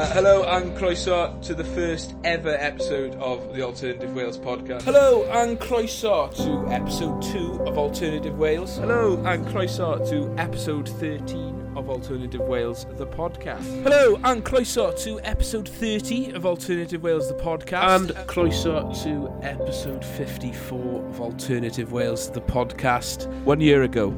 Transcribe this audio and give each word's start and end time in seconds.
Uh, 0.00 0.06
hello 0.14 0.44
and 0.44 0.72
croeso 0.78 1.38
to 1.42 1.54
the 1.54 1.62
first 1.62 2.14
ever 2.24 2.56
episode 2.58 3.14
of 3.16 3.54
the 3.54 3.60
Alternative 3.60 4.14
Wales 4.14 4.38
podcast. 4.38 4.80
Hello 4.80 5.24
and 5.24 5.60
croeso 5.60 6.34
to 6.36 6.72
episode 6.72 7.20
2 7.20 7.64
of 7.66 7.76
Alternative 7.76 8.38
Wales. 8.38 8.78
Hello 8.78 9.22
and 9.26 9.44
croeso 9.48 9.98
to 10.08 10.34
episode 10.40 10.88
13 10.88 11.74
of 11.76 11.90
Alternative 11.90 12.40
Wales, 12.40 12.86
the 12.92 13.06
podcast. 13.06 13.82
Hello 13.82 14.18
and 14.24 14.42
croeso 14.42 14.98
to 15.04 15.20
episode 15.20 15.68
30 15.68 16.30
of 16.30 16.46
Alternative 16.46 17.02
Wales, 17.02 17.28
the 17.28 17.34
podcast. 17.34 18.00
And 18.00 18.08
croeso 18.26 19.02
to 19.02 19.46
episode 19.46 20.02
54 20.02 21.08
of 21.08 21.20
Alternative 21.20 21.92
Wales, 21.92 22.30
the 22.30 22.40
podcast. 22.40 23.30
One 23.42 23.60
year 23.60 23.82
ago, 23.82 24.14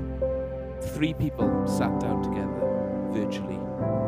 three 0.95 1.15
people 1.15 1.67
sat 1.67 1.99
down 1.99 2.23
together 2.23 3.11
virtually 3.12 3.59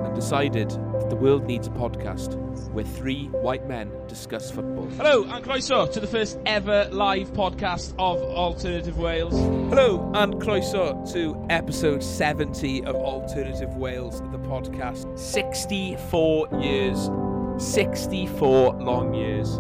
and 0.06 0.14
decided 0.14 0.70
the 1.08 1.16
world 1.16 1.44
needs 1.44 1.66
a 1.66 1.70
podcast 1.70 2.34
where 2.70 2.84
three 2.84 3.26
white 3.28 3.68
men 3.68 3.90
discuss 4.08 4.50
football. 4.50 4.86
Hello, 4.96 5.24
and 5.24 5.44
croeso 5.44 5.90
to 5.92 6.00
the 6.00 6.06
first 6.06 6.38
ever 6.46 6.88
live 6.90 7.32
podcast 7.32 7.92
of 7.98 8.20
Alternative 8.22 8.96
Wales. 8.98 9.34
Hello, 9.34 10.10
and 10.14 10.34
croeso 10.34 11.10
to 11.12 11.46
episode 11.50 12.02
70 12.02 12.84
of 12.84 12.96
Alternative 12.96 13.74
Wales, 13.76 14.20
the 14.32 14.38
podcast. 14.38 15.18
64 15.18 16.48
years. 16.60 17.10
64 17.58 18.74
long 18.74 19.14
years. 19.14 19.58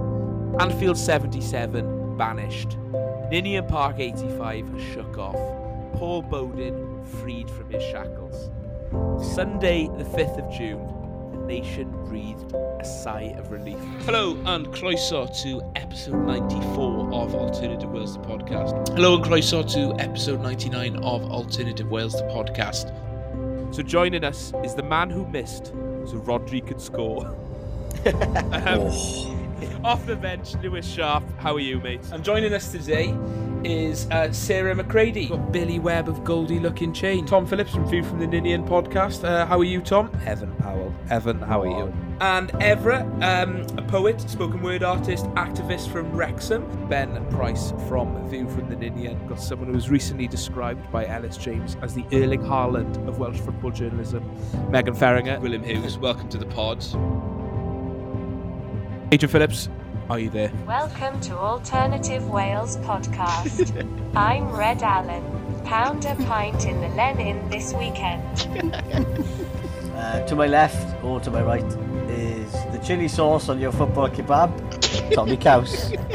Anfield 0.60 0.96
77, 0.96 2.16
banished. 2.16 2.78
Ninian 3.30 3.66
Park 3.66 3.98
85, 3.98 4.66
shook 4.92 5.18
off. 5.18 5.34
Paul 5.98 6.22
Bodin, 6.22 7.06
freed 7.20 7.50
from 7.50 7.70
his 7.70 7.82
shackles. 7.82 8.50
Sunday, 9.34 9.88
the 9.98 10.04
5th 10.04 10.38
of 10.44 10.52
June, 10.56 10.93
nation 11.46 11.90
breathed 12.06 12.54
a 12.54 12.84
sigh 12.84 13.34
of 13.38 13.50
relief. 13.50 13.78
Hello, 14.04 14.36
and 14.46 14.66
croeso 14.68 15.26
to 15.42 15.62
episode 15.76 16.26
94 16.26 17.12
of 17.12 17.34
Alternative 17.34 17.90
Wales, 17.90 18.14
the 18.14 18.20
podcast. 18.20 18.88
Hello, 18.94 19.16
and 19.16 19.24
croeso 19.24 19.62
to 19.74 20.02
episode 20.02 20.40
99 20.40 20.96
of 20.96 21.22
Alternative 21.30 21.90
Wales, 21.90 22.14
the 22.14 22.24
podcast. 22.24 22.92
So, 23.74 23.82
joining 23.82 24.24
us 24.24 24.52
is 24.62 24.74
the 24.74 24.82
man 24.82 25.10
who 25.10 25.26
missed 25.26 25.66
so 25.66 26.20
Rhodri 26.20 26.66
could 26.66 26.80
score. 26.80 27.34
Um, 29.64 29.84
Off 29.84 30.04
the 30.06 30.16
bench, 30.16 30.54
Lewis 30.56 30.86
Sharp. 30.86 31.22
How 31.38 31.54
are 31.54 31.60
you, 31.60 31.78
mate? 31.80 32.00
And 32.12 32.24
joining 32.24 32.52
us 32.52 32.72
today 32.72 33.14
is 33.64 34.06
uh, 34.10 34.32
Sarah 34.32 34.74
McCready. 34.74 35.28
Got 35.28 35.52
Billy 35.52 35.78
Webb 35.78 36.08
of 36.08 36.22
Goldie 36.24 36.60
Looking 36.60 36.92
Chain. 36.92 37.24
Tom 37.26 37.46
Phillips 37.46 37.72
from 37.72 37.88
View 37.88 38.02
from 38.02 38.18
the 38.18 38.26
Ninian 38.26 38.64
podcast. 38.64 39.24
Uh, 39.24 39.46
how 39.46 39.58
are 39.58 39.64
you, 39.64 39.80
Tom? 39.80 40.10
Evan 40.26 40.54
Powell. 40.56 40.94
Evan, 41.10 41.40
how 41.40 41.62
are 41.62 41.66
you? 41.66 41.92
And 42.20 42.50
Evra, 42.54 43.02
um, 43.22 43.66
a 43.76 43.82
poet, 43.82 44.20
spoken 44.20 44.62
word 44.62 44.82
artist, 44.82 45.24
activist 45.34 45.90
from 45.90 46.12
Wrexham. 46.12 46.88
Ben 46.88 47.26
Price 47.30 47.72
from 47.88 48.28
View 48.28 48.48
from 48.48 48.68
the 48.68 48.76
Ninian. 48.76 49.26
Got 49.26 49.40
someone 49.40 49.68
who 49.68 49.74
was 49.74 49.90
recently 49.90 50.28
described 50.28 50.90
by 50.92 51.06
Ellis 51.06 51.36
James 51.36 51.76
as 51.82 51.94
the 51.94 52.04
Erling 52.12 52.42
Haaland 52.42 53.06
of 53.08 53.18
Welsh 53.18 53.40
football 53.40 53.70
journalism. 53.70 54.30
Megan 54.70 54.94
Ferringer. 54.94 55.40
William 55.40 55.62
Hughes, 55.62 55.98
welcome 55.98 56.28
to 56.28 56.38
the 56.38 56.46
pod. 56.46 56.84
Adrian 59.12 59.30
Phillips, 59.30 59.68
are 60.10 60.18
you 60.18 60.28
there? 60.28 60.52
Welcome 60.66 61.18
to 61.22 61.36
Alternative 61.36 62.28
Wales 62.28 62.76
podcast. 62.78 63.88
I'm 64.16 64.50
Red 64.50 64.82
Allen. 64.82 65.24
Pound 65.64 66.04
a 66.04 66.14
pint 66.14 66.66
in 66.66 66.80
the 66.80 66.88
Lenin 66.88 67.48
this 67.50 67.72
weekend. 67.74 69.24
Uh, 69.94 70.26
to 70.26 70.34
my 70.34 70.48
left 70.48 71.02
or 71.04 71.20
to 71.20 71.30
my 71.30 71.40
right 71.40 71.64
is 72.10 72.52
the 72.72 72.80
chili 72.84 73.06
sauce 73.06 73.48
on 73.48 73.60
your 73.60 73.70
football 73.72 74.08
kebab, 74.08 74.50
Tomi 75.14 75.36
Caws. 75.36 75.92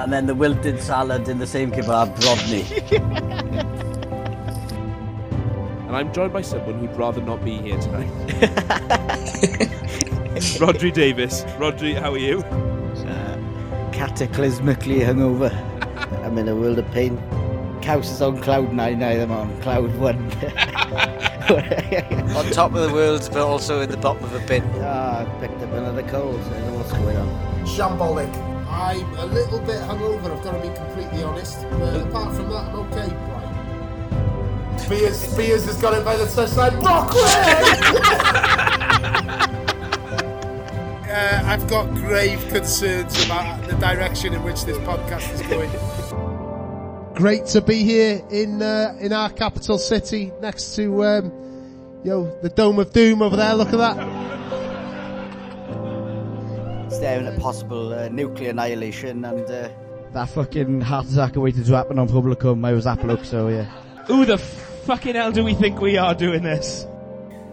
and 0.00 0.10
then 0.10 0.24
the 0.26 0.34
wilted 0.34 0.80
salad 0.80 1.28
in 1.28 1.38
the 1.38 1.46
same 1.46 1.70
kebab, 1.70 2.08
Rodney. 2.24 2.64
And 5.86 5.94
I'm 5.94 6.10
joined 6.14 6.32
by 6.32 6.40
someone 6.40 6.78
who'd 6.80 6.96
rather 6.96 7.20
not 7.20 7.44
be 7.44 7.58
here 7.58 7.78
tonight. 7.78 8.08
Rhodri 10.60 10.92
Davis. 10.92 11.44
Rhodri, 11.58 11.98
how 11.98 12.12
are 12.12 12.18
you? 12.18 12.44
cataclysmically 13.92 15.00
hungover. 15.00 15.52
I'm 16.24 16.36
in 16.38 16.48
a 16.48 16.56
world 16.56 16.78
of 16.78 16.90
pain. 16.90 17.18
Caws 17.82 18.10
is 18.10 18.22
on 18.22 18.40
cloud 18.40 18.72
nine, 18.72 19.02
I'm 19.02 19.30
on 19.30 19.60
cloud 19.60 19.94
one. 19.96 20.16
on 22.36 22.46
top 22.50 22.74
of 22.74 22.88
the 22.88 22.90
world, 22.92 23.28
but 23.32 23.42
also 23.42 23.80
in 23.80 23.90
the 23.90 23.96
bottom 23.96 24.24
of 24.24 24.34
a 24.34 24.40
bin. 24.46 24.64
ah, 24.76 25.20
I 25.20 25.24
picked 25.40 25.62
up 25.62 25.72
another 25.72 26.02
cold, 26.04 26.42
so 26.42 26.50
I 26.50 26.52
don't 26.54 26.66
know 26.66 26.78
what's 26.78 26.92
going 26.92 27.16
on. 27.16 27.28
shambolic. 27.64 28.34
I'm 28.68 29.14
a 29.18 29.26
little 29.26 29.60
bit 29.60 29.80
hungover, 29.82 30.36
I've 30.36 30.42
got 30.42 30.60
to 30.60 30.68
be 30.68 30.74
completely 30.74 31.22
honest. 31.22 31.62
But 31.70 32.00
apart 32.00 32.34
from 32.34 32.50
that, 32.50 32.68
I'm 32.68 32.76
okay. 32.86 33.08
Right. 33.14 34.80
Spears, 34.80 35.18
Spears 35.18 35.64
has 35.66 35.80
got 35.80 35.94
it 35.94 36.04
by 36.04 36.16
the 36.16 36.24
touchline. 36.24 36.80
Brooklyn! 39.22 39.68
Uh, 41.12 41.42
I've 41.44 41.68
got 41.68 41.92
grave 41.94 42.40
concerns 42.48 43.24
about 43.24 43.68
the 43.68 43.76
direction 43.76 44.32
in 44.34 44.42
which 44.42 44.64
this 44.64 44.78
podcast 44.78 45.32
is 45.34 45.42
going. 45.42 45.70
Great 47.14 47.46
to 47.46 47.60
be 47.60 47.84
here 47.84 48.22
in 48.30 48.62
uh, 48.62 48.96
in 49.00 49.12
our 49.12 49.30
capital 49.30 49.78
city, 49.78 50.32
next 50.40 50.74
to 50.76 51.04
um, 51.04 52.00
yo 52.04 52.24
the 52.42 52.48
Dome 52.48 52.78
of 52.78 52.92
Doom 52.92 53.22
over 53.22 53.36
there. 53.36 53.54
Look 53.54 53.72
at 53.72 53.78
that. 53.78 53.96
Staring 56.90 57.26
at 57.26 57.38
possible 57.38 57.92
uh, 57.92 58.08
nuclear 58.08 58.50
annihilation 58.50 59.24
and 59.24 59.50
uh, 59.50 59.68
that 60.12 60.28
fucking 60.30 60.80
heart 60.80 61.06
attack 61.06 61.36
awaited 61.36 61.66
to 61.66 61.74
happen 61.74 61.98
on 61.98 62.08
Publicum. 62.08 62.66
I 62.66 62.72
was 62.72 62.84
that 62.84 63.00
bloke, 63.02 63.24
so 63.24 63.48
yeah. 63.48 63.64
Who 64.06 64.24
the 64.24 64.38
fucking 64.38 65.14
hell 65.14 65.32
do 65.32 65.44
we 65.44 65.54
think 65.54 65.80
we 65.80 65.96
are 65.98 66.14
doing 66.14 66.42
this? 66.42 66.86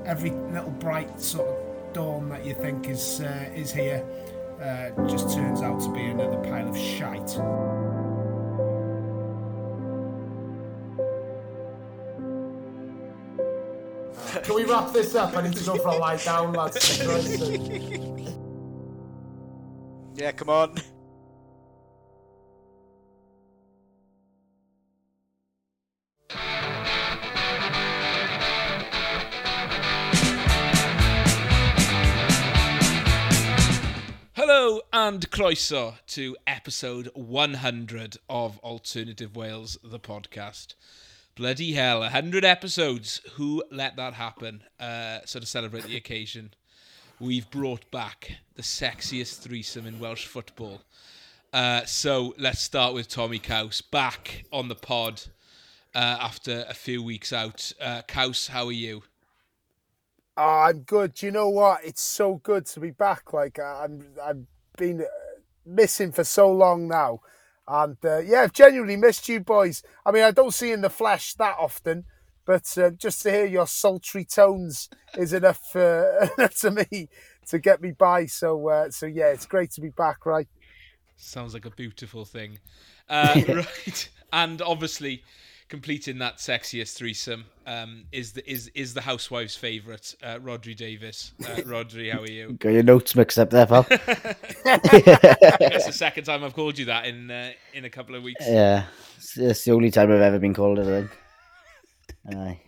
every 0.09 0.31
little 0.31 0.71
bright 0.71 1.21
sort 1.21 1.47
of 1.47 1.68
dawn 1.93 2.29
that 2.29 2.45
you 2.45 2.53
think 2.53 2.89
is 2.89 3.21
uh, 3.21 3.49
is 3.55 3.71
here 3.71 4.05
uh, 4.61 4.89
just 5.07 5.33
turns 5.33 5.61
out 5.61 5.79
to 5.81 5.89
be 5.93 6.01
another 6.05 6.37
pile 6.37 6.67
of 6.67 6.77
shite. 6.77 7.35
Can 14.43 14.55
we 14.55 14.65
wrap 14.65 14.91
this 14.91 15.15
up? 15.15 15.35
I 15.35 15.41
need 15.41 15.53
to 15.53 15.63
go 15.63 15.75
for 15.77 15.89
a 15.89 15.97
lie 15.97 16.17
down, 16.17 16.53
lads. 16.53 16.97
For 16.97 17.05
Christ's 17.05 17.37
sake. 17.39 18.09
Yeah, 20.15 20.31
come 20.33 20.49
on. 20.49 20.75
And 34.91 35.29
croeso 35.29 35.99
to 36.07 36.35
episode 36.47 37.11
100 37.13 38.17
of 38.27 38.57
Alternative 38.59 39.35
Wales, 39.35 39.77
the 39.83 39.99
podcast. 39.99 40.73
Bloody 41.35 41.73
hell, 41.73 41.99
100 41.99 42.43
episodes. 42.43 43.21
Who 43.33 43.63
let 43.69 43.97
that 43.97 44.15
happen? 44.15 44.63
Uh, 44.79 45.19
so 45.25 45.39
to 45.39 45.45
celebrate 45.45 45.83
the 45.83 45.95
occasion, 45.95 46.55
we've 47.19 47.47
brought 47.51 47.91
back 47.91 48.37
the 48.55 48.63
sexiest 48.63 49.41
threesome 49.41 49.85
in 49.85 49.99
Welsh 49.99 50.25
football. 50.25 50.81
Uh, 51.53 51.85
so 51.85 52.33
let's 52.39 52.59
start 52.59 52.95
with 52.95 53.07
Tomi 53.07 53.37
Caws 53.37 53.81
back 53.81 54.45
on 54.51 54.69
the 54.69 54.75
pod 54.75 55.21
uh, 55.93 56.17
after 56.19 56.65
a 56.67 56.73
few 56.73 57.03
weeks 57.03 57.31
out. 57.31 57.71
Uh, 57.79 58.01
how 58.11 58.65
are 58.65 58.71
you? 58.71 59.03
Oh, 60.35 60.61
I'm 60.61 60.79
good. 60.79 61.13
Do 61.13 61.27
you 61.27 61.31
know 61.31 61.49
what? 61.49 61.85
It's 61.85 62.01
so 62.01 62.41
good 62.41 62.65
to 62.67 62.79
be 62.79 62.89
back. 62.89 63.33
Like 63.33 63.59
I'm, 63.59 64.03
I've 64.23 64.47
been 64.79 65.01
uh, 65.01 65.05
missing 65.65 66.11
for 66.11 66.23
so 66.23 66.51
long 66.51 66.87
now, 66.87 67.19
and 67.67 67.97
uh, 68.03 68.19
yeah, 68.19 68.41
I've 68.41 68.53
genuinely 68.53 68.95
missed 68.95 69.29
you 69.29 69.39
boys. 69.39 69.83
I 70.05 70.11
mean, 70.11 70.23
I 70.23 70.31
don't 70.31 70.53
see 70.53 70.71
in 70.71 70.81
the 70.81 70.89
flesh 70.89 71.35
that 71.35 71.57
often, 71.59 72.05
but 72.45 72.75
uh, 72.77 72.89
just 72.89 73.21
to 73.23 73.31
hear 73.31 73.45
your 73.45 73.67
sultry 73.67 74.25
tones 74.25 74.89
is 75.15 75.33
enough 75.33 75.75
uh, 75.75 76.27
to 76.61 76.71
me 76.71 77.09
to 77.47 77.59
get 77.59 77.81
me 77.81 77.91
by. 77.91 78.25
So, 78.25 78.69
uh, 78.69 78.89
so 78.89 79.05
yeah, 79.05 79.27
it's 79.27 79.45
great 79.45 79.71
to 79.73 79.81
be 79.81 79.89
back. 79.89 80.25
Right. 80.25 80.47
Sounds 81.15 81.53
like 81.53 81.65
a 81.65 81.69
beautiful 81.69 82.25
thing. 82.25 82.57
Uh, 83.07 83.39
right. 83.47 84.09
And 84.33 84.61
obviously, 84.61 85.23
completing 85.69 86.17
that 86.17 86.37
sexiest 86.37 86.95
threesome 86.95 87.45
um, 87.65 88.03
is 88.11 88.33
the 88.33 88.49
is 88.51 88.69
is 88.75 88.93
the 88.93 89.01
housewife's 89.01 89.55
favourite, 89.55 90.13
uh, 90.23 90.37
Rhodri 90.39 90.75
Davis. 90.75 91.31
Uh, 91.41 91.57
Rhodri, 91.61 92.11
how 92.11 92.21
are 92.21 92.29
you? 92.29 92.53
Got 92.59 92.69
your 92.69 92.83
notes 92.83 93.15
mixed 93.15 93.37
up 93.39 93.49
there, 93.51 93.65
pal. 93.67 93.83
That's 93.89 95.85
the 95.85 95.91
second 95.93 96.25
time 96.25 96.43
I've 96.43 96.53
called 96.55 96.77
you 96.77 96.85
that 96.85 97.05
in 97.05 97.31
uh, 97.31 97.51
in 97.73 97.85
a 97.85 97.89
couple 97.89 98.15
of 98.15 98.23
weeks. 98.23 98.43
yeah, 98.47 98.85
it's, 99.17 99.37
it's 99.37 99.63
the 99.63 99.71
only 99.71 99.91
time 99.91 100.11
I've 100.11 100.21
ever 100.21 100.39
been 100.39 100.53
called 100.53 100.79
it, 100.79 100.87
I 100.87 101.01
think. 101.01 102.37
Aye. 102.37 102.59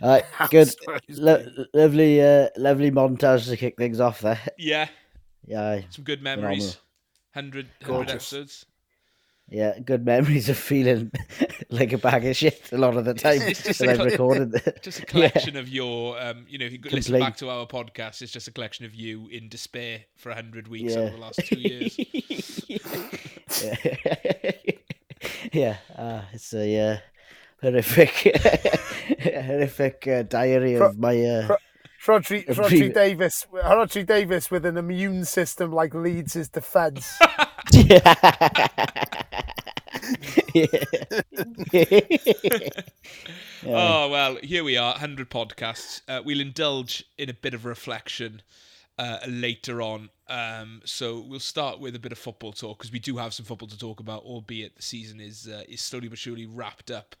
All 0.00 0.08
right, 0.08 0.24
good. 0.50 0.74
Lo- 1.10 1.44
lovely, 1.74 2.22
uh, 2.22 2.48
lovely 2.56 2.90
montage 2.90 3.48
to 3.48 3.56
kick 3.56 3.76
things 3.76 4.00
off 4.00 4.20
there. 4.22 4.40
Yeah, 4.56 4.88
Yeah, 5.46 5.62
aye. 5.62 5.86
some 5.90 6.04
good 6.04 6.22
memories. 6.22 6.78
Phenomenal. 7.34 7.68
100, 7.82 7.86
100 7.86 8.10
episodes. 8.10 8.64
Yeah, 9.50 9.78
good 9.78 10.04
memories 10.04 10.50
of 10.50 10.58
feeling 10.58 11.10
like 11.70 11.92
a 11.94 11.98
bag 11.98 12.26
of 12.26 12.36
shit 12.36 12.68
a 12.70 12.76
lot 12.76 12.96
of 12.98 13.06
the 13.06 13.14
time 13.24 13.40
It's 13.42 13.62
just 13.62 13.78
that 13.80 13.88
a 13.88 13.92
I've 13.92 14.12
recorded. 14.12 14.52
Just 14.82 14.98
a 14.98 15.00
Yeah. 15.02 15.06
collection 15.06 15.56
of 15.56 15.68
your, 15.70 16.20
um, 16.20 16.44
you 16.46 16.58
know, 16.58 16.66
if 16.66 16.72
you 16.72 16.78
go- 16.78 16.90
listen 16.92 17.18
back 17.18 17.38
to 17.38 17.48
our 17.48 17.66
podcast, 17.66 18.20
it's 18.20 18.30
just 18.32 18.46
a 18.46 18.52
collection 18.52 18.84
of 18.84 18.94
you 18.94 19.26
in 19.28 19.48
despair 19.48 20.00
for 20.16 20.28
100 20.28 20.68
weeks 20.68 20.92
Yeah. 20.92 20.98
over 21.00 21.10
the 21.12 21.16
last 21.16 21.40
two 21.46 21.58
years. 21.58 21.98
yeah, 23.62 23.76
yeah 25.52 25.76
uh, 25.96 26.22
it's 26.34 26.52
a 26.52 26.78
uh, 26.92 26.96
horrific, 27.62 28.36
horrific 29.22 30.06
uh, 30.08 30.22
diary 30.24 30.76
Pro- 30.76 30.88
of 30.88 30.98
my. 30.98 31.18
Uh, 31.24 31.46
pro- 31.46 31.56
Rhodri, 32.06 32.48
A 32.48 32.54
Rhodri 32.54 32.68
pre- 32.68 32.88
Davis, 32.90 33.46
Rhodri 33.52 34.06
Davis 34.06 34.50
with 34.50 34.64
an 34.64 34.76
immune 34.76 35.24
system 35.24 35.72
like 35.72 35.94
leads 35.94 36.34
his 36.34 36.48
defence. 40.16 41.22
Oh, 43.66 44.08
well, 44.08 44.36
here 44.42 44.62
we 44.62 44.76
are, 44.76 44.92
100 44.92 45.30
podcasts. 45.30 46.02
Uh, 46.08 46.22
we'll 46.24 46.40
indulge 46.40 47.04
in 47.16 47.28
a 47.28 47.34
bit 47.34 47.54
of 47.54 47.64
reflection 47.64 48.42
uh, 48.98 49.18
later 49.26 49.82
on. 49.82 50.10
Um, 50.28 50.82
so 50.84 51.20
we'll 51.20 51.40
start 51.40 51.80
with 51.80 51.96
a 51.96 51.98
bit 51.98 52.12
of 52.12 52.18
football 52.18 52.52
talk 52.52 52.78
because 52.78 52.92
we 52.92 52.98
do 52.98 53.16
have 53.16 53.32
some 53.32 53.46
football 53.46 53.68
to 53.68 53.78
talk 53.78 54.00
about, 54.00 54.22
albeit 54.22 54.76
the 54.76 54.82
season 54.82 55.20
is 55.20 55.48
uh, 55.48 55.62
is 55.68 55.80
slowly 55.80 56.08
but 56.08 56.18
surely 56.18 56.46
wrapped 56.46 56.90
up. 56.90 57.16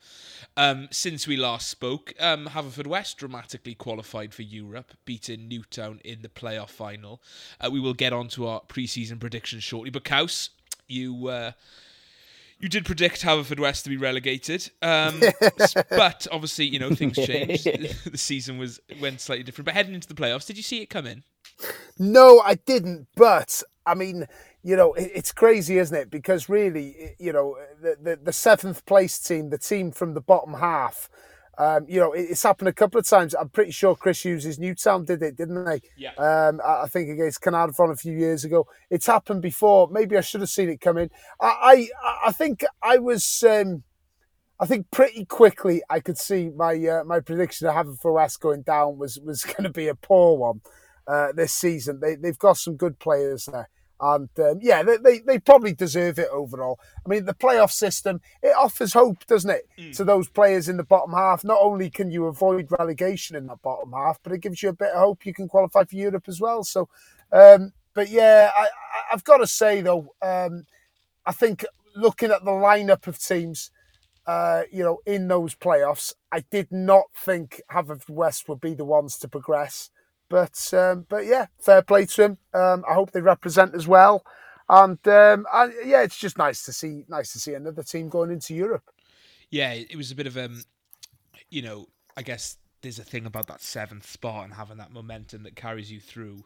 Um, 0.56 0.88
since 0.90 1.26
we 1.26 1.36
last 1.36 1.68
spoke, 1.68 2.12
um, 2.20 2.48
Haverfordwest 2.48 3.16
dramatically 3.16 3.74
qualified 3.74 4.34
for 4.34 4.42
Europe, 4.42 4.92
beating 5.04 5.48
Newtown 5.48 6.00
in 6.04 6.22
the 6.22 6.28
playoff 6.28 6.70
final. 6.70 7.22
Uh, 7.60 7.70
we 7.72 7.80
will 7.80 7.94
get 7.94 8.12
on 8.12 8.28
to 8.28 8.46
our 8.46 8.60
pre-season 8.60 9.18
predictions 9.18 9.64
shortly. 9.64 9.90
But 9.90 10.04
Caws, 10.04 10.50
you 10.86 11.28
uh, 11.28 11.52
you 12.58 12.68
did 12.68 12.84
predict 12.84 13.22
Haverfordwest 13.22 13.84
to 13.84 13.88
be 13.88 13.96
relegated, 13.96 14.70
um, 14.82 15.20
but 15.90 16.26
obviously 16.32 16.66
you 16.66 16.78
know 16.78 16.94
things 16.94 17.16
changed. 17.16 17.64
the 18.10 18.18
season 18.18 18.58
was 18.58 18.80
went 19.00 19.20
slightly 19.20 19.44
different. 19.44 19.66
But 19.66 19.74
heading 19.74 19.94
into 19.94 20.08
the 20.08 20.14
playoffs, 20.14 20.46
did 20.46 20.56
you 20.56 20.62
see 20.62 20.80
it 20.80 20.86
come 20.86 21.06
in? 21.06 21.24
No, 21.98 22.40
I 22.40 22.54
didn't. 22.54 23.08
But 23.16 23.62
I 23.86 23.94
mean, 23.94 24.26
you 24.62 24.76
know, 24.76 24.92
it, 24.94 25.10
it's 25.14 25.32
crazy, 25.32 25.78
isn't 25.78 25.96
it? 25.96 26.10
Because 26.10 26.48
really, 26.48 27.14
you 27.18 27.32
know, 27.32 27.56
the, 27.80 27.96
the 28.00 28.16
the 28.16 28.32
seventh 28.32 28.84
place 28.86 29.18
team, 29.18 29.50
the 29.50 29.58
team 29.58 29.92
from 29.92 30.14
the 30.14 30.20
bottom 30.20 30.54
half, 30.54 31.08
um, 31.58 31.86
you 31.88 31.98
know, 31.98 32.12
it, 32.12 32.28
it's 32.30 32.42
happened 32.42 32.68
a 32.68 32.72
couple 32.72 33.00
of 33.00 33.06
times. 33.06 33.34
I'm 33.34 33.48
pretty 33.48 33.72
sure 33.72 33.96
Chris 33.96 34.24
Hughes' 34.24 34.58
Newtown 34.58 35.04
did 35.04 35.22
it, 35.22 35.36
didn't 35.36 35.64
they? 35.64 35.80
Yeah. 35.96 36.12
Um, 36.14 36.60
I 36.64 36.82
I 36.82 36.86
think 36.86 37.10
against 37.10 37.42
Caernarfon 37.42 37.92
a 37.92 37.96
few 37.96 38.16
years 38.16 38.44
ago. 38.44 38.66
It's 38.90 39.06
happened 39.06 39.42
before. 39.42 39.88
Maybe 39.90 40.16
I 40.16 40.20
should 40.20 40.40
have 40.40 40.50
seen 40.50 40.68
it 40.68 40.80
come 40.80 40.96
in. 40.96 41.10
I 41.40 41.88
I, 42.02 42.28
I 42.28 42.32
think 42.32 42.64
I 42.82 42.98
was. 42.98 43.44
Um, 43.48 43.82
I 44.60 44.66
think 44.66 44.90
pretty 44.90 45.24
quickly 45.24 45.82
I 45.88 46.00
could 46.00 46.18
see 46.18 46.50
my 46.50 46.74
uh, 46.74 47.04
my 47.04 47.20
prediction 47.20 47.68
of 47.68 47.74
Haverfordwest 47.74 48.40
going 48.40 48.62
down 48.62 48.98
was 48.98 49.18
was 49.18 49.44
going 49.44 49.64
to 49.64 49.70
be 49.70 49.88
a 49.88 49.94
poor 49.94 50.36
one 50.38 50.60
uh, 51.06 51.32
this 51.32 51.52
season. 51.52 52.00
They 52.00 52.14
they've 52.14 52.38
got 52.38 52.56
some 52.56 52.76
good 52.76 52.98
players 52.98 53.46
there, 53.46 53.68
and 54.00 54.28
um, 54.38 54.58
yeah, 54.60 54.82
they, 54.82 54.96
they 54.96 55.18
they 55.20 55.38
probably 55.38 55.72
deserve 55.74 56.18
it 56.18 56.28
overall. 56.30 56.78
I 57.04 57.08
mean, 57.08 57.24
the 57.24 57.34
playoff 57.34 57.70
system 57.70 58.20
it 58.42 58.54
offers 58.56 58.92
hope, 58.92 59.26
doesn't 59.26 59.50
it, 59.50 59.68
to 59.94 60.04
those 60.04 60.28
players 60.28 60.68
in 60.68 60.76
the 60.76 60.84
bottom 60.84 61.12
half? 61.12 61.44
Not 61.44 61.58
only 61.60 61.90
can 61.90 62.10
you 62.10 62.26
avoid 62.26 62.70
relegation 62.70 63.36
in 63.36 63.46
that 63.46 63.62
bottom 63.62 63.92
half, 63.92 64.18
but 64.22 64.32
it 64.32 64.40
gives 64.40 64.62
you 64.62 64.68
a 64.68 64.74
bit 64.74 64.92
of 64.92 64.98
hope 64.98 65.26
you 65.26 65.34
can 65.34 65.48
qualify 65.48 65.84
for 65.84 65.96
Europe 65.96 66.24
as 66.28 66.40
well. 66.40 66.64
So, 66.64 66.88
um, 67.32 67.72
but 67.94 68.08
yeah, 68.10 68.50
I, 68.56 68.68
I've 69.12 69.24
got 69.24 69.38
to 69.38 69.46
say 69.46 69.80
though, 69.80 70.14
um, 70.22 70.66
I 71.26 71.32
think 71.32 71.64
looking 71.96 72.30
at 72.30 72.44
the 72.44 72.50
lineup 72.50 73.06
of 73.06 73.18
teams 73.18 73.70
uh, 74.28 74.64
you 74.70 74.84
know, 74.84 74.98
in 75.06 75.26
those 75.26 75.54
playoffs. 75.54 76.12
I 76.30 76.44
did 76.50 76.70
not 76.70 77.04
think 77.16 77.62
Haverfordwest 77.72 78.46
would 78.46 78.60
be 78.60 78.74
the 78.74 78.84
ones 78.84 79.16
to 79.18 79.28
progress, 79.28 79.90
but 80.28 80.72
um, 80.74 81.06
but 81.08 81.26
yeah, 81.26 81.46
fair 81.58 81.82
play 81.82 82.06
to 82.06 82.24
him. 82.24 82.38
Um, 82.54 82.84
I 82.88 82.94
hope 82.94 83.12
they 83.12 83.20
represent 83.20 83.74
as 83.74 83.86
well, 83.86 84.24
and 84.68 84.98
um, 85.08 85.46
I, 85.52 85.70
yeah, 85.84 86.02
it's 86.02 86.18
just 86.18 86.38
nice 86.38 86.64
to 86.64 86.72
see 86.72 87.04
nice 87.08 87.32
to 87.32 87.38
see 87.38 87.54
another 87.54 87.82
team 87.82 88.08
going 88.08 88.30
into 88.30 88.54
Europe. 88.54 88.90
Yeah, 89.50 89.72
it 89.72 89.96
was 89.96 90.10
a 90.10 90.14
bit 90.14 90.26
of 90.26 90.36
um, 90.36 90.62
you 91.50 91.62
know, 91.62 91.86
I 92.16 92.22
guess 92.22 92.56
there's 92.82 92.98
a 92.98 93.04
thing 93.04 93.26
about 93.26 93.46
that 93.48 93.60
seventh 93.60 94.08
spot 94.08 94.44
and 94.44 94.54
having 94.54 94.78
that 94.78 94.92
momentum 94.92 95.42
that 95.44 95.56
carries 95.56 95.90
you 95.90 96.00
through. 96.00 96.44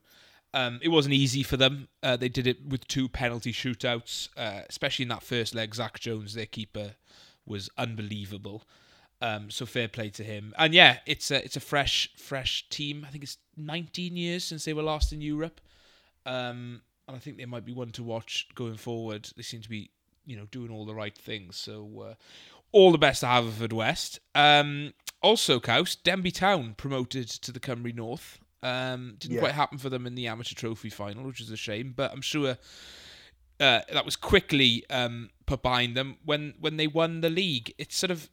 Um, 0.54 0.80
it 0.82 0.88
wasn't 0.88 1.14
easy 1.14 1.42
for 1.42 1.56
them. 1.56 1.88
Uh, 2.02 2.16
they 2.16 2.28
did 2.28 2.46
it 2.46 2.58
with 2.66 2.86
two 2.86 3.08
penalty 3.08 3.52
shootouts, 3.52 4.28
uh, 4.36 4.62
especially 4.68 5.04
in 5.04 5.08
that 5.08 5.22
first 5.22 5.54
leg. 5.54 5.74
Zach 5.74 5.98
Jones, 5.98 6.34
their 6.34 6.46
keeper, 6.46 6.94
was 7.46 7.70
unbelievable. 7.78 8.62
Um, 9.22 9.50
so 9.50 9.66
fair 9.66 9.86
play 9.88 10.10
to 10.10 10.24
him. 10.24 10.52
And 10.58 10.74
yeah, 10.74 10.98
it's 11.06 11.30
a 11.30 11.44
it's 11.44 11.56
a 11.56 11.60
fresh 11.60 12.10
fresh 12.16 12.68
team. 12.70 13.04
I 13.06 13.10
think 13.12 13.22
it's 13.22 13.38
19 13.56 14.16
years 14.16 14.42
since 14.42 14.64
they 14.64 14.72
were 14.72 14.82
last 14.82 15.12
in 15.12 15.20
Europe. 15.20 15.60
Um, 16.26 16.82
and 17.06 17.16
I 17.16 17.20
think 17.20 17.36
they 17.36 17.44
might 17.46 17.64
be 17.64 17.72
one 17.72 17.90
to 17.92 18.02
watch 18.02 18.48
going 18.54 18.76
forward. 18.76 19.28
They 19.36 19.42
seem 19.42 19.60
to 19.62 19.68
be, 19.68 19.90
you 20.26 20.36
know, 20.36 20.46
doing 20.50 20.70
all 20.70 20.84
the 20.86 20.94
right 20.94 21.16
things. 21.16 21.56
So 21.56 22.06
uh, 22.10 22.14
all 22.72 22.90
the 22.90 22.98
best 22.98 23.20
to 23.20 23.26
Haverfordwest. 23.26 24.18
Um, 24.34 24.92
also, 25.20 25.60
Caws, 25.60 25.96
Denbigh 26.04 26.34
Town 26.34 26.74
promoted 26.76 27.28
to 27.28 27.52
the 27.52 27.60
Cymru 27.60 27.94
North. 27.94 28.40
Um, 28.62 29.16
didn't 29.18 29.34
Yeah. 29.36 29.40
quite 29.40 29.52
happen 29.54 29.78
for 29.78 29.88
them 29.88 30.06
in 30.06 30.14
the 30.16 30.26
amateur 30.26 30.54
trophy 30.54 30.90
final, 30.90 31.24
which 31.24 31.40
is 31.40 31.50
a 31.50 31.56
shame. 31.56 31.92
But 31.96 32.12
I'm 32.12 32.22
sure 32.22 32.56
uh, 33.60 33.80
that 33.92 34.04
was 34.04 34.16
quickly 34.16 34.84
um, 34.90 35.30
put 35.46 35.62
behind 35.62 35.96
them 35.96 36.16
when 36.24 36.54
when 36.58 36.76
they 36.76 36.86
won 36.88 37.20
the 37.20 37.30
league. 37.30 37.72
It's 37.78 37.96
sort 37.96 38.10
of 38.10 38.28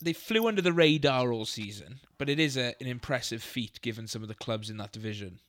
they 0.00 0.12
flew 0.12 0.46
under 0.46 0.62
the 0.62 0.72
radar 0.72 1.32
all 1.32 1.44
season, 1.44 2.00
but 2.18 2.28
it 2.28 2.38
is 2.38 2.56
a, 2.56 2.74
an 2.80 2.86
impressive 2.86 3.42
feat 3.42 3.80
given 3.80 4.06
some 4.06 4.22
of 4.22 4.28
the 4.28 4.34
clubs 4.34 4.70
in 4.70 4.76
that 4.78 4.92
division. 4.92 5.40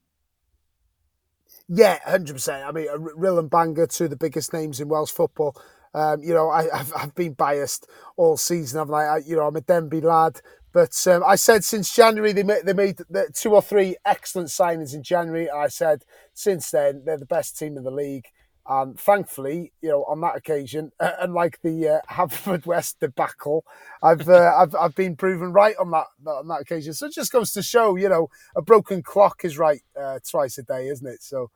Yeah, 1.67 1.99
hundred 2.05 2.33
percent. 2.33 2.65
I 2.65 2.71
mean, 2.71 2.87
Rhyl 2.87 3.39
and 3.39 3.49
Bangor, 3.49 3.87
two 3.87 4.05
of 4.05 4.09
the 4.11 4.15
biggest 4.15 4.53
names 4.53 4.79
in 4.79 4.87
Welsh 4.87 5.11
football. 5.11 5.55
Um, 5.93 6.21
you 6.21 6.33
know, 6.33 6.49
I, 6.49 6.67
I've, 6.79 6.93
I've 6.95 7.15
been 7.15 7.33
biased 7.33 7.87
all 8.17 8.37
season. 8.37 8.79
I'm 8.79 8.89
like, 8.89 9.07
I, 9.07 9.17
you 9.25 9.35
know, 9.35 9.47
I'm 9.47 9.55
a 9.55 9.61
Denbigh 9.61 10.03
lad, 10.03 10.41
but 10.73 10.95
um, 11.07 11.23
I 11.25 11.35
said 11.35 11.63
since 11.63 11.95
January 11.95 12.33
they 12.33 12.43
made 12.43 12.65
they 12.65 12.73
made 12.73 12.99
two 13.33 13.53
or 13.53 13.61
three 13.61 13.95
excellent 14.05 14.49
signings 14.49 14.93
in 14.93 15.03
January. 15.03 15.49
I 15.49 15.67
said 15.69 16.03
since 16.33 16.69
then 16.69 17.03
they're 17.05 17.17
the 17.17 17.25
best 17.25 17.57
team 17.57 17.77
in 17.77 17.83
the 17.83 17.91
league. 17.91 18.27
And 18.67 18.99
thankfully, 18.99 19.73
you 19.81 19.89
know, 19.89 20.03
on 20.05 20.21
that 20.21 20.35
occasion, 20.35 20.91
uh, 20.99 21.11
unlike 21.19 21.59
the 21.61 21.87
uh, 21.87 21.99
Haverfordwest 22.11 22.95
debacle, 22.99 23.63
I've, 24.01 24.27
uh, 24.27 24.53
I've 24.57 24.75
I've 24.75 24.95
been 24.95 25.15
proven 25.15 25.53
right 25.53 25.75
on 25.79 25.91
that 25.91 26.05
on 26.25 26.47
that 26.47 26.61
occasion. 26.61 26.93
So 26.93 27.05
it 27.05 27.13
just 27.13 27.31
goes 27.31 27.51
to 27.53 27.61
show, 27.61 27.95
you 27.95 28.09
know, 28.09 28.29
a 28.55 28.61
broken 28.61 29.03
clock 29.03 29.45
is 29.45 29.57
right 29.57 29.81
uh, 29.99 30.19
twice 30.27 30.57
a 30.57 30.63
day, 30.63 30.87
isn't 30.87 31.07
it? 31.07 31.21
So, 31.21 31.51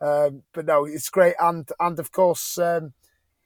um, 0.00 0.42
but 0.54 0.64
no, 0.66 0.86
it's 0.86 1.10
great, 1.10 1.34
and 1.38 1.68
and 1.78 1.98
of 1.98 2.12
course, 2.12 2.56
um, 2.56 2.94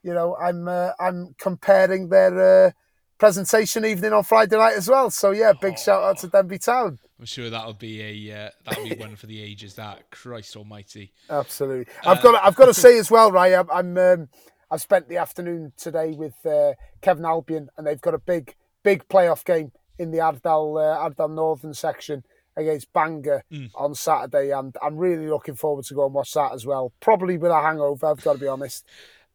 you 0.03 0.15
know, 0.15 0.37
I'm 0.37 0.69
uh, 0.69 0.93
I'm 1.01 1.35
comparing 1.39 2.11
their 2.11 2.67
uh, 2.69 2.71
presentation 3.19 3.85
evening 3.85 4.13
on 4.13 4.23
Friday 4.23 4.57
night 4.57 4.77
as 4.77 4.89
well. 4.89 5.11
So 5.11 5.33
yeah, 5.33 5.53
big 5.61 5.79
shout 5.79 6.03
out 6.03 6.19
to 6.19 6.29
Denbigh 6.29 6.65
Town. 6.65 6.99
I'm 7.19 7.27
sure 7.27 7.51
that'll 7.51 7.75
be 7.75 8.31
a 8.31 8.47
uh, 8.47 8.51
that'll 8.65 8.89
be 8.89 8.95
one 8.95 9.17
for 9.17 9.27
the 9.27 9.43
ages. 9.43 9.75
That 9.75 10.11
Christ 10.11 10.57
Almighty. 10.57 11.13
Absolutely. 11.29 11.93
I've 12.07 12.23
got. 12.23 12.33
To, 12.33 12.45
I've 12.45 12.55
got 12.55 12.67
to 12.67 12.75
say 12.75 12.99
as 12.99 13.11
well, 13.11 13.33
right? 13.33 13.55
I'm. 13.55 13.71
I'm 13.71 13.99
um, 13.99 14.29
I've 14.71 14.83
spent 14.83 15.09
the 15.09 15.17
afternoon 15.17 15.73
today 15.77 16.13
with 16.13 16.35
uh, 16.45 16.75
Cefn 17.03 17.27
Albion, 17.27 17.71
and 17.77 17.87
they've 17.87 18.01
got 18.01 18.15
a 18.15 18.19
big, 18.19 18.55
big 18.83 19.09
playoff 19.09 19.45
game 19.45 19.73
in 19.99 20.11
the 20.11 20.19
Ardal 20.19 20.79
uh, 20.79 21.09
Ardal 21.09 21.35
Northern 21.35 21.75
section 21.75 22.23
against 22.57 22.93
Bangor 22.93 23.45
on 23.75 23.95
Saturday, 23.95 24.51
and 24.51 24.77
I'm 24.83 24.97
really 24.97 25.29
looking 25.29 25.55
forward 25.55 25.85
to 25.87 25.95
go 25.95 26.07
and 26.07 26.15
watch 26.15 26.33
that 26.35 26.53
as 26.53 26.67
well. 26.67 26.93
Probably 27.01 27.39
with 27.39 27.51
a 27.51 27.63
hangover, 27.63 28.07
I've 28.07 28.23
got 28.23 28.35
to 28.35 28.39
be 28.39 28.49
honest. 28.49 28.85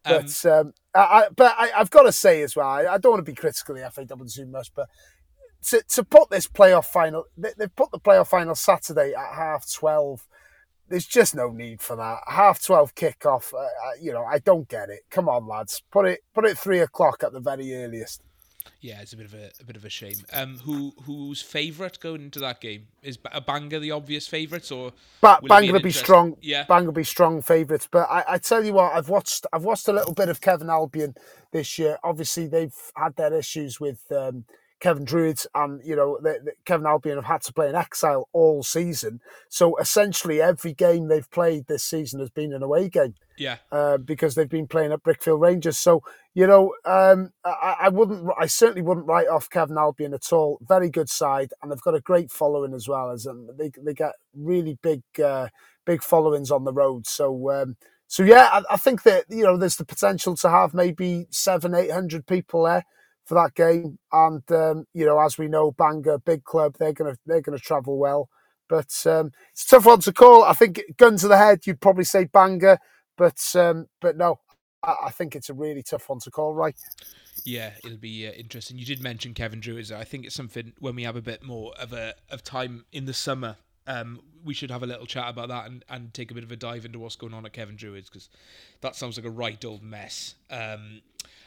But 0.04 0.46
um, 0.46 0.74
I, 0.94 1.26
but 1.34 1.54
I, 1.58 1.70
I've 1.76 1.90
got 1.90 2.02
to 2.02 2.12
say 2.12 2.42
as 2.42 2.54
well, 2.54 2.68
I, 2.68 2.86
I 2.86 2.98
don't 2.98 3.12
want 3.12 3.24
to 3.24 3.30
be 3.32 3.36
critical 3.36 3.76
of 3.76 3.94
the 3.94 4.06
FAW 4.06 4.24
too 4.24 4.46
much, 4.46 4.72
but 4.74 4.88
to, 5.68 5.82
to 5.94 6.04
put 6.04 6.30
this 6.30 6.46
playoff 6.46 6.84
final, 6.84 7.24
they, 7.36 7.52
they've 7.56 7.74
put 7.74 7.90
the 7.90 7.98
playoff 7.98 8.28
final 8.28 8.54
Saturday 8.54 9.14
at 9.14 9.34
half 9.34 9.70
twelve 9.72 10.26
there's 10.88 11.06
just 11.06 11.34
no 11.34 11.50
need 11.50 11.80
for 11.80 11.96
that. 11.96 12.18
Half 12.26 12.64
twelve 12.64 12.94
kickoff. 12.94 13.52
Uh, 13.52 13.58
uh, 13.58 13.68
you 14.00 14.12
know, 14.12 14.24
I 14.24 14.38
don't 14.38 14.68
get 14.68 14.90
it. 14.90 15.00
Come 15.10 15.28
on, 15.28 15.46
lads, 15.46 15.82
put 15.90 16.06
it 16.06 16.20
put 16.34 16.44
it 16.44 16.58
three 16.58 16.80
o'clock 16.80 17.22
at 17.22 17.32
the 17.32 17.40
very 17.40 17.74
earliest. 17.74 18.22
Yeah, 18.80 19.00
it's 19.00 19.12
a 19.12 19.16
bit 19.16 19.26
of 19.26 19.34
a, 19.34 19.50
a 19.60 19.64
bit 19.64 19.76
of 19.76 19.84
a 19.84 19.88
shame. 19.88 20.16
Um, 20.32 20.58
who 20.58 20.92
whose 21.04 21.40
favourite 21.40 21.98
going 22.00 22.22
into 22.22 22.38
that 22.40 22.60
game 22.60 22.86
is 23.02 23.16
Ba- 23.16 23.36
a 23.36 23.40
Bangor 23.40 23.78
the 23.78 23.90
obvious 23.92 24.26
favourites 24.26 24.70
or 24.70 24.92
But 25.20 25.42
will 25.42 25.52
it 25.52 25.66
will 25.72 25.72
be 25.80 25.88
interest- 25.88 26.00
strong. 26.00 26.36
Yeah, 26.40 26.64
Bang 26.64 26.84
will 26.84 26.92
be 26.92 27.04
strong 27.04 27.40
favourites. 27.42 27.88
But 27.90 28.08
I, 28.10 28.24
I 28.28 28.38
tell 28.38 28.64
you 28.64 28.74
what, 28.74 28.92
I've 28.94 29.08
watched 29.08 29.46
I've 29.52 29.64
watched 29.64 29.88
a 29.88 29.92
little 29.92 30.12
bit 30.14 30.28
of 30.28 30.40
Cefn 30.40 30.68
Albion 30.68 31.14
this 31.52 31.78
year. 31.78 31.98
Obviously, 32.04 32.46
they've 32.46 32.74
had 32.96 33.16
their 33.16 33.32
issues 33.32 33.80
with 33.80 34.00
um, 34.12 34.44
Cefn 34.84 35.04
Druids 35.06 35.46
and 35.54 35.80
you 35.82 35.96
know 35.96 36.18
the, 36.22 36.38
the 36.44 36.52
Cefn 36.66 36.86
Albion 36.86 37.16
have 37.16 37.24
had 37.24 37.42
to 37.42 37.52
play 37.54 37.68
in 37.70 37.74
exile 37.74 38.28
all 38.32 38.62
season. 38.62 39.20
So 39.48 39.76
essentially, 39.78 40.42
every 40.42 40.74
game 40.74 41.08
they've 41.08 41.30
played 41.30 41.66
this 41.66 41.82
season 41.82 42.20
has 42.20 42.28
been 42.28 42.52
an 42.52 42.62
away 42.62 42.90
game 42.90 43.14
Yeah. 43.38 43.56
uh, 43.72 43.96
because 43.96 44.34
they've 44.34 44.48
been 44.48 44.66
playing 44.68 44.92
at 44.92 45.02
Brickfield 45.02 45.40
Rangers. 45.40 45.78
So 45.78 46.02
you 46.34 46.46
know, 46.46 46.74
um, 46.84 47.30
I, 47.44 47.76
I 47.82 47.88
wouldn't, 47.88 48.28
I 48.38 48.46
certainly 48.46 48.82
wouldn't 48.82 49.06
write 49.06 49.28
off 49.28 49.48
Cefn 49.48 49.78
Albion 49.78 50.12
at 50.12 50.32
all. 50.32 50.58
Very 50.68 50.90
good 50.90 51.08
side, 51.08 51.52
and 51.62 51.72
they've 51.72 51.80
got 51.80 51.94
a 51.94 52.00
great 52.00 52.30
following 52.30 52.74
as 52.74 52.86
well. 52.86 53.10
As 53.10 53.26
um, 53.26 53.48
they 53.58 53.70
they 53.82 53.94
get 53.94 54.12
really 54.36 54.78
big 54.82 55.02
uh, 55.24 55.48
big 55.86 56.02
followings 56.02 56.50
on 56.50 56.64
the 56.64 56.72
road. 56.72 57.06
So. 57.06 57.50
Um, 57.50 57.76
so 58.06 58.22
yeah, 58.22 58.48
I, 58.52 58.74
I 58.74 58.76
think 58.76 59.02
that 59.04 59.24
you 59.30 59.44
know 59.44 59.56
there's 59.56 59.76
the 59.76 59.84
potential 59.84 60.36
to 60.36 60.50
have 60.50 60.74
maybe 60.74 61.26
seven, 61.30 61.74
eight 61.74 61.90
hundred 61.90 62.26
people 62.26 62.64
there 62.64 62.84
for 63.24 63.34
that 63.34 63.54
game, 63.54 63.98
and 64.12 64.42
um, 64.52 64.86
you 64.92 65.06
know 65.06 65.18
as 65.20 65.38
we 65.38 65.48
know, 65.48 65.72
Bangor, 65.72 66.18
big 66.18 66.44
club, 66.44 66.76
they're 66.78 66.92
gonna 66.92 67.16
they're 67.26 67.40
gonna 67.40 67.58
travel 67.58 67.98
well. 67.98 68.28
But 68.68 68.94
um, 69.06 69.32
it's 69.52 69.66
tough 69.66 69.86
one 69.86 70.00
to 70.00 70.12
call. 70.12 70.42
I 70.42 70.52
think 70.52 70.82
gun 70.96 71.16
to 71.18 71.28
the 71.28 71.36
head, 71.36 71.66
you'd 71.66 71.80
probably 71.80 72.04
say 72.04 72.24
Bangor, 72.24 72.78
but 73.16 73.40
um, 73.54 73.86
but 74.00 74.16
no, 74.16 74.40
I, 74.82 74.94
I 75.06 75.10
think 75.10 75.34
it's 75.34 75.50
a 75.50 75.54
really 75.54 75.82
tough 75.82 76.08
one 76.08 76.20
to 76.20 76.30
call. 76.30 76.54
Right? 76.54 76.76
Yeah, 77.44 77.72
it'll 77.84 77.98
be 77.98 78.26
uh, 78.26 78.32
interesting. 78.32 78.78
You 78.78 78.86
did 78.86 79.02
mention 79.02 79.34
Cefn 79.34 79.60
Druids. 79.60 79.92
I 79.92 80.04
think 80.04 80.24
it's 80.24 80.34
something 80.34 80.72
when 80.78 80.94
we 80.94 81.04
have 81.04 81.16
a 81.16 81.22
bit 81.22 81.42
more 81.42 81.72
of 81.78 81.92
a 81.92 82.14
of 82.30 82.42
time 82.42 82.84
in 82.92 83.04
the 83.04 83.14
summer. 83.14 83.56
Um, 83.86 84.20
we 84.42 84.54
should 84.54 84.70
have 84.70 84.82
a 84.82 84.86
little 84.86 85.04
chat 85.04 85.28
about 85.28 85.48
that 85.48 85.66
and, 85.66 85.84
and 85.90 86.14
take 86.14 86.30
a 86.30 86.34
bit 86.34 86.42
of 86.42 86.50
a 86.50 86.56
dive 86.56 86.86
into 86.86 86.98
what's 86.98 87.16
going 87.16 87.34
on 87.34 87.44
at 87.44 87.52
Cefn 87.52 87.76
Druids 87.76 88.08
because 88.08 88.30
that 88.80 88.96
sounds 88.96 89.18
like 89.18 89.26
a 89.26 89.30
right 89.30 89.62
old 89.62 89.82
mess. 89.82 90.36
Um, 90.50 91.02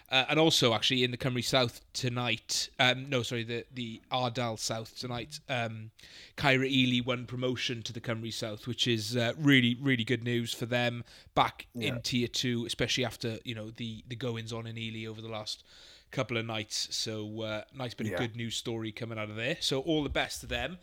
uh, 0.09 0.25
and 0.29 0.39
also, 0.39 0.73
actually, 0.73 1.03
in 1.03 1.11
the 1.11 1.17
Cymru 1.17 1.43
South 1.43 1.81
tonight, 1.93 2.69
um, 2.79 3.09
no, 3.09 3.23
sorry, 3.23 3.43
the 3.43 3.65
the 3.73 4.01
Ardal 4.11 4.57
South 4.57 4.97
tonight, 4.97 5.39
um, 5.49 5.91
Caerau 6.37 6.63
Ely 6.63 7.01
won 7.05 7.25
promotion 7.25 7.83
to 7.83 7.91
the 7.93 7.99
Cymru 7.99 8.31
South, 8.33 8.67
which 8.67 8.87
is 8.87 9.17
uh, 9.17 9.33
really, 9.37 9.75
really 9.81 10.03
good 10.05 10.23
news 10.23 10.53
for 10.53 10.65
them 10.65 11.03
back 11.35 11.67
in 11.75 12.01
Tier 12.01 12.27
Two, 12.27 12.65
especially 12.65 13.03
after 13.05 13.37
you 13.43 13.53
know 13.55 13.69
the 13.71 14.03
the 14.07 14.15
goings 14.15 14.53
on 14.53 14.65
in 14.65 14.77
Ely 14.77 15.09
over 15.09 15.21
the 15.21 15.27
last 15.29 15.63
couple 16.11 16.37
of 16.37 16.45
nights. 16.45 16.87
So 16.95 17.41
uh, 17.41 17.61
nice 17.75 17.93
bit 17.93 18.07
Yeah. 18.07 18.13
of 18.13 18.19
good 18.19 18.35
news 18.37 18.55
story 18.55 18.93
coming 18.93 19.19
out 19.19 19.29
of 19.29 19.35
there. 19.35 19.57
So 19.59 19.81
all 19.81 20.03
the 20.03 20.09
best 20.09 20.39
to 20.41 20.47
them. 20.47 20.77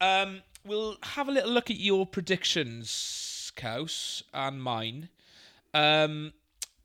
Um, 0.00 0.42
we'll 0.64 0.96
have 1.02 1.28
a 1.28 1.32
little 1.32 1.50
look 1.50 1.68
at 1.70 1.78
your 1.80 2.06
predictions, 2.06 3.52
Caws, 3.56 4.22
and 4.32 4.62
mine. 4.62 5.08
Um, 5.74 6.32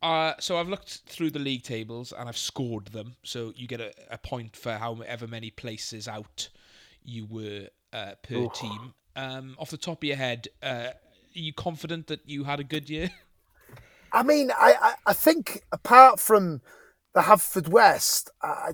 uh, 0.03 0.33
so 0.37 0.57
I've 0.57 0.67
looked 0.67 1.03
through 1.05 1.31
the 1.31 1.39
league 1.39 1.63
tables 1.63 2.11
and 2.11 2.27
I've 2.27 2.37
scored 2.37 2.87
them. 2.87 3.15
So 3.23 3.53
you 3.55 3.67
get 3.67 3.79
a, 3.79 3.93
a 4.11 4.17
point 4.17 4.53
for 4.55 4.73
however 4.73 5.27
many 5.27 5.49
places 5.49 6.09
out 6.09 6.49
you 7.05 7.25
were 7.25 7.69
uh, 7.93 8.11
per 8.21 8.47
team. 8.47 8.93
Um, 9.15 9.55
off 9.57 9.69
the 9.69 9.77
top 9.77 9.99
of 9.99 10.03
your 10.03 10.17
head, 10.17 10.49
uh, 10.61 10.89
are 10.89 10.93
you 11.31 11.53
confident 11.53 12.07
that 12.07 12.19
you 12.25 12.43
had 12.43 12.59
a 12.59 12.65
good 12.65 12.89
year? 12.89 13.11
I 14.11 14.23
mean, 14.23 14.51
I, 14.51 14.75
I, 14.79 14.93
I 15.07 15.13
think 15.13 15.63
apart 15.71 16.19
from 16.19 16.61
the 17.13 17.21
Haverfordwest, 17.21 18.27
I, 18.41 18.73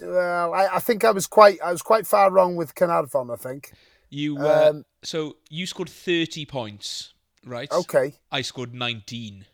well, 0.00 0.54
I, 0.54 0.76
I 0.76 0.78
think 0.78 1.04
I 1.04 1.10
was 1.10 1.26
quite 1.26 1.58
I 1.62 1.72
was 1.72 1.82
quite 1.82 2.06
far 2.06 2.30
wrong 2.30 2.54
with 2.54 2.76
Caernarfon. 2.76 3.32
I 3.32 3.36
think. 3.36 3.72
You 4.08 4.38
uh, 4.38 4.70
Um, 4.70 4.84
so 5.02 5.36
you 5.50 5.66
scored 5.66 5.90
thirty 5.90 6.46
points, 6.46 7.12
right? 7.44 7.70
Okay. 7.72 8.14
I 8.30 8.42
scored 8.42 8.72
nineteen. 8.72 9.46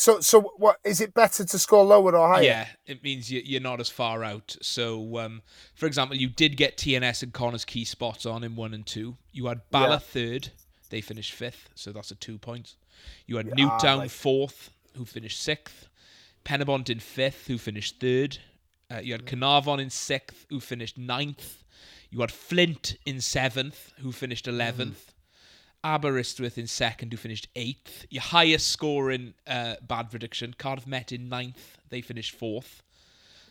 So 0.00 0.20
so 0.20 0.40
what 0.56 0.78
is 0.82 1.00
it 1.02 1.12
better 1.12 1.44
to 1.44 1.58
score 1.58 1.84
lower 1.84 2.16
or 2.16 2.28
higher? 2.28 2.42
Yeah, 2.42 2.66
it 2.86 3.02
means 3.04 3.30
you, 3.30 3.42
you're 3.44 3.60
not 3.60 3.80
as 3.80 3.90
far 3.90 4.24
out. 4.24 4.56
So, 4.62 5.18
um, 5.18 5.42
for 5.74 5.84
example, 5.86 6.16
you 6.16 6.28
did 6.28 6.56
get 6.56 6.78
TNS 6.78 7.22
and 7.22 7.32
Connah's 7.34 7.66
Quay 7.66 7.84
spots 7.84 8.24
on 8.24 8.42
in 8.42 8.56
one 8.56 8.72
and 8.72 8.86
two. 8.86 9.16
You 9.30 9.46
had 9.46 9.60
Bala 9.70 9.90
Yeah. 9.90 9.98
third; 9.98 10.48
they 10.88 11.02
finished 11.02 11.32
fifth, 11.32 11.68
so 11.74 11.92
that's 11.92 12.10
a 12.10 12.14
two 12.14 12.38
points. 12.38 12.76
You 13.26 13.36
had 13.36 13.46
Yeah, 13.48 13.54
Newtown 13.56 13.98
like- 13.98 14.10
fourth, 14.10 14.70
who 14.96 15.04
finished 15.04 15.40
sixth. 15.42 15.88
Penybont 16.46 16.88
in 16.88 16.98
fifth, 17.00 17.46
who 17.48 17.58
finished 17.58 18.00
third. 18.00 18.38
Uh, 18.90 19.00
you 19.02 19.12
had 19.12 19.26
Caernarfon 19.26 19.80
in 19.80 19.90
sixth, 19.90 20.46
who 20.48 20.60
finished 20.60 20.96
ninth. 20.96 21.62
You 22.10 22.20
had 22.22 22.32
Flint 22.32 22.96
in 23.04 23.20
seventh, 23.20 23.92
who 23.98 24.12
finished 24.12 24.48
eleventh. 24.48 25.12
Aberystwyth 25.84 26.58
in 26.58 26.66
second, 26.66 27.12
who 27.12 27.16
finished 27.16 27.48
eighth. 27.56 28.06
Your 28.10 28.22
highest 28.22 28.68
score 28.68 29.10
in 29.10 29.34
uh, 29.46 29.76
bad 29.86 30.10
prediction, 30.10 30.54
Cardiff 30.58 30.86
Met 30.86 31.12
in 31.12 31.28
ninth, 31.28 31.78
they 31.88 32.00
finished 32.00 32.34
fourth. 32.34 32.82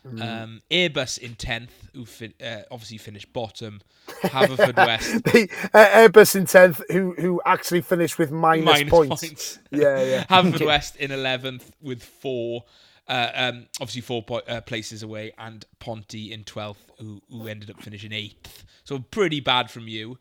Um, 0.02 0.62
Airbus 0.70 1.18
in 1.18 1.34
tenth, 1.34 1.90
who 1.92 2.06
fin- 2.06 2.32
uh, 2.42 2.62
obviously 2.70 2.96
finished 2.96 3.30
bottom. 3.34 3.82
Haverford 4.22 4.74
West 4.78 5.22
The 5.24 5.46
uh, 5.74 5.84
Airbus 6.08 6.36
in 6.36 6.46
tenth, 6.46 6.80
who 6.90 7.12
who 7.18 7.38
actually 7.44 7.82
finished 7.82 8.18
with 8.18 8.30
minus 8.30 8.64
minus 8.64 8.90
points. 8.90 9.20
points. 9.20 9.58
Yeah, 9.70 10.02
yeah. 10.02 10.24
Haverfordwest 10.30 10.96
in 10.96 11.10
eleventh 11.10 11.70
with 11.82 12.02
four. 12.02 12.64
Uh, 13.08 13.30
um, 13.34 13.66
obviously 13.80 14.00
four 14.00 14.22
po- 14.22 14.40
uh, 14.48 14.62
places 14.62 15.02
away, 15.02 15.32
and 15.36 15.66
Ponty 15.80 16.32
in 16.32 16.44
twelfth, 16.44 16.90
who 16.98 17.20
who 17.30 17.46
ended 17.46 17.68
up 17.70 17.82
finishing 17.82 18.12
eighth. 18.14 18.64
So 18.84 19.00
pretty 19.00 19.40
bad 19.40 19.70
from 19.70 19.86
you. 19.86 20.16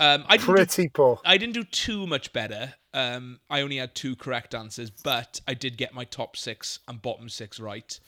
Um, 0.00 0.24
I 0.28 0.38
didn't 0.38 0.46
do 0.46 0.54
Pretty 0.54 0.88
poor. 0.88 1.20
I 1.24 1.36
didn't 1.36 1.54
do 1.54 1.64
too 1.64 2.06
much 2.06 2.32
better. 2.32 2.74
Um, 2.94 3.38
I 3.50 3.60
only 3.60 3.76
had 3.76 3.94
two 3.94 4.16
correct 4.16 4.54
answers, 4.54 4.90
but 4.90 5.40
I 5.46 5.54
did 5.54 5.76
get 5.76 5.94
my 5.94 6.04
top 6.04 6.36
six 6.36 6.80
and 6.88 7.00
bottom 7.00 7.28
six 7.28 7.60
right. 7.60 8.00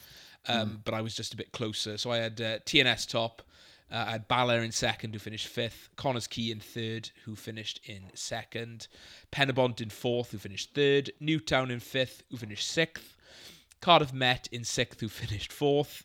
Um, 0.47 0.81
But 0.83 0.93
I 0.93 1.01
was 1.01 1.15
just 1.15 1.33
a 1.33 1.37
bit 1.37 1.51
closer. 1.53 1.97
So 1.97 2.11
I 2.11 2.17
had 2.17 2.41
uh, 2.41 2.59
TNS 2.59 3.07
top. 3.07 3.43
Uh, 3.91 4.05
I 4.07 4.11
had 4.13 4.27
Bala 4.27 4.55
in 4.57 4.71
second, 4.71 5.13
who 5.13 5.19
finished 5.19 5.47
fifth. 5.47 5.89
Connah's 5.95 6.27
Quay 6.27 6.49
in 6.51 6.59
third, 6.59 7.11
who 7.25 7.35
finished 7.35 7.79
in 7.85 8.09
second. 8.15 8.87
Penybont 9.31 9.79
in 9.79 9.89
fourth, 9.89 10.31
who 10.31 10.39
finished 10.39 10.73
third. 10.73 11.11
Newtown 11.19 11.69
in 11.69 11.79
fifth, 11.79 12.23
who 12.31 12.37
finished 12.37 12.67
sixth. 12.67 13.15
Cardiff 13.81 14.11
Met 14.11 14.49
in 14.51 14.63
sixth, 14.63 14.99
who 14.99 15.09
finished 15.09 15.53
fourth. 15.53 16.03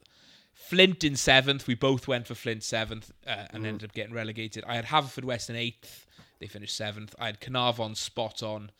Flint 0.66 1.04
in 1.04 1.16
seventh. 1.16 1.66
We 1.66 1.74
both 1.74 2.06
went 2.08 2.26
for 2.26 2.34
Flint 2.34 2.62
seventh 2.62 3.10
uh, 3.26 3.46
and 3.50 3.64
ended 3.66 3.88
up 3.88 3.94
getting 3.94 4.14
relegated. 4.14 4.64
I 4.66 4.74
had 4.76 4.86
Haverfordwest 4.86 5.48
in 5.50 5.56
eighth. 5.56 6.04
They 6.40 6.46
finished 6.46 6.76
seventh. 6.76 7.14
I 7.18 7.26
had 7.26 7.40
Caernarfon 7.40 7.96
spot 7.96 8.42
on 8.42 8.70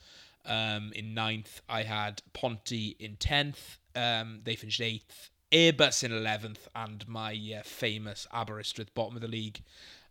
um, 0.45 0.93
in 0.95 1.15
ninth. 1.15 1.61
I 1.69 1.83
had 1.83 2.23
Ponty 2.35 2.97
in 2.99 3.17
tenth. 3.17 3.79
Um, 3.97 4.41
they 4.45 4.55
finished 4.57 4.81
eighth. 4.81 5.31
Airbus 5.51 6.05
in 6.05 6.13
eleventh, 6.13 6.69
and 6.75 7.09
my 7.09 7.33
uh, 7.59 7.63
famous 7.65 8.27
Aberystwyth 8.35 8.93
bottom 8.95 9.17
of 9.17 9.23
the 9.23 9.29
league 9.29 9.61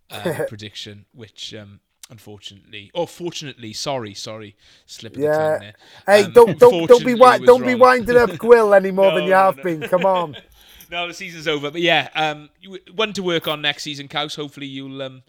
uh, 0.10 0.46
prediction, 0.48 1.06
which 1.14 1.54
um, 1.54 1.80
unfortunately, 2.10 2.90
or 2.96 3.08
fortunately, 3.08 3.72
sorry, 3.74 4.16
sorry, 4.16 4.56
slip 4.88 5.16
of 5.16 5.22
the 5.22 5.28
tongue 5.28 5.36
Yeah. 5.36 5.58
there. 5.60 5.74
Hey, 6.08 6.24
Um, 6.24 6.32
don't 6.32 6.58
don't 6.60 6.88
don't 6.88 7.06
be 7.06 7.14
wi- 7.14 7.38
don't 7.46 7.64
be 7.66 7.76
winding 7.76 8.18
up 8.18 8.30
Gwill 8.44 8.76
any 8.76 8.90
more 8.90 9.12
than 9.14 9.26
you 9.26 9.34
have 9.34 9.58
no. 9.58 9.64
been. 9.64 9.82
Come 9.82 10.06
on. 10.08 10.36
no, 10.90 11.08
the 11.08 11.14
season's 11.14 11.48
over. 11.48 11.72
But 11.72 11.82
yeah, 11.82 12.10
um, 12.16 12.50
one 12.96 13.14
to 13.14 13.24
work 13.24 13.48
on 13.48 13.62
next 13.62 13.84
season, 13.84 14.08
Caws. 14.08 14.36
Hopefully, 14.36 14.68
you'll 14.68 15.02
um, 15.02 15.24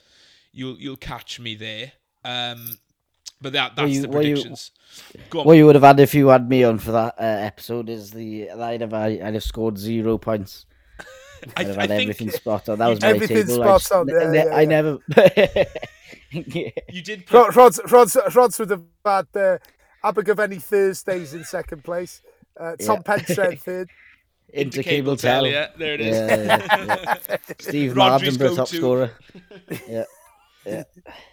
you'll 0.52 0.76
you'll 0.78 0.96
catch 0.96 1.38
me 1.40 1.54
there. 1.54 1.92
Um, 2.24 2.76
but 3.40 3.52
that 3.52 3.76
that's 3.76 3.90
you- 3.92 4.02
the 4.02 4.08
were 4.08 4.22
you- 4.22 4.34
predictions. 4.34 4.70
Go 5.30 5.40
on. 5.40 5.46
What 5.46 5.52
you 5.54 5.66
would 5.66 5.74
have 5.74 5.84
had 5.84 6.00
if 6.00 6.14
you 6.14 6.28
had 6.28 6.48
me 6.48 6.64
on 6.64 6.78
for 6.78 6.92
that 6.92 7.14
uh, 7.18 7.22
episode 7.22 7.88
is 7.88 8.10
the 8.10 8.50
I'd 8.50 8.80
have 8.80 8.94
I'd 8.94 9.20
have 9.34 9.42
scored 9.44 9.76
zero 9.78 10.16
points. 10.18 10.64
I, 10.98 11.04
I'd 11.60 11.66
have 11.68 11.78
I 11.78 11.80
had 11.82 11.90
think 11.90 12.02
everything 12.10 12.30
spot 12.30 12.68
on. 12.68 12.78
That 12.78 12.88
was 12.88 13.00
my 13.00 13.08
Everything 13.08 13.46
table. 13.46 13.54
spot 13.78 13.92
I, 13.92 13.96
on, 14.00 14.08
yeah, 14.08 14.30
ne- 14.30 14.36
yeah, 14.46 14.54
I 14.54 14.60
yeah. 14.62 14.68
never. 14.68 14.98
you 16.30 17.02
did. 17.02 17.26
Put, 17.26 17.54
Rod, 17.54 17.56
Rods, 17.56 17.80
Rods, 17.90 18.16
Rods 18.34 18.58
would 18.58 18.70
have 18.70 18.82
had 19.04 19.26
uh, 19.36 19.58
Abergavenny 20.02 20.58
Thursdays 20.60 21.34
in 21.34 21.44
second 21.44 21.84
place. 21.84 22.22
Uh, 22.58 22.76
Tom 22.76 23.02
Yeah. 23.06 23.16
Penshred 23.16 23.60
third. 23.60 23.88
Inter 24.52 24.82
Cabletel. 24.82 25.50
yeah, 25.50 25.68
there 25.76 25.94
it 25.94 26.00
is. 26.00 26.16
Yeah, 26.16 26.66
yeah, 26.86 27.16
yeah. 27.28 27.36
Steve 27.58 27.92
Mardenborough, 27.94 28.56
top 28.56 28.68
scorer. 28.68 29.10
Yeah. 29.88 30.04
Yeah, 30.66 30.82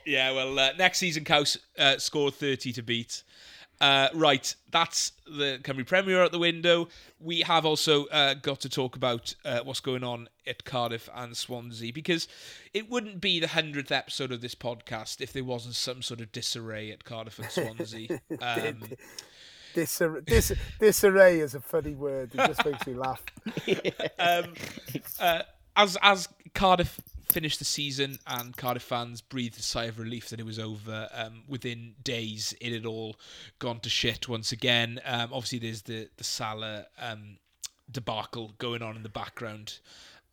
yeah, 0.06 0.32
well, 0.32 0.58
uh, 0.58 0.70
next 0.78 1.00
season, 1.00 1.26
Caws 1.26 1.58
uh, 1.78 1.98
scored 1.98 2.36
30 2.36 2.72
to 2.74 2.82
beat. 2.82 3.24
Uh, 3.82 4.08
right, 4.14 4.56
that's 4.72 5.12
the 5.26 5.60
Cymru 5.64 5.86
Premier 5.86 6.24
out 6.24 6.32
the 6.32 6.40
window. 6.40 6.88
We 7.20 7.42
have 7.42 7.66
also 7.66 8.06
uh, 8.06 8.36
got 8.36 8.62
to 8.62 8.70
talk 8.70 8.96
about 8.96 9.36
uh, 9.44 9.60
what's 9.64 9.82
going 9.82 10.04
on 10.04 10.30
at 10.48 10.64
Cardiff 10.64 11.10
and 11.14 11.36
Swansea 11.36 11.92
because 11.92 12.30
it 12.74 12.90
wouldn't 12.90 13.20
be 13.20 13.42
the 13.42 13.48
100th 13.48 13.92
episode 13.92 14.32
of 14.32 14.40
this 14.40 14.56
podcast 14.56 15.20
if 15.20 15.34
there 15.34 15.44
wasn't 15.44 15.76
some 15.76 16.02
sort 16.02 16.22
of 16.22 16.32
disarray 16.32 16.92
at 16.92 17.04
Cardiff 17.04 17.40
and 17.40 17.52
Swansea. 17.52 18.22
Um, 18.42 18.84
Disarray, 19.76 20.22
dis, 20.26 20.54
disarray 20.80 21.40
is 21.42 21.54
a 21.54 21.60
funny 21.60 21.94
word. 21.94 22.32
It 22.34 22.38
just 22.38 22.66
makes 22.66 22.88
me 22.88 22.94
laugh. 22.94 23.24
um, 24.20 24.54
uh, 25.20 25.42
as 25.76 25.98
as 26.02 26.30
Cardiff 26.54 27.02
finished 27.26 27.60
the 27.60 27.66
season 27.66 28.18
and 28.26 28.56
Cardiff 28.56 28.84
fans 28.84 29.20
breathed 29.20 29.60
a 29.60 29.62
sigh 29.62 29.86
of 29.86 30.00
relief 30.00 30.30
that 30.30 30.40
it 30.40 30.46
was 30.46 30.58
over, 30.58 31.10
um, 31.14 31.44
within 31.50 31.96
days 32.02 32.56
it 32.62 32.72
had 32.72 32.86
all 32.86 33.18
gone 33.60 33.82
to 33.82 33.90
shit 33.90 34.30
once 34.30 34.54
again. 34.54 35.02
Um, 35.06 35.30
obviously, 35.34 35.60
there's 35.60 35.82
the 35.84 36.10
the 36.18 36.24
Sala 36.24 36.86
um, 37.00 37.38
debacle 37.92 38.54
going 38.58 38.82
on 38.82 38.96
in 38.96 39.04
the 39.04 39.10
background. 39.10 39.80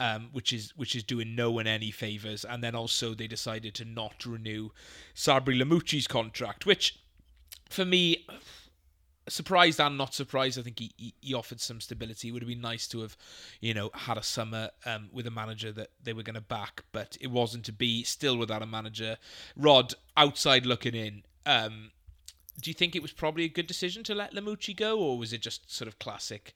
um, 0.01 0.31
which 0.33 0.53
is 0.53 0.73
which 0.77 0.97
is 0.97 1.05
doing 1.05 1.37
no 1.37 1.51
one 1.51 1.67
any 1.67 1.91
favors. 1.91 2.45
And 2.45 2.63
then 2.63 2.75
also 2.75 3.15
they 3.15 3.29
decided 3.29 3.75
to 3.75 3.85
not 3.85 4.27
renew 4.27 4.71
Sabri 5.15 5.57
Lamouchi's 5.61 6.09
contract, 6.09 6.67
which 6.67 6.99
for 7.71 7.85
me 7.85 8.27
surprised 9.29 9.81
and 9.81 9.97
not 9.97 10.15
surprised. 10.15 10.59
I 10.59 10.63
think 10.63 10.79
he, 10.79 11.15
he, 11.21 11.35
offered 11.35 11.61
some 11.61 11.81
stability. 11.81 12.29
It 12.29 12.33
would 12.33 12.43
have 12.43 12.49
been 12.49 12.61
nice 12.61 12.87
to 12.89 13.01
have, 13.03 13.17
you 13.61 13.75
know, 13.75 13.91
had 13.95 14.19
a 14.19 14.23
summer 14.23 14.71
um, 14.85 15.09
with 15.13 15.27
a 15.27 15.31
manager 15.31 15.73
that 15.73 15.91
they 16.03 16.13
were 16.13 16.23
going 16.23 16.35
to 16.35 16.41
back, 16.41 16.85
but 16.93 17.17
it 17.21 17.31
wasn't 17.31 17.65
to 17.67 17.73
be. 17.73 18.03
Still 18.03 18.37
without 18.37 18.63
a 18.63 18.67
manager. 18.67 19.19
Rod, 19.57 19.95
outside 20.17 20.67
looking 20.67 20.95
in, 20.95 21.23
um, 21.47 21.91
do 22.61 22.71
you 22.71 22.75
think 22.75 22.95
it 22.95 23.03
was 23.03 23.13
probably 23.13 23.45
a 23.45 23.49
good 23.49 23.67
decision 23.67 24.05
to 24.05 24.15
let 24.15 24.35
Lamouchi 24.35 24.77
go, 24.77 24.99
or 24.99 25.19
was 25.19 25.33
it 25.33 25.41
just 25.41 25.73
sort 25.73 25.89
of 25.89 25.99
classic 25.99 26.55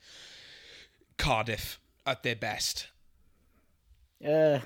Cardiff 1.16 1.80
at 2.06 2.22
their 2.22 2.36
best? 2.36 2.88
Uh, 4.24 4.60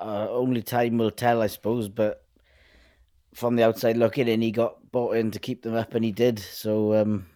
uh, 0.00 0.26
only 0.28 0.62
time 0.62 0.98
will 0.98 1.10
tell, 1.10 1.42
I 1.42 1.46
suppose. 1.46 1.88
But 1.88 2.23
from 3.34 3.56
the 3.56 3.64
outside 3.64 3.96
looking 3.96 4.28
in, 4.28 4.40
he 4.42 4.50
got 4.50 4.90
bought 4.92 5.16
in 5.16 5.30
to 5.32 5.38
keep 5.38 5.62
them 5.62 5.74
up, 5.74 5.94
and 5.94 6.04
he 6.04 6.12
did. 6.12 6.38
So, 6.38 6.94
um, 6.94 7.26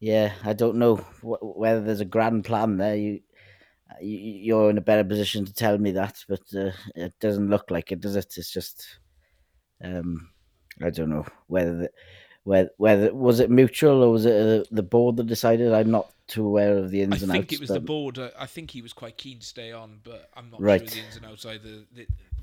yeah, 0.00 0.32
I 0.44 0.52
don't 0.52 0.76
know 0.76 0.96
wh- 0.96 1.56
whether 1.56 1.80
there's 1.80 2.00
a 2.00 2.04
grand 2.04 2.44
plan 2.44 2.76
there. 2.76 2.96
You, 2.96 3.20
you, 4.00 4.18
you're 4.18 4.70
in 4.70 4.78
a 4.78 4.82
better 4.82 5.04
position 5.04 5.44
to 5.44 5.52
tell 5.52 5.78
me 5.78 5.92
that, 5.92 6.24
but 6.28 6.42
uh, 6.54 6.70
it 6.94 7.14
doesn't 7.20 7.48
look 7.50 7.70
like 7.70 7.90
it, 7.92 8.00
does 8.00 8.16
it? 8.16 8.34
It's 8.36 8.52
just, 8.52 8.98
um, 9.82 10.30
I 10.82 10.90
don't 10.90 11.10
know 11.10 11.26
whether 11.46 11.76
the, 11.76 11.90
whether 12.44 12.70
whether 12.76 13.14
was 13.14 13.40
it 13.40 13.50
mutual 13.50 14.02
or 14.02 14.10
was 14.12 14.24
it 14.24 14.60
uh, 14.60 14.64
the 14.70 14.82
board 14.82 15.16
that 15.16 15.26
decided. 15.26 15.72
I'm 15.72 15.90
not 15.90 16.10
too 16.28 16.46
aware 16.46 16.78
of 16.78 16.90
the 16.90 17.02
ins 17.02 17.22
I 17.22 17.24
and 17.24 17.30
outs. 17.30 17.30
I 17.30 17.38
think 17.40 17.52
it 17.52 17.60
was 17.60 17.68
but- 17.68 17.74
the 17.74 17.80
board. 17.80 18.18
I 18.18 18.30
I 18.38 18.46
think 18.46 18.70
he 18.70 18.82
was 18.82 18.92
quite 18.92 19.16
keen 19.16 19.38
to 19.40 19.46
stay 19.46 19.72
on, 19.72 20.00
but 20.02 20.30
I'm 20.36 20.50
not 20.50 20.60
Right. 20.60 20.80
sure 20.80 20.88
the 21.02 21.06
ins 21.06 21.16
and 21.16 21.26
outs 21.26 21.44
either. 21.46 21.68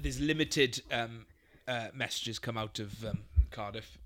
There's 0.02 0.20
limited 0.20 0.82
um, 0.92 1.26
uh, 1.68 1.88
messages 1.94 2.40
come 2.40 2.58
out 2.58 2.80
of 2.80 3.04
um, 3.06 3.20
Cardiff. 3.52 3.98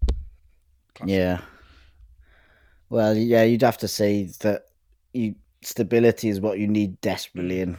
Classic. 0.95 1.15
Yeah. 1.15 1.41
Well, 2.89 3.15
yeah, 3.15 3.43
you'd 3.43 3.61
have 3.61 3.77
to 3.79 3.87
say 3.87 4.29
that 4.41 4.63
you, 5.13 5.35
stability 5.61 6.29
is 6.29 6.41
what 6.41 6.59
you 6.59 6.67
need 6.67 6.99
desperately, 7.01 7.61
and 7.61 7.77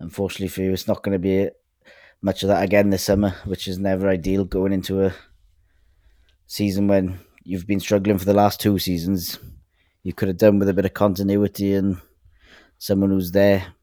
unfortunately 0.00 0.48
for 0.48 0.62
you, 0.62 0.72
it's 0.72 0.88
not 0.88 1.02
going 1.02 1.14
to 1.14 1.18
be 1.18 1.48
much 2.20 2.42
of 2.42 2.48
that 2.48 2.62
again 2.62 2.90
this 2.90 3.04
summer, 3.04 3.34
which 3.44 3.68
is 3.68 3.78
never 3.78 4.08
ideal 4.08 4.44
going 4.44 4.72
into 4.72 5.04
a 5.04 5.14
season 6.46 6.88
when 6.88 7.18
you've 7.44 7.66
been 7.66 7.80
struggling 7.80 8.18
for 8.18 8.24
the 8.24 8.34
last 8.34 8.60
two 8.60 8.78
seasons. 8.78 9.38
You 10.02 10.12
could 10.12 10.28
have 10.28 10.36
done 10.36 10.58
with 10.58 10.68
a 10.68 10.74
bit 10.74 10.84
of 10.84 10.94
continuity 10.94 11.74
and 11.74 12.00
someone 12.78 13.10
who's 13.10 13.32
there 13.32 13.74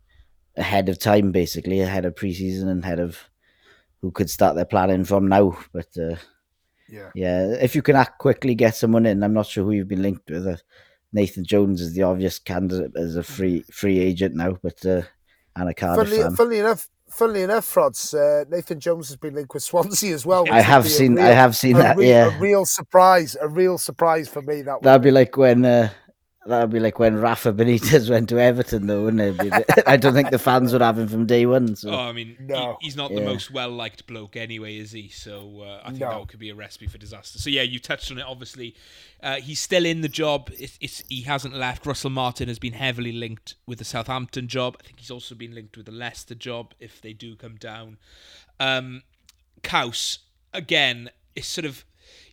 ahead 0.55 0.87
of 0.87 0.99
time, 0.99 1.31
basically 1.31 1.81
ahead 1.81 2.05
of 2.05 2.15
preseason 2.15 2.67
and 2.67 2.83
ahead 2.83 2.99
of 2.99 3.29
who 4.03 4.11
could 4.11 4.29
start 4.29 4.55
their 4.55 4.65
planning 4.65 5.05
from 5.05 5.27
now. 5.29 5.57
But 5.71 5.87
uh, 5.97 6.17
Yeah. 6.89 7.09
yeah, 7.15 7.53
if 7.61 7.73
you 7.73 7.81
can 7.81 7.95
act 7.95 8.19
quickly, 8.19 8.53
get 8.53 8.75
someone 8.75 9.05
in. 9.05 9.23
I'm 9.23 9.33
not 9.33 9.47
sure 9.47 9.63
who 9.63 9.71
you've 9.71 9.87
been 9.87 10.01
linked 10.03 10.29
with. 10.29 10.45
Uh, 10.45 10.57
Nathan 11.13 11.45
Jones 11.45 11.79
is 11.79 11.93
the 11.93 12.03
obvious 12.03 12.37
candidate 12.37 12.91
as 12.97 13.15
a 13.15 13.23
free 13.23 13.63
free 13.71 13.99
agent 13.99 14.35
now, 14.35 14.57
but 14.61 14.85
uh, 14.85 15.03
and 15.55 15.69
a 15.69 15.73
Cardiff 15.73 16.07
Funnily, 16.09 16.21
fan. 16.23 16.35
funnily 16.35 16.59
enough, 16.59 16.89
funnily 17.09 17.43
enough, 17.43 17.63
Frods, 17.65 18.13
uh, 18.13 18.43
Nathan 18.49 18.79
Jones 18.79 19.07
has 19.07 19.17
been 19.17 19.35
linked 19.35 19.53
with 19.53 19.63
Swansea 19.63 20.13
as 20.13 20.25
well. 20.25 20.45
I 20.51 20.61
have 20.61 20.83
be 20.83 20.89
seen, 20.89 21.17
I 21.17 21.27
have 21.27 21.55
seen 21.55 21.77
that. 21.77 21.95
re- 21.97 22.09
yeah, 22.09 22.35
a 22.35 22.39
real 22.41 22.65
surprise, 22.65 23.37
a 23.39 23.47
real 23.47 23.77
surprise 23.77 24.27
for 24.27 24.41
me. 24.41 24.63
That 24.63 24.81
that'd 24.81 25.01
would 25.01 25.07
be 25.07 25.11
like 25.11 25.37
when 25.37 25.63
uh, 25.63 25.89
that'd 26.45 26.69
be 26.71 26.79
like 26.79 26.99
when 26.99 27.15
Rafa 27.19 27.53
Benitez 27.53 28.09
went 28.11 28.29
to 28.29 28.39
Everton, 28.39 28.87
though, 28.87 29.03
wouldn't 29.05 29.41
it? 29.41 29.65
I 29.87 29.97
don't 29.97 30.13
think 30.13 30.29
the 30.29 30.39
fans 30.39 30.73
would 30.73 30.81
have 30.81 30.97
him 30.99 31.07
from 31.07 31.25
day 31.25 31.45
one. 31.45 31.75
So 31.75 31.91
Oh, 31.91 31.99
I 31.99 32.11
mean, 32.11 32.35
he- 32.39 32.45
No. 32.45 32.77
he's 32.81 32.95
not 32.95 33.13
the 33.13 33.21
most 33.21 33.51
well 33.51 33.69
liked 33.69 34.05
bloke 34.07 34.35
anyway, 34.35 34.77
is 34.77 34.91
he? 34.91 35.09
So 35.09 35.61
uh, 35.61 35.81
I 35.83 35.89
think 35.89 35.99
No. 36.01 36.19
that 36.19 36.27
could 36.27 36.39
be 36.39 36.49
a 36.49 36.55
recipe 36.55 36.87
for 36.87 36.97
disaster. 36.97 37.39
So 37.39 37.49
yeah, 37.49 37.61
you 37.61 37.79
touched 37.79 38.11
on 38.11 38.17
it. 38.17 38.25
Obviously, 38.27 38.75
uh, 39.21 39.35
he's 39.35 39.59
still 39.59 39.85
in 39.85 40.01
the 40.01 40.09
job. 40.09 40.49
It's, 40.57 40.77
it's 40.81 41.03
he 41.09 41.21
hasn't 41.21 41.55
left. 41.55 41.85
Russell 41.85 42.09
Martin 42.09 42.47
has 42.47 42.59
been 42.59 42.73
heavily 42.73 43.11
linked 43.11 43.55
with 43.65 43.79
the 43.79 43.85
Southampton 43.85 44.47
job. 44.47 44.75
I 44.79 44.83
think 44.87 44.99
he's 44.99 45.11
also 45.11 45.35
been 45.35 45.53
linked 45.55 45.77
with 45.77 45.85
the 45.85 45.91
Leicester 45.91 46.35
job 46.35 46.73
if 46.79 47.01
they 47.01 47.13
do 47.13 47.35
come 47.35 47.55
down. 47.55 47.97
Um, 48.59 49.03
Caws 49.63 50.19
again. 50.53 51.09
It's 51.35 51.47
sort 51.47 51.65
of 51.65 51.83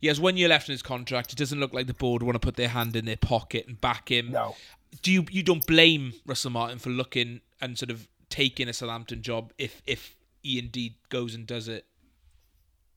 he 0.00 0.08
has 0.08 0.20
one 0.20 0.36
year 0.36 0.48
left 0.48 0.68
in 0.68 0.72
his 0.72 0.82
contract. 0.82 1.32
It 1.32 1.38
doesn't 1.38 1.60
look 1.60 1.72
like 1.72 1.86
the 1.86 1.94
board 1.94 2.22
want 2.22 2.34
to 2.34 2.40
put 2.40 2.56
their 2.56 2.68
hand 2.68 2.96
in 2.96 3.04
their 3.04 3.16
pocket 3.16 3.66
and 3.66 3.80
back 3.80 4.10
him 4.10 4.32
no. 4.32 4.56
do 5.02 5.12
you 5.12 5.24
you 5.30 5.42
don't 5.42 5.66
blame 5.66 6.14
Russell 6.26 6.50
Martin 6.50 6.78
for 6.78 6.90
looking 6.90 7.40
and 7.60 7.78
sort 7.78 7.90
of 7.90 8.08
taking 8.28 8.68
a 8.68 8.72
Southampton 8.72 9.22
job 9.22 9.52
if 9.58 9.82
if 9.86 10.16
he 10.42 10.58
indeed 10.58 10.94
goes 11.08 11.34
and 11.34 11.46
does 11.46 11.68
it? 11.68 11.84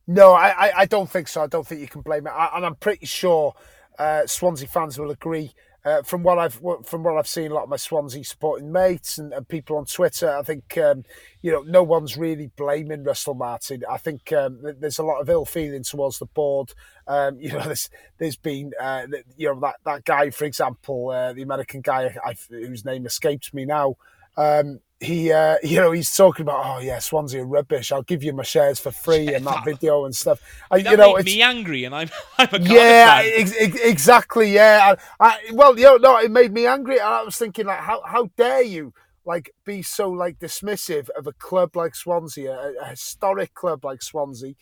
No, 0.06 0.34
I, 0.34 0.50
I, 0.50 0.72
I 0.80 0.86
don't 0.86 1.10
think 1.10 1.28
so. 1.28 1.44
I 1.44 1.48
don't 1.48 1.66
think 1.66 1.82
you 1.82 1.88
can 1.88 2.02
blame 2.02 2.28
it, 2.28 2.32
I, 2.32 2.50
and 2.56 2.66
I'm 2.66 2.76
pretty 2.76 3.06
sure 3.06 3.54
uh, 3.98 4.26
Swansea 4.26 4.68
fans 4.68 5.00
will 5.00 5.12
agree. 5.12 5.54
Uh, 5.86 6.02
from 6.02 6.24
what 6.24 6.39
I've 6.39 6.62
from 6.86 7.04
what 7.04 7.17
I've 7.17 7.28
seen, 7.28 7.52
a 7.52 7.54
lot 7.54 7.63
of 7.63 7.69
my 7.69 7.76
Swansea 7.76 8.24
supporting 8.24 8.72
mates 8.72 9.17
and, 9.17 9.34
and 9.34 9.46
people 9.46 9.76
on 9.78 9.84
Twitter, 9.84 10.30
I 10.30 10.41
think 10.41 10.78
um, 10.78 11.04
you 11.41 11.52
know 11.52 11.62
no 11.62 11.84
one's 11.84 12.17
really 12.17 12.52
blaming 12.56 13.04
Russell 13.04 13.34
Martin. 13.34 13.84
I 13.89 13.98
think 13.98 14.32
um, 14.32 14.62
there's 14.80 15.00
a 15.00 15.04
lot 15.04 15.19
of 15.19 15.30
ill 15.30 15.43
feeling 15.43 15.84
towards 15.84 16.19
the 16.19 16.26
board. 16.26 16.74
Um, 17.06 17.38
you 17.39 17.52
know, 17.52 17.60
there's 17.63 17.89
there's 18.17 18.38
been 18.38 18.72
uh, 18.80 19.08
you 19.36 19.50
know 19.50 19.60
that 19.60 19.76
that 19.84 20.06
guy, 20.06 20.30
for 20.30 20.46
example, 20.46 21.10
uh, 21.10 21.34
the 21.34 21.41
American 21.41 21.82
guy 21.82 22.15
I, 22.24 22.36
whose 22.50 22.86
name 22.86 23.06
escapes 23.06 23.54
me 23.54 23.65
now. 23.65 23.96
Um, 24.38 24.80
he, 25.04 25.32
uh, 25.32 25.58
you 25.63 25.78
know, 25.78 25.92
he's 25.92 26.16
talking 26.16 26.44
about, 26.44 26.63
oh 26.66 26.80
yeah, 26.80 27.00
Swansea 27.00 27.42
are 27.44 27.46
rubbish. 27.46 27.92
I'll 27.92 28.04
give 28.04 28.24
you 28.24 28.34
my 28.34 28.44
shares 28.44 28.80
for 28.80 28.92
free 28.92 29.26
Yeah, 29.26 29.38
and 29.38 29.46
that 29.46 29.56
that- 29.58 29.66
video 29.66 30.06
and 30.06 30.16
stuff. 30.16 30.39
I, 30.72 30.82
That 30.82 30.92
you 30.92 30.98
know, 30.98 31.16
made 31.16 31.26
me 31.26 31.42
angry, 31.42 31.84
and 31.84 31.94
I'm 31.96 32.10
I'm 32.38 32.50
a 32.54 32.60
yeah, 32.60 33.22
ex- 33.24 33.56
ex- 33.60 33.80
exactly. 33.82 34.52
Yeah, 34.54 34.96
I, 35.20 35.28
I, 35.28 35.39
well, 35.54 35.78
you 35.78 35.86
know, 35.86 35.98
no, 35.98 36.18
it 36.18 36.32
made 36.32 36.54
me 36.54 36.66
angry. 36.66 36.96
And 36.98 37.08
I 37.08 37.24
was 37.24 37.38
thinking, 37.38 37.66
like, 37.66 37.80
how 37.80 38.02
how 38.06 38.30
dare 38.38 38.63
you, 38.63 38.94
like, 39.26 39.52
be 39.66 39.82
so 39.82 40.10
like 40.10 40.39
dismissive 40.39 41.10
of 41.18 41.28
a 41.28 41.34
club 41.34 41.76
like 41.76 41.96
Swansea, 41.96 42.52
a, 42.52 42.74
a 42.82 42.86
historic 42.88 43.54
club 43.54 43.84
like 43.86 44.02
Swansea. 44.02 44.54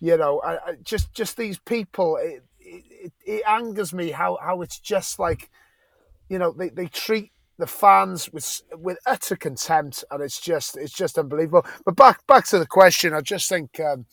You 0.00 0.16
know, 0.16 0.40
I, 0.40 0.54
I, 0.56 0.74
just 0.82 1.12
just 1.14 1.36
these 1.36 1.58
people. 1.58 2.16
It, 2.16 2.42
it, 2.58 2.84
it, 2.90 3.12
it 3.26 3.42
angers 3.46 3.92
me 3.92 4.10
how 4.10 4.38
how 4.42 4.62
it's 4.62 4.78
just 4.80 5.18
like, 5.18 5.50
you 6.30 6.38
know, 6.38 6.52
they, 6.52 6.70
they 6.70 6.86
treat 6.86 7.30
the 7.58 7.66
fans 7.66 8.32
with 8.32 8.62
with 8.72 8.98
utter 9.06 9.36
contempt, 9.36 10.04
and 10.10 10.22
it's 10.22 10.40
just 10.40 10.76
it's 10.76 10.92
just 10.92 11.18
unbelievable. 11.18 11.66
But 11.84 11.96
back 11.96 12.26
back 12.26 12.46
to 12.48 12.58
the 12.58 12.66
question, 12.66 13.14
I 13.14 13.20
just 13.20 13.48
think, 13.48 13.78
um, 13.80 14.06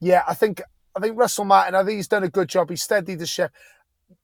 yeah, 0.00 0.22
I 0.26 0.34
think 0.34 0.62
I 0.96 1.00
think 1.00 1.18
Russell 1.18 1.44
Martin, 1.44 1.74
I 1.74 1.84
think 1.84 1.96
he's 1.96 2.08
done 2.08 2.24
a 2.24 2.28
good 2.28 2.48
job. 2.48 2.70
He's 2.70 2.82
steadied 2.82 3.18
the 3.18 3.26
ship. 3.26 3.52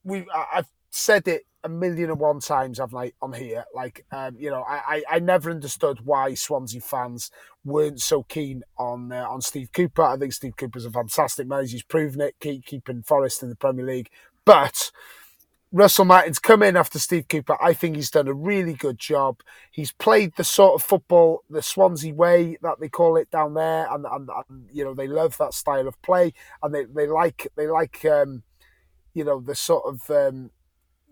We, 0.04 0.26
I've 0.52 0.68
said 0.90 1.26
it 1.28 1.44
a 1.64 1.68
million 1.68 2.10
and 2.10 2.20
one 2.20 2.40
times, 2.40 2.78
haven't 2.78 2.98
I, 2.98 3.12
on 3.20 3.32
here? 3.32 3.64
Like, 3.74 4.04
um, 4.12 4.36
you 4.38 4.50
know, 4.50 4.62
I, 4.62 5.02
I, 5.08 5.16
I 5.16 5.18
never 5.18 5.50
understood 5.50 6.00
why 6.04 6.34
Swansea 6.34 6.80
fans 6.80 7.30
weren't 7.64 8.00
so 8.00 8.22
keen 8.22 8.62
on 8.78 9.12
uh, 9.12 9.26
on 9.28 9.40
Steve 9.40 9.70
Cooper. 9.72 10.02
I 10.02 10.16
think 10.16 10.32
Steve 10.32 10.56
Cooper's 10.56 10.84
a 10.84 10.90
fantastic 10.90 11.46
manager. 11.46 11.72
He's 11.72 11.82
proven 11.82 12.20
it, 12.20 12.36
keep 12.40 12.64
keeping 12.64 13.02
Forest 13.02 13.42
in 13.42 13.48
the 13.48 13.56
Premier 13.56 13.86
League. 13.86 14.10
But 14.44 14.90
Russell 15.70 16.07
Martin's 16.07 16.38
come 16.38 16.62
in 16.62 16.76
after 16.76 16.98
Steve 16.98 17.28
Cooper. 17.28 17.57
I 17.62 17.74
think 17.74 17.96
he's 17.96 18.11
done 18.11 18.26
a 18.26 18.33
really 18.33 18.72
good 18.72 18.98
job. 18.98 19.40
He's 19.70 19.92
played 19.92 20.35
the 20.37 20.44
sort 20.44 20.74
of 20.81 20.87
football, 20.87 21.44
the 21.50 21.61
Swansea 21.61 22.14
way 22.14 22.57
that 22.62 22.81
they 22.81 22.88
call 22.88 23.16
it 23.16 23.31
down 23.31 23.54
there, 23.54 23.87
and, 23.92 24.07
and, 24.11 24.31
and 24.48 24.68
you 24.72 24.83
know 24.85 24.94
they 24.94 25.07
love 25.07 25.37
that 25.38 25.52
style 25.52 25.87
of 25.87 26.00
play, 26.00 26.33
and 26.62 26.74
they, 26.74 26.85
they 26.85 27.07
like 27.07 27.48
they 27.54 27.66
like 27.66 28.02
um, 28.07 28.42
you 29.12 29.24
know 29.24 29.40
the 29.40 29.54
sort 29.54 29.85
of 29.85 30.11
um, 30.11 30.50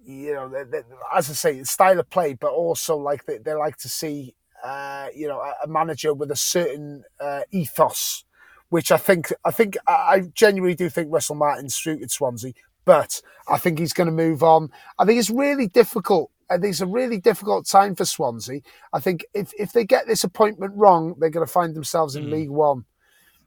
you 0.06 0.32
know 0.32 0.48
they, 0.48 0.64
they, 0.64 0.82
as 1.14 1.28
I 1.28 1.34
say 1.34 1.62
style 1.64 2.00
of 2.00 2.08
play, 2.08 2.32
but 2.32 2.50
also 2.52 2.96
like 2.96 3.26
they, 3.26 3.36
they 3.36 3.52
like 3.52 3.76
to 3.78 3.90
see 3.90 4.34
uh, 4.64 5.08
you 5.14 5.28
know 5.28 5.40
a, 5.40 5.54
a 5.64 5.68
manager 5.68 6.14
with 6.14 6.30
a 6.30 6.36
certain 6.36 7.04
uh, 7.20 7.42
ethos, 7.50 8.24
which 8.70 8.90
I 8.90 8.96
think 8.96 9.30
I 9.44 9.50
think 9.50 9.76
I 9.86 10.22
genuinely 10.32 10.76
do 10.76 10.88
think 10.88 11.12
Russell 11.12 11.36
Martin 11.36 11.68
suited 11.68 12.10
Swansea 12.10 12.54
but 12.86 13.20
I 13.48 13.58
think 13.58 13.78
he's 13.78 13.92
going 13.92 14.06
to 14.06 14.12
move 14.12 14.42
on. 14.42 14.70
I 14.98 15.04
think 15.04 15.18
it's 15.18 15.28
really 15.30 15.66
difficult. 15.68 16.30
I 16.48 16.54
think 16.56 16.70
it's 16.70 16.80
a 16.80 16.86
really 16.86 17.18
difficult 17.18 17.66
time 17.66 17.94
for 17.96 18.04
Swansea. 18.04 18.60
I 18.92 19.00
think 19.00 19.26
if, 19.34 19.52
if 19.58 19.72
they 19.72 19.84
get 19.84 20.06
this 20.06 20.24
appointment 20.24 20.72
wrong, 20.76 21.16
they're 21.18 21.28
going 21.28 21.46
to 21.46 21.52
find 21.52 21.74
themselves 21.74 22.16
in 22.16 22.26
Mm. 22.26 22.32
League 22.32 22.50
One 22.50 22.86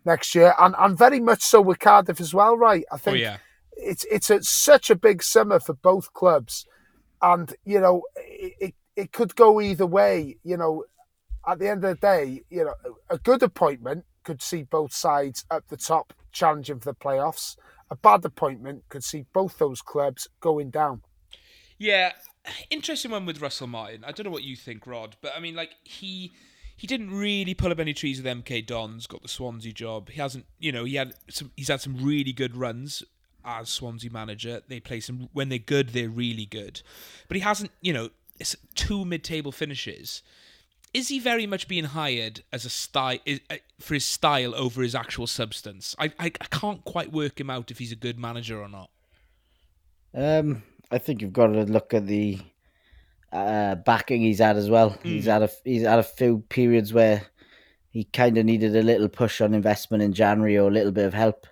next 0.05 0.35
year, 0.35 0.53
and 0.59 0.75
and 0.77 0.97
very 0.97 1.19
much 1.19 1.41
so 1.41 1.61
with 1.61 1.79
Cardiff 1.79 2.21
as 2.21 2.33
well. 2.33 2.57
Right? 2.57 2.83
I 2.91 2.95
Oh 2.95 2.97
think 2.97 3.17
yeah, 3.19 3.37
it's 3.71 4.05
it's 4.11 4.29
a, 4.29 4.43
such 4.43 4.89
a 4.89 4.95
big 4.95 5.23
summer 5.23 5.59
for 5.59 5.73
both 5.73 6.13
clubs, 6.13 6.65
and 7.21 7.53
you 7.63 7.79
know 7.79 8.03
it, 8.17 8.53
it 8.59 8.75
it 8.95 9.11
could 9.11 9.35
go 9.35 9.61
either 9.61 9.85
way. 9.87 10.37
You 10.43 10.57
know, 10.57 10.83
at 11.47 11.59
the 11.59 11.69
end 11.69 11.83
of 11.85 11.91
the 11.91 12.07
day, 12.07 12.41
you 12.49 12.65
know, 12.65 12.75
a 13.09 13.17
good 13.17 13.43
appointment 13.43 14.05
could 14.23 14.41
see 14.41 14.63
both 14.63 14.93
sides 14.93 15.45
at 15.49 15.67
the 15.69 15.77
top 15.77 16.13
challenging 16.31 16.79
for 16.79 16.91
the 16.91 16.95
playoffs. 16.95 17.55
A 17.91 17.95
bad 17.95 18.23
appointment 18.25 18.83
could 18.89 19.03
see 19.03 19.25
both 19.33 19.57
those 19.57 19.81
clubs 19.81 20.27
going 20.39 20.69
down. 20.69 21.01
yeah. 21.77 22.13
Interesting 22.69 23.11
one 23.11 23.25
with 23.25 23.41
Russell 23.41 23.67
Martin. 23.67 24.03
I 24.03 24.11
don't 24.11 24.23
know 24.23 24.31
what 24.31 24.43
you 24.43 24.55
think, 24.55 24.87
Rod, 24.87 25.17
but 25.21 25.33
I 25.35 25.39
mean, 25.39 25.55
like 25.55 25.71
he 25.83 26.31
he 26.75 26.87
didn't 26.87 27.11
really 27.11 27.53
pull 27.53 27.71
up 27.71 27.79
any 27.79 27.93
trees 27.93 28.21
with 28.21 28.25
MK 28.25 28.65
Dons. 28.65 29.05
Got 29.05 29.21
the 29.21 29.27
Swansea 29.27 29.73
job. 29.73 30.09
He 30.09 30.21
hasn't, 30.21 30.45
you 30.57 30.71
know, 30.71 30.85
he 30.85 30.95
had 30.95 31.13
some. 31.29 31.51
He's 31.57 31.67
had 31.67 31.81
some 31.81 31.97
really 31.97 32.31
good 32.31 32.55
runs 32.55 33.03
as 33.43 33.69
Swansea 33.69 34.09
manager. 34.09 34.61
They 34.67 34.79
play 34.79 34.99
some 35.01 35.29
when 35.33 35.49
they're 35.49 35.59
good, 35.59 35.89
they're 35.89 36.09
really 36.09 36.45
good. 36.45 36.81
But 37.27 37.35
he 37.35 37.41
hasn't, 37.41 37.71
you 37.81 37.93
know, 37.93 38.09
it's 38.39 38.55
two 38.75 39.03
mid-table 39.05 39.51
finishes. 39.51 40.23
Is 40.93 41.09
he 41.09 41.19
very 41.19 41.45
much 41.45 41.67
being 41.67 41.85
hired 41.85 42.43
as 42.51 42.65
a 42.65 42.69
style 42.69 43.19
for 43.79 43.93
his 43.93 44.05
style 44.05 44.55
over 44.55 44.81
his 44.81 44.95
actual 44.95 45.27
substance? 45.27 45.95
I, 45.99 46.05
I 46.19 46.25
I 46.25 46.45
can't 46.49 46.83
quite 46.83 47.11
work 47.11 47.39
him 47.39 47.49
out 47.49 47.69
if 47.69 47.77
he's 47.77 47.91
a 47.91 47.95
good 47.95 48.17
manager 48.17 48.59
or 48.61 48.67
not. 48.67 48.89
Um, 50.13 50.63
I 50.89 50.97
think 50.97 51.21
you've 51.21 51.33
got 51.33 51.47
to 51.47 51.63
look 51.63 51.93
at 51.93 52.07
the 52.07 52.39
uh, 53.31 53.75
backing 53.75 54.21
he's 54.21 54.39
had 54.39 54.57
as 54.57 54.69
well. 54.69 54.97
He's 55.03 55.25
had 55.25 55.43
a 55.43 55.49
he's 55.63 55.83
had 55.83 55.99
a 55.99 56.03
few 56.03 56.43
periods 56.49 56.91
where 56.93 57.27
he 57.91 58.05
kind 58.05 58.37
of 58.37 58.45
needed 58.45 58.75
a 58.75 58.81
little 58.81 59.09
push 59.09 59.41
on 59.41 59.53
investment 59.53 60.01
in 60.01 60.13
January 60.13 60.57
or 60.57 60.67
a 60.67 60.73
little 60.73 60.91
bit 60.91 61.05
of 61.05 61.13
help 61.13 61.45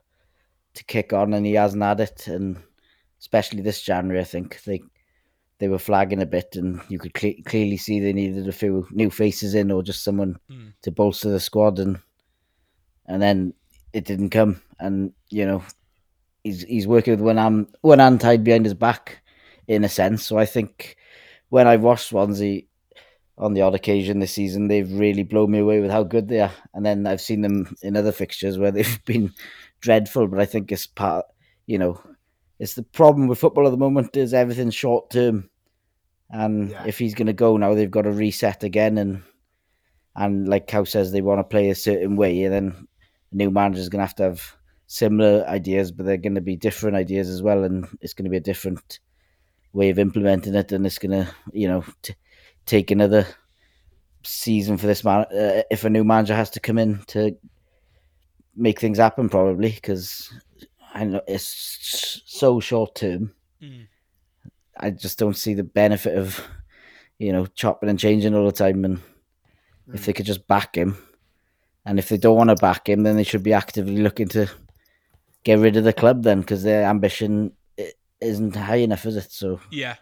to 0.74 0.84
kick 0.84 1.14
on, 1.14 1.34
and 1.34 1.46
he 1.46 1.54
hasn't 1.54 1.84
had 1.84 2.00
it. 2.00 2.28
And 2.28 2.58
especially 3.20 3.62
this 3.62 3.82
January, 3.84 4.20
I 4.20 4.24
think 4.24 4.64
they 4.64 4.82
they 5.60 5.68
were 5.68 5.80
flagging 5.80 6.22
a 6.22 6.26
bit, 6.26 6.56
and 6.56 6.82
you 6.90 7.00
could 7.00 7.14
cle 7.14 7.34
clearly 7.46 7.78
see 7.78 8.00
they 8.00 8.14
needed 8.14 8.48
a 8.48 8.52
few 8.52 8.88
new 8.92 9.10
faces 9.10 9.56
in 9.56 9.72
or 9.72 9.82
just 9.84 10.04
someone 10.04 10.38
Mm. 10.50 10.74
to 10.84 10.92
bolster 10.92 11.30
the 11.30 11.40
squad, 11.40 11.80
and 11.80 12.00
and 13.06 13.22
then 13.22 13.54
it 13.94 14.06
didn't 14.06 14.30
come, 14.30 14.62
and 14.80 15.14
you 15.30 15.46
know 15.46 15.64
he's 16.44 16.62
he's 16.64 16.88
working 16.88 17.12
with 17.12 17.22
one 17.22 17.38
arm 17.38 17.68
one 17.82 18.00
hand 18.00 18.22
tied 18.22 18.44
behind 18.44 18.66
his 18.66 18.74
back 18.74 19.22
in 19.68 19.84
a 19.84 19.90
sense. 19.90 20.24
So 20.26 20.38
I 20.38 20.46
think 20.46 20.96
when 21.50 21.68
I've 21.68 21.82
watched 21.82 22.08
Swansea 22.08 22.64
on 23.38 23.54
the 23.54 23.62
odd 23.62 23.76
occasion 23.76 24.20
this 24.20 24.34
season, 24.34 24.68
they've 24.68 24.92
really 24.92 25.24
blown 25.24 25.52
me 25.52 25.60
away 25.60 25.80
with 25.80 25.92
how 25.92 26.04
good 26.04 26.28
they 26.28 26.42
are. 26.42 26.52
And 26.74 26.86
then 26.86 27.06
I've 27.06 27.22
seen 27.22 27.42
them 27.42 27.76
in 27.84 27.96
other 27.96 28.12
fixtures 28.12 28.58
where 28.58 28.72
they've 28.76 29.04
been 29.06 29.34
dreadful. 29.80 30.28
But 30.28 30.40
I 30.40 30.46
think 30.46 30.72
it's 30.72 30.88
part, 30.88 31.26
you 31.68 31.78
know, 31.78 32.02
it's 32.60 32.74
the 32.74 32.84
problem 32.84 33.28
with 33.28 33.40
football 33.40 33.68
at 33.68 33.72
the 33.72 33.78
moment 33.78 34.18
is 34.18 34.34
everything's 34.34 34.76
short 34.76 35.10
term. 35.10 35.50
And 36.30 36.72
Yeah. 36.72 36.84
if 36.86 37.00
he's 37.00 37.14
going 37.16 37.28
to 37.28 37.34
go 37.34 37.58
now, 37.58 37.74
they've 37.74 37.90
got 37.90 38.04
to 38.04 38.12
reset 38.12 38.64
again. 38.64 38.98
And 38.98 39.24
and 40.16 40.48
like 40.48 40.66
Cow 40.68 40.84
says, 40.84 41.12
they 41.12 41.22
want 41.22 41.40
to 41.40 41.44
play 41.44 41.70
a 41.70 41.76
certain 41.76 42.16
way, 42.16 42.44
and 42.44 42.54
then 42.54 42.88
the 43.32 43.38
new 43.38 43.52
manager's 43.52 43.88
going 43.88 44.00
to 44.00 44.06
have 44.08 44.16
to 44.16 44.24
have 44.24 44.58
similar 44.88 45.46
ideas, 45.48 45.92
but 45.92 46.06
they're 46.06 46.18
going 46.18 46.36
to 46.36 46.42
be 46.42 46.56
different 46.56 46.98
ideas 46.98 47.30
as 47.30 47.44
well, 47.44 47.64
and 47.64 47.88
it's 48.02 48.14
going 48.14 48.24
to 48.24 48.32
be 48.32 48.38
a 48.38 48.42
different 48.42 49.00
way 49.74 49.90
of 49.92 50.00
implementing 50.00 50.56
it, 50.56 50.72
and 50.72 50.88
it's 50.88 50.98
going 50.98 51.12
to, 51.12 51.32
you 51.54 51.68
know, 51.68 51.86
t- 52.02 52.16
take 52.66 52.90
another 52.90 53.28
season 54.24 54.78
for 54.78 54.88
this 54.88 55.04
man. 55.04 55.26
Uh, 55.26 55.62
if 55.70 55.84
a 55.84 55.90
new 55.90 56.04
manager 56.04 56.36
has 56.36 56.50
to 56.50 56.60
come 56.60 56.80
in 56.80 57.04
to 57.08 57.38
make 58.56 58.80
things 58.80 58.98
happen, 58.98 59.30
probably 59.30 59.70
because 59.72 60.34
I 60.98 61.04
know 61.06 61.22
it's 61.28 62.22
so 62.26 62.60
short 62.60 62.96
term. 62.96 63.34
Mm. 63.62 63.88
I 64.78 64.90
just 64.92 65.20
don't 65.20 65.38
see 65.38 65.54
the 65.54 65.64
benefit 65.64 66.18
of, 66.18 66.42
you 67.20 67.32
know, 67.32 67.46
chopping 67.46 67.90
and 67.90 68.00
changing 68.00 68.34
all 68.36 68.46
the 68.46 68.52
time. 68.52 68.84
And 68.86 69.02
if 69.94 70.06
they 70.06 70.14
could 70.14 70.26
just 70.26 70.48
back 70.48 70.76
him, 70.76 70.98
and 71.86 72.00
if 72.00 72.10
they 72.10 72.18
don't 72.18 72.36
want 72.38 72.50
to 72.50 72.56
back 72.56 72.90
him, 72.90 73.04
then 73.04 73.16
they 73.16 73.24
should 73.24 73.44
be 73.44 73.54
actively 73.54 73.98
looking 73.98 74.28
to 74.30 74.50
get 75.44 75.60
rid 75.60 75.78
of 75.78 75.84
the 75.84 75.94
club 75.94 76.24
then, 76.24 76.42
because 76.42 76.64
their 76.64 76.84
ambition 76.86 77.54
isn't 78.20 78.56
high 78.56 78.78
enough, 78.78 79.06
is 79.06 79.16
it? 79.16 79.32
So, 79.32 79.60
Yeah. 79.72 79.96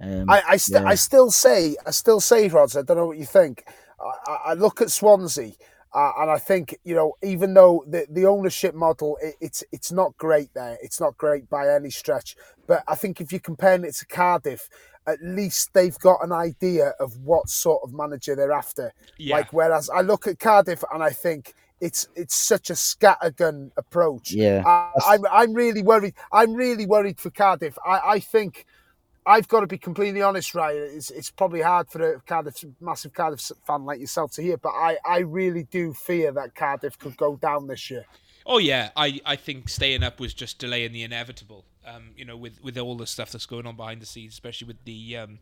um, 0.00 0.30
I 0.30 0.42
I, 0.50 0.56
st- 0.58 0.82
yeah. 0.82 0.88
I 0.88 0.94
still 0.94 1.30
say 1.30 1.76
I 1.86 1.90
still 1.90 2.20
say 2.20 2.48
Rods. 2.48 2.76
I 2.76 2.82
don't 2.82 2.96
know 2.98 3.06
what 3.06 3.18
you 3.18 3.26
think. 3.26 3.64
I, 4.00 4.30
I- 4.32 4.40
I 4.50 4.52
look 4.54 4.80
at 4.82 4.90
Swansea 4.90 5.52
uh, 5.94 6.12
and 6.20 6.30
I 6.30 6.38
think 6.38 6.78
you 6.84 6.94
know 6.94 7.14
even 7.22 7.54
though 7.54 7.84
the 7.86 8.06
the 8.10 8.26
ownership 8.26 8.74
model 8.74 9.18
it, 9.22 9.34
it's 9.40 9.64
it's 9.72 9.92
not 9.92 10.16
great 10.16 10.52
there. 10.54 10.78
It's 10.82 11.00
not 11.00 11.16
great 11.16 11.48
by 11.50 11.68
any 11.68 11.90
stretch. 11.90 12.36
But 12.66 12.82
I 12.88 12.94
think 12.94 13.20
if 13.20 13.32
you're 13.32 13.40
comparing 13.40 13.84
it 13.84 13.94
to 13.96 14.06
Cardiff, 14.06 14.68
at 15.06 15.18
least 15.22 15.74
they've 15.74 15.98
got 15.98 16.24
an 16.24 16.32
idea 16.32 16.94
of 16.98 17.18
what 17.18 17.48
sort 17.48 17.82
of 17.82 17.92
manager 17.92 18.34
they're 18.34 18.52
after. 18.52 18.92
Yeah. 19.18 19.36
Like 19.36 19.52
whereas 19.52 19.90
I 19.90 20.00
look 20.00 20.26
at 20.26 20.38
Cardiff 20.38 20.84
and 20.92 21.02
I 21.02 21.10
think. 21.10 21.54
It's 21.80 22.06
it's 22.14 22.36
such 22.36 22.70
a 22.70 22.74
scattergun 22.74 23.72
approach. 23.76 24.30
Yeah. 24.30 24.62
I, 24.64 24.92
I'm 25.04 25.26
I'm 25.32 25.52
really 25.52 25.82
worried. 25.82 26.14
I'm 26.30 26.54
really 26.54 26.86
worried 26.86 27.18
for 27.18 27.30
Cardiff. 27.30 27.76
I, 27.84 28.00
I 28.04 28.20
think 28.20 28.66
I've 29.24 29.46
got 29.48 29.60
to 29.60 29.66
be 29.66 29.78
completely 29.78 30.22
honest, 30.22 30.54
Ryan. 30.54 30.90
It's, 30.94 31.10
it's 31.10 31.30
probably 31.30 31.60
hard 31.60 31.88
for 31.90 32.14
a 32.14 32.20
Cardiff 32.20 32.64
massive 32.80 33.12
Cardiff 33.12 33.52
fan 33.66 33.84
like 33.84 34.00
yourself 34.00 34.32
to 34.32 34.42
hear, 34.42 34.56
but 34.56 34.70
I, 34.70 34.98
I 35.04 35.18
really 35.18 35.62
do 35.64 35.92
fear 35.92 36.32
that 36.32 36.54
Cardiff 36.54 36.98
could 36.98 37.16
go 37.16 37.36
down 37.36 37.68
this 37.68 37.90
year. 37.90 38.04
Oh 38.44 38.58
yeah, 38.58 38.90
I, 38.96 39.20
I 39.24 39.36
think 39.36 39.68
staying 39.68 40.02
up 40.02 40.18
was 40.18 40.34
just 40.34 40.58
delaying 40.58 40.92
the 40.92 41.04
inevitable. 41.04 41.64
Um, 41.86 42.10
you 42.16 42.24
know, 42.24 42.36
with 42.36 42.62
with 42.62 42.76
all 42.78 42.96
the 42.96 43.06
stuff 43.06 43.30
that's 43.30 43.46
going 43.46 43.66
on 43.66 43.76
behind 43.76 44.02
the 44.02 44.06
scenes, 44.06 44.32
especially 44.32 44.66
with 44.68 44.84
the 44.84 45.16
um, 45.16 45.38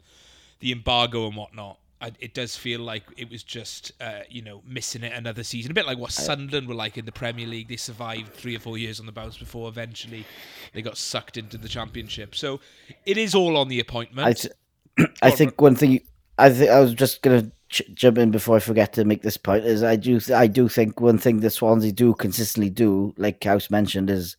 the 0.61 0.73
embargo 0.73 1.27
and 1.27 1.37
whatnot. 1.37 1.79
I, 2.01 2.13
it 2.19 2.33
does 2.35 2.57
feel 2.57 2.81
like 2.81 3.03
it 3.17 3.31
was 3.31 3.43
just 3.43 3.93
uh, 4.01 4.21
you 4.29 4.43
know 4.43 4.63
missing 4.67 5.03
it 5.03 5.13
another 5.13 5.43
season, 5.43 5.71
a 5.71 5.75
bit 5.75 5.87
like 5.87 5.99
what 5.99 6.13
Sunderland 6.13 6.67
were 6.69 6.75
like 6.75 6.97
in 6.97 7.05
the 7.05 7.13
Premier 7.13 7.47
League. 7.47 7.69
They 7.69 7.77
survived 7.77 8.33
three 8.33 8.57
or 8.57 8.59
four 8.61 8.79
years 8.79 9.01
on 9.01 9.07
the 9.07 9.13
bounce 9.13 9.37
before 9.37 9.69
eventually 9.69 10.25
they 10.73 10.83
got 10.83 10.97
sucked 10.97 11.37
into 11.37 11.59
the 11.59 11.69
Championship. 11.69 12.35
So 12.35 12.61
it 13.07 13.17
is 13.17 13.35
all 13.35 13.57
on 13.57 13.69
the 13.69 13.81
appointment. 13.81 14.27
I, 14.29 14.33
th- 14.33 15.11
I 15.23 15.31
think 15.31 15.61
one 15.61 15.77
thing 15.77 16.01
I 16.39 16.51
think 16.51 16.71
I 16.71 16.81
was 16.81 16.95
just 16.95 17.23
gonna 17.23 17.51
ch- 17.69 17.83
jump 17.95 18.19
in 18.19 18.31
before 18.31 18.57
I 18.57 18.61
forget 18.61 18.93
to 18.95 19.05
make 19.05 19.23
this 19.23 19.37
point 19.37 19.65
is 19.65 19.83
I 19.83 19.97
do 19.97 20.21
I 20.35 20.47
do 20.47 20.69
think 20.69 21.01
one 21.01 21.19
thing 21.19 21.41
that 21.41 21.51
Swansea 21.51 21.93
do 21.93 22.15
consistently 22.15 22.71
do, 22.71 23.15
like 23.17 23.43
House 23.43 23.71
mentioned, 23.71 24.11
is 24.11 24.37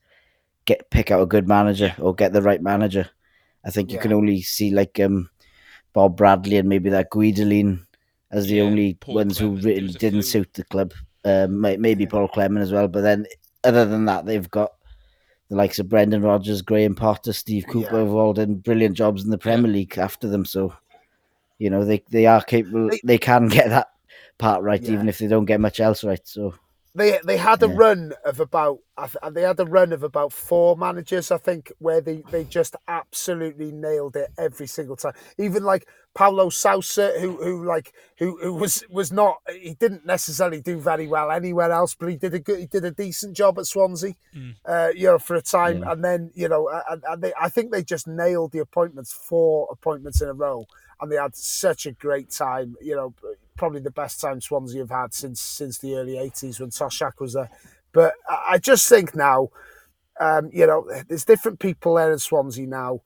get 0.66 0.90
pick 0.92 1.10
out 1.10 1.22
a 1.24 1.26
good 1.26 1.48
manager 1.48 1.96
or 2.00 2.14
get 2.14 2.34
the 2.34 2.42
right 2.42 2.62
manager. 2.62 3.10
I 3.66 3.72
think 3.72 3.90
you 3.92 3.96
Yeah. 3.96 4.02
can 4.04 4.14
only 4.14 4.42
see 4.42 4.72
like 4.72 5.00
um, 5.00 5.30
Bob 5.94 6.18
Bradley 6.18 6.58
and 6.58 6.70
maybe 6.70 6.90
that 6.90 7.10
Guidolin 7.12 7.86
as 8.32 8.48
the 8.48 8.56
Yeah, 8.56 8.64
only 8.64 8.94
Paul 8.96 9.16
ones 9.16 9.38
Clement, 9.38 9.62
who 9.62 9.68
really 9.68 9.94
didn't 9.94 10.24
suit 10.24 10.54
the 10.54 10.64
club. 10.66 10.94
Um, 11.26 11.60
may- 11.62 11.78
maybe 11.78 12.06
Paul 12.08 12.28
Clement 12.28 12.64
as 12.64 12.72
well, 12.72 12.88
but 12.88 13.02
then 13.02 13.26
other 13.64 13.86
than 13.86 14.06
that, 14.06 14.26
they've 14.26 14.50
got 14.50 14.72
the 15.50 15.56
likes 15.56 15.80
of 15.80 15.90
Brendan 15.90 16.22
Rodgers, 16.22 16.62
Graham 16.62 16.96
Potter, 16.96 17.34
Steve 17.34 17.66
Cooper 17.68 17.98
Yeah. 17.98 18.04
have 18.06 18.14
all 18.14 18.34
done 18.34 18.56
brilliant 18.56 18.96
jobs 18.96 19.24
in 19.24 19.30
the 19.32 19.38
Premier 19.38 19.70
League 19.72 19.98
after 19.98 20.28
them. 20.30 20.46
So, 20.46 20.74
you 21.60 21.70
know, 21.70 21.84
they, 21.84 22.04
they 22.10 22.26
are 22.26 22.42
capable, 22.42 22.90
They- 22.90 23.02
they 23.04 23.18
can 23.18 23.48
get 23.50 23.68
that 23.70 23.88
part 24.38 24.64
right, 24.64 24.82
Yeah. 24.82 24.94
even 24.94 25.10
if 25.10 25.18
they 25.18 25.28
don't 25.28 25.46
get 25.46 25.60
much 25.60 25.80
else 25.82 26.04
right. 26.06 26.26
So, 26.26 26.54
They 26.94 27.20
they 27.24 27.38
had 27.38 27.64
a 27.64 27.68
Yeah. 27.68 27.76
run 27.78 28.14
of 28.26 28.40
about 28.40 28.80
they 29.32 29.44
had 29.44 29.60
a 29.60 29.66
run 29.66 29.94
of 29.94 30.04
about 30.04 30.32
four 30.34 30.76
managers 30.76 31.32
I 31.32 31.38
think 31.38 31.72
where 31.80 32.02
they, 32.02 32.24
they 32.30 32.44
just 32.44 32.76
absolutely 32.88 33.72
nailed 33.72 34.16
it 34.16 34.30
every 34.38 34.68
single 34.68 34.96
time. 34.96 35.14
Even 35.38 35.64
like 35.64 35.88
Paulo 36.14 36.50
Sousa 36.50 37.14
who 37.20 37.38
who 37.42 37.64
like 37.66 37.94
who, 38.20 38.38
who 38.44 38.54
was 38.54 38.84
was 38.90 39.12
not 39.12 39.38
he 39.50 39.74
didn't 39.76 40.06
necessarily 40.06 40.60
do 40.62 40.78
very 40.80 41.08
well 41.08 41.32
anywhere 41.32 41.72
else, 41.72 41.96
but 41.96 42.10
he 42.10 42.18
did 42.18 42.34
a 42.34 42.40
good 42.40 42.60
he 42.60 42.66
did 42.66 42.84
a 42.84 42.92
decent 42.92 43.38
job 43.38 43.58
at 43.58 43.66
Swansea, 43.66 44.16
uh, 44.66 44.90
you 44.94 45.08
know, 45.08 45.18
for 45.20 45.36
a 45.38 45.42
time. 45.42 45.80
Yeah. 45.80 45.92
And 45.94 46.04
then 46.04 46.32
you 46.36 46.50
know, 46.50 46.70
and, 46.90 47.02
and 47.08 47.24
they, 47.24 47.34
I 47.40 47.48
think 47.48 47.72
they 47.72 47.84
just 47.84 48.06
nailed 48.08 48.52
the 48.52 48.60
appointments, 48.60 49.14
four 49.14 49.68
appointments 49.72 50.22
in 50.22 50.28
a 50.28 50.34
row, 50.34 50.66
and 51.02 51.12
they 51.12 51.18
had 51.18 51.36
such 51.36 51.86
a 51.88 51.94
great 51.94 52.32
time. 52.32 52.76
You 52.82 52.96
know, 52.96 53.16
probably 53.58 53.82
the 53.82 53.92
best 53.92 54.22
time 54.22 54.42
Swansea 54.42 54.82
have 54.82 54.92
had 54.92 55.14
since 55.14 55.42
since 55.42 55.80
the 55.80 55.96
early 55.96 56.14
'80s 56.16 56.60
when 56.60 56.72
Toshack 56.72 57.20
was 57.20 57.34
there. 57.34 57.52
But 57.94 58.14
I 58.30 58.60
just 58.60 58.90
think 58.90 59.16
now, 59.16 59.50
um, 60.20 60.50
you 60.54 60.68
know, 60.68 60.88
there's 61.08 61.26
different 61.26 61.60
people 61.60 61.96
there 61.96 62.12
in 62.12 62.20
Swansea 62.20 62.68
now. 62.68 63.02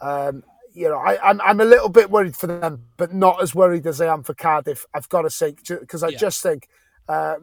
Um, 0.00 0.44
you 0.74 0.88
know, 0.88 0.98
I, 0.98 1.18
I'm 1.30 1.40
I'm 1.42 1.60
a 1.60 1.64
little 1.66 1.88
bit 1.90 2.10
worried 2.10 2.36
for 2.36 2.48
them, 2.48 2.86
but 2.98 3.14
not 3.14 3.42
as 3.42 3.54
worried 3.54 3.86
as 3.86 4.00
I 4.00 4.12
am 4.12 4.22
for 4.24 4.34
Cardiff. 4.34 4.86
I've 4.94 5.08
got 5.10 5.22
to 5.22 5.30
say, 5.30 5.54
because 5.68 6.02
I 6.02 6.10
Yeah. 6.10 6.12
just 6.12 6.42
think, 6.42 6.68
uh, 7.08 7.36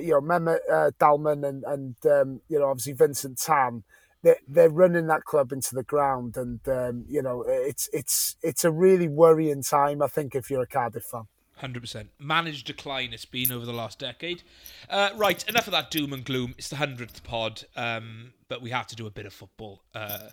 you 0.00 0.12
know, 0.12 0.20
Mehmet 0.22 0.60
uh, 0.72 0.90
Dalman 1.00 1.48
and 1.48 1.64
and 1.64 1.96
um, 2.06 2.40
you 2.48 2.58
know, 2.58 2.66
obviously 2.70 2.94
Vincent 2.94 3.38
Tan, 3.40 3.84
they're, 4.22 4.38
they're 4.48 4.70
running 4.70 5.06
that 5.08 5.24
club 5.24 5.52
into 5.52 5.74
the 5.74 5.82
ground, 5.82 6.36
and 6.36 6.60
um, 6.68 7.04
you 7.08 7.22
know, 7.22 7.44
it's 7.46 7.88
it's 7.92 8.36
it's 8.42 8.64
a 8.64 8.70
really 8.70 9.08
worrying 9.08 9.62
time. 9.62 10.02
I 10.02 10.06
think 10.06 10.34
if 10.34 10.50
you're 10.50 10.62
a 10.62 10.66
Cardiff 10.66 11.04
fan. 11.04 11.26
Hundred 11.56 11.80
percent. 11.80 12.10
Managed 12.18 12.66
decline 12.66 13.12
it's 13.12 13.24
been 13.24 13.52
over 13.52 13.64
the 13.64 13.72
last 13.72 13.98
decade. 13.98 14.42
Uh, 14.90 15.10
right, 15.16 15.46
enough 15.48 15.66
of 15.66 15.72
that 15.72 15.90
doom 15.90 16.12
and 16.12 16.24
gloom. 16.24 16.54
It's 16.58 16.68
the 16.68 16.76
hundredth 16.76 17.22
pod, 17.22 17.64
um, 17.76 18.32
but 18.48 18.62
we 18.62 18.70
have 18.70 18.86
to 18.88 18.96
do 18.96 19.06
a 19.06 19.10
bit 19.10 19.26
of 19.26 19.32
football. 19.32 19.82
Uh, 19.94 20.30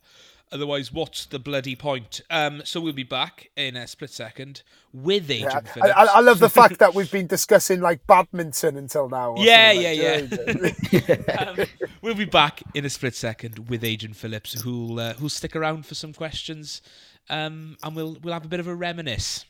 otherwise, 0.51 0.91
what's 0.91 1.25
the 1.25 1.39
bloody 1.39 1.75
point? 1.75 2.21
Um, 2.29 2.61
so 2.65 2.79
we'll 2.81 2.93
be 2.93 3.03
back 3.03 3.49
in 3.55 3.75
a 3.75 3.87
split 3.87 4.09
second 4.09 4.63
with 4.93 5.29
Agent 5.29 5.53
I, 5.53 5.61
Phillips. 5.61 5.93
I, 5.95 6.05
I 6.05 6.19
love 6.21 6.39
the 6.39 6.49
fact 6.49 6.79
that 6.79 6.93
we've 6.95 7.11
been 7.19 7.27
discussing 7.27 7.81
like 7.81 8.05
badminton 8.07 8.77
until 8.77 9.09
now. 9.09 9.35
Yeah, 9.37 9.71
yeah, 9.71 9.91
like- 9.91 10.29
do 10.29 10.35
you 10.35 11.01
know 11.01 11.15
what 11.15 11.39
I 11.39 11.55
mean? 11.55 11.59
um, 11.61 11.67
we'll 12.01 12.15
be 12.15 12.25
back 12.25 12.61
in 12.73 12.85
a 12.85 12.89
split 12.89 13.15
second 13.15 13.69
with 13.69 13.83
Agent 13.83 14.15
Phillips, 14.15 14.61
who'll 14.61 14.99
uh, 14.99 15.13
who'll 15.13 15.29
stick 15.29 15.55
around 15.55 15.85
for 15.85 15.95
some 15.95 16.13
questions, 16.13 16.81
um, 17.29 17.77
and 17.83 17.95
we'll 17.95 18.17
we'll 18.21 18.33
have 18.33 18.45
a 18.45 18.49
bit 18.49 18.59
of 18.59 18.67
a 18.67 18.75
reminisce. 18.75 19.45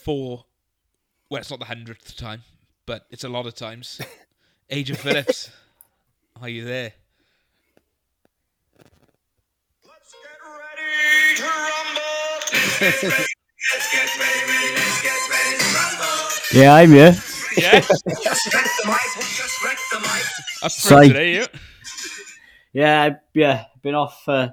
For, 0.00 0.44
well, 1.28 1.40
it's 1.40 1.50
not 1.50 1.58
the 1.58 1.66
hundredth 1.66 2.16
time, 2.16 2.42
but 2.86 3.06
it's 3.10 3.24
a 3.24 3.28
lot 3.28 3.46
of 3.46 3.54
times. 3.54 4.00
Agent 4.70 4.98
Phillips, 4.98 5.50
are 6.40 6.48
you 6.48 6.64
there? 6.64 6.92
Let's 9.84 10.14
get 10.14 10.40
ready 10.46 11.36
to 11.36 11.42
rumble. 11.42 12.40
Let's 12.52 12.80
get 12.80 13.10
ready, 13.10 13.24
let's 13.74 13.92
get 13.92 14.18
ready, 14.18 14.52
ready, 14.52 14.74
let's 14.74 15.02
get 15.02 15.30
ready 15.30 15.58
to 15.58 15.64
rumble. 15.74 16.18
Yeah, 16.52 16.74
I'm 16.74 16.90
here. 16.90 17.14
Yeah, 17.56 17.80
Just 17.80 18.54
wreck 18.54 18.64
the 18.82 18.86
mic, 18.86 19.24
just 19.36 19.64
wreck 19.64 19.78
the 19.90 19.98
mic. 20.00 20.24
up 20.62 20.70
Psych. 20.70 20.88
front 20.90 21.06
today, 21.08 21.34
you. 21.34 21.46
Yeah, 22.72 23.02
I, 23.02 23.16
yeah, 23.34 23.64
been 23.82 23.96
off 23.96 24.22
uh, 24.28 24.50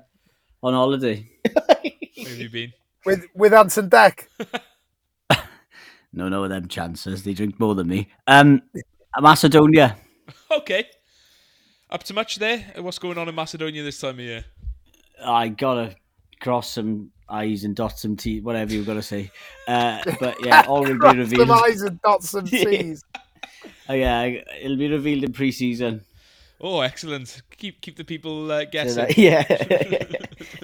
on 0.64 0.74
holiday. 0.74 1.30
Where 1.54 2.28
have 2.28 2.38
you 2.40 2.50
been? 2.50 2.74
with 3.06 3.26
with 3.36 3.54
Anson 3.54 3.88
Deck. 3.90 4.28
No, 6.18 6.30
no, 6.30 6.44
of 6.44 6.50
them 6.50 6.68
chances. 6.68 7.24
They 7.24 7.34
drink 7.34 7.60
more 7.60 7.76
than 7.76 7.88
me. 7.88 8.10
Um, 8.28 8.62
Macedonia. 9.20 9.96
Okay. 10.52 10.86
Up 11.90 12.04
to 12.04 12.14
much 12.14 12.36
there? 12.38 12.66
What's 12.80 13.00
going 13.00 13.18
on 13.18 13.30
in 13.30 13.36
Macedonia 13.36 13.84
this 13.84 14.00
time 14.00 14.16
of 14.16 14.20
year? 14.20 14.44
I 15.24 15.48
gotta 15.50 15.96
cross 16.42 16.70
some 16.72 17.12
I's 17.30 17.64
and 17.64 17.76
dot 17.76 17.98
some 18.00 18.16
T's, 18.18 18.42
whatever 18.44 18.74
you've 18.74 18.86
got 18.86 18.96
to 18.96 19.02
say. 19.02 19.32
Uh, 19.68 20.02
but 20.20 20.44
yeah, 20.46 20.66
all 20.68 20.82
will 20.84 20.94
be 20.94 21.00
Cross 21.00 21.16
revealed. 21.16 21.48
some 21.48 21.64
I's 21.64 21.82
and 21.82 22.02
dot 22.02 22.24
some 22.24 22.46
T's. 22.48 23.04
Oh, 23.90 23.94
yeah, 23.94 24.24
it'll 24.62 24.78
be 24.78 24.90
revealed 24.90 25.24
in 25.24 25.32
pre-season. 25.34 26.04
Oh, 26.60 26.82
excellent. 26.82 27.42
Keep 27.58 27.80
keep 27.82 27.96
the 27.96 28.04
people 28.04 28.52
uh, 28.52 28.66
guessing. 28.66 29.06
that- 29.06 29.18
yeah. 29.18 29.46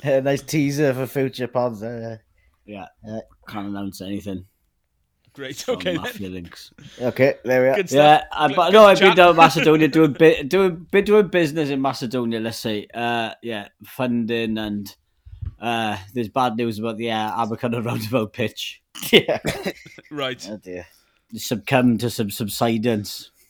a 0.04 0.22
nice 0.22 0.42
teaser 0.42 0.94
for 0.94 1.06
future 1.08 1.48
pods. 1.48 1.84
Uh, 1.84 2.18
Yeah, 2.66 2.88
Yeah. 3.06 3.20
can't 3.48 3.68
announce 3.68 4.02
anything. 4.02 4.46
Great. 5.34 5.68
on 5.68 5.76
Okay. 5.76 5.94
then. 5.94 6.02
Mafia 6.02 6.30
links. 6.30 6.72
okay, 7.02 7.36
there 7.44 7.62
we 7.64 7.68
are. 7.70 7.76
Good 7.76 7.92
Yeah, 7.92 8.18
stuff. 8.20 8.28
uh, 8.32 8.48
Good- 8.48 8.56
but 8.56 8.66
good 8.68 8.74
no, 8.74 8.86
I've 8.86 9.00
been 9.00 9.08
chat. 9.10 9.18
down 9.18 9.28
to 9.30 9.34
Macedonia 9.34 9.88
doing 9.88 10.14
bit 10.20 10.48
doing 10.50 10.88
been 10.92 11.06
doing 11.06 11.28
business 11.28 11.70
in 11.70 11.82
Macedonia. 11.82 12.40
Let's 12.40 12.60
say, 12.60 12.88
uh, 12.94 13.32
yeah, 13.42 13.70
funding 13.84 14.58
and 14.60 14.96
uh, 15.60 15.98
there's 16.14 16.30
bad 16.30 16.56
news 16.56 16.78
about 16.80 16.98
the 16.98 17.10
uh, 17.12 17.32
Abercon 17.46 17.84
roundabout 17.84 18.32
pitch. 18.34 18.82
yeah. 19.12 19.40
Right. 20.12 20.48
Oh 20.52 20.58
dear. 20.58 20.86
Succumb 21.36 21.98
to 21.98 22.10
some 22.12 22.30
subsidence. 22.30 23.32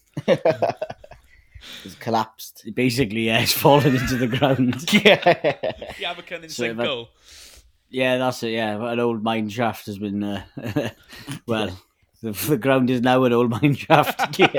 It's 1.85 1.95
collapsed. 1.95 2.69
Basically, 2.75 3.27
yeah, 3.27 3.39
it's 3.39 3.53
fallen 3.53 3.95
into 3.95 4.17
the 4.17 4.27
ground. 4.27 4.91
yeah. 4.93 5.15
The 5.15 6.03
Abercon 6.05 6.43
in 6.43 6.49
So 6.49 6.63
if 6.65 6.71
I- 6.79 6.83
single. 6.83 7.09
Yeah, 7.93 8.17
that's 8.17 8.41
it. 8.41 8.49
Yeah, 8.49 8.91
an 8.91 8.99
old 8.99 9.23
mine 9.23 9.49
shaft 9.49 9.85
has 9.85 9.99
been. 9.99 10.23
Uh, 10.23 10.43
well, 11.47 11.79
the, 12.23 12.31
the 12.31 12.57
ground 12.57 12.89
is 12.89 13.01
now 13.01 13.23
an 13.23 13.33
old 13.33 13.51
mine 13.51 13.75
shaft. 13.75 14.41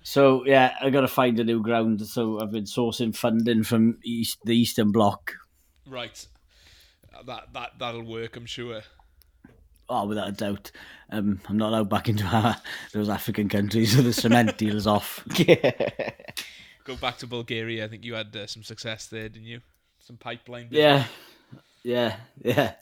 So 0.00 0.46
yeah, 0.46 0.74
I 0.80 0.88
got 0.88 1.02
to 1.02 1.08
find 1.08 1.38
a 1.38 1.44
new 1.44 1.62
ground. 1.62 2.00
So 2.06 2.40
I've 2.40 2.50
been 2.50 2.64
sourcing 2.64 3.14
funding 3.14 3.62
from 3.62 3.98
east 4.02 4.38
the 4.42 4.56
Eastern 4.56 4.90
Bloc. 4.90 5.34
Right. 5.86 6.26
Uh, 7.12 7.24
That 7.24 7.52
that 7.52 7.72
that'll 7.78 8.06
work, 8.06 8.36
I'm 8.36 8.46
sure. 8.46 8.80
Oh, 9.90 10.06
without 10.06 10.28
a 10.28 10.32
doubt. 10.32 10.70
Um, 11.10 11.40
I'm 11.46 11.58
not 11.58 11.70
allowed 11.70 11.90
back 11.90 12.08
into 12.08 12.24
uh, 12.24 12.54
those 12.94 13.10
African 13.10 13.50
countries, 13.50 13.94
so 13.94 14.00
the 14.00 14.14
cement 14.14 14.56
deal's 14.62 14.86
off. 14.86 15.24
Go 16.84 16.96
back 16.96 17.18
to 17.18 17.26
Bulgaria. 17.26 17.84
I 17.84 17.88
think 17.88 18.04
you 18.04 18.14
had 18.14 18.34
uh, 18.34 18.46
some 18.46 18.62
success 18.62 19.08
there, 19.08 19.28
didn't 19.28 19.48
you? 19.48 19.60
Some 19.98 20.16
pipeline. 20.16 20.68
Yeah, 20.70 21.04
yeah, 21.82 22.16
yeah, 22.42 22.72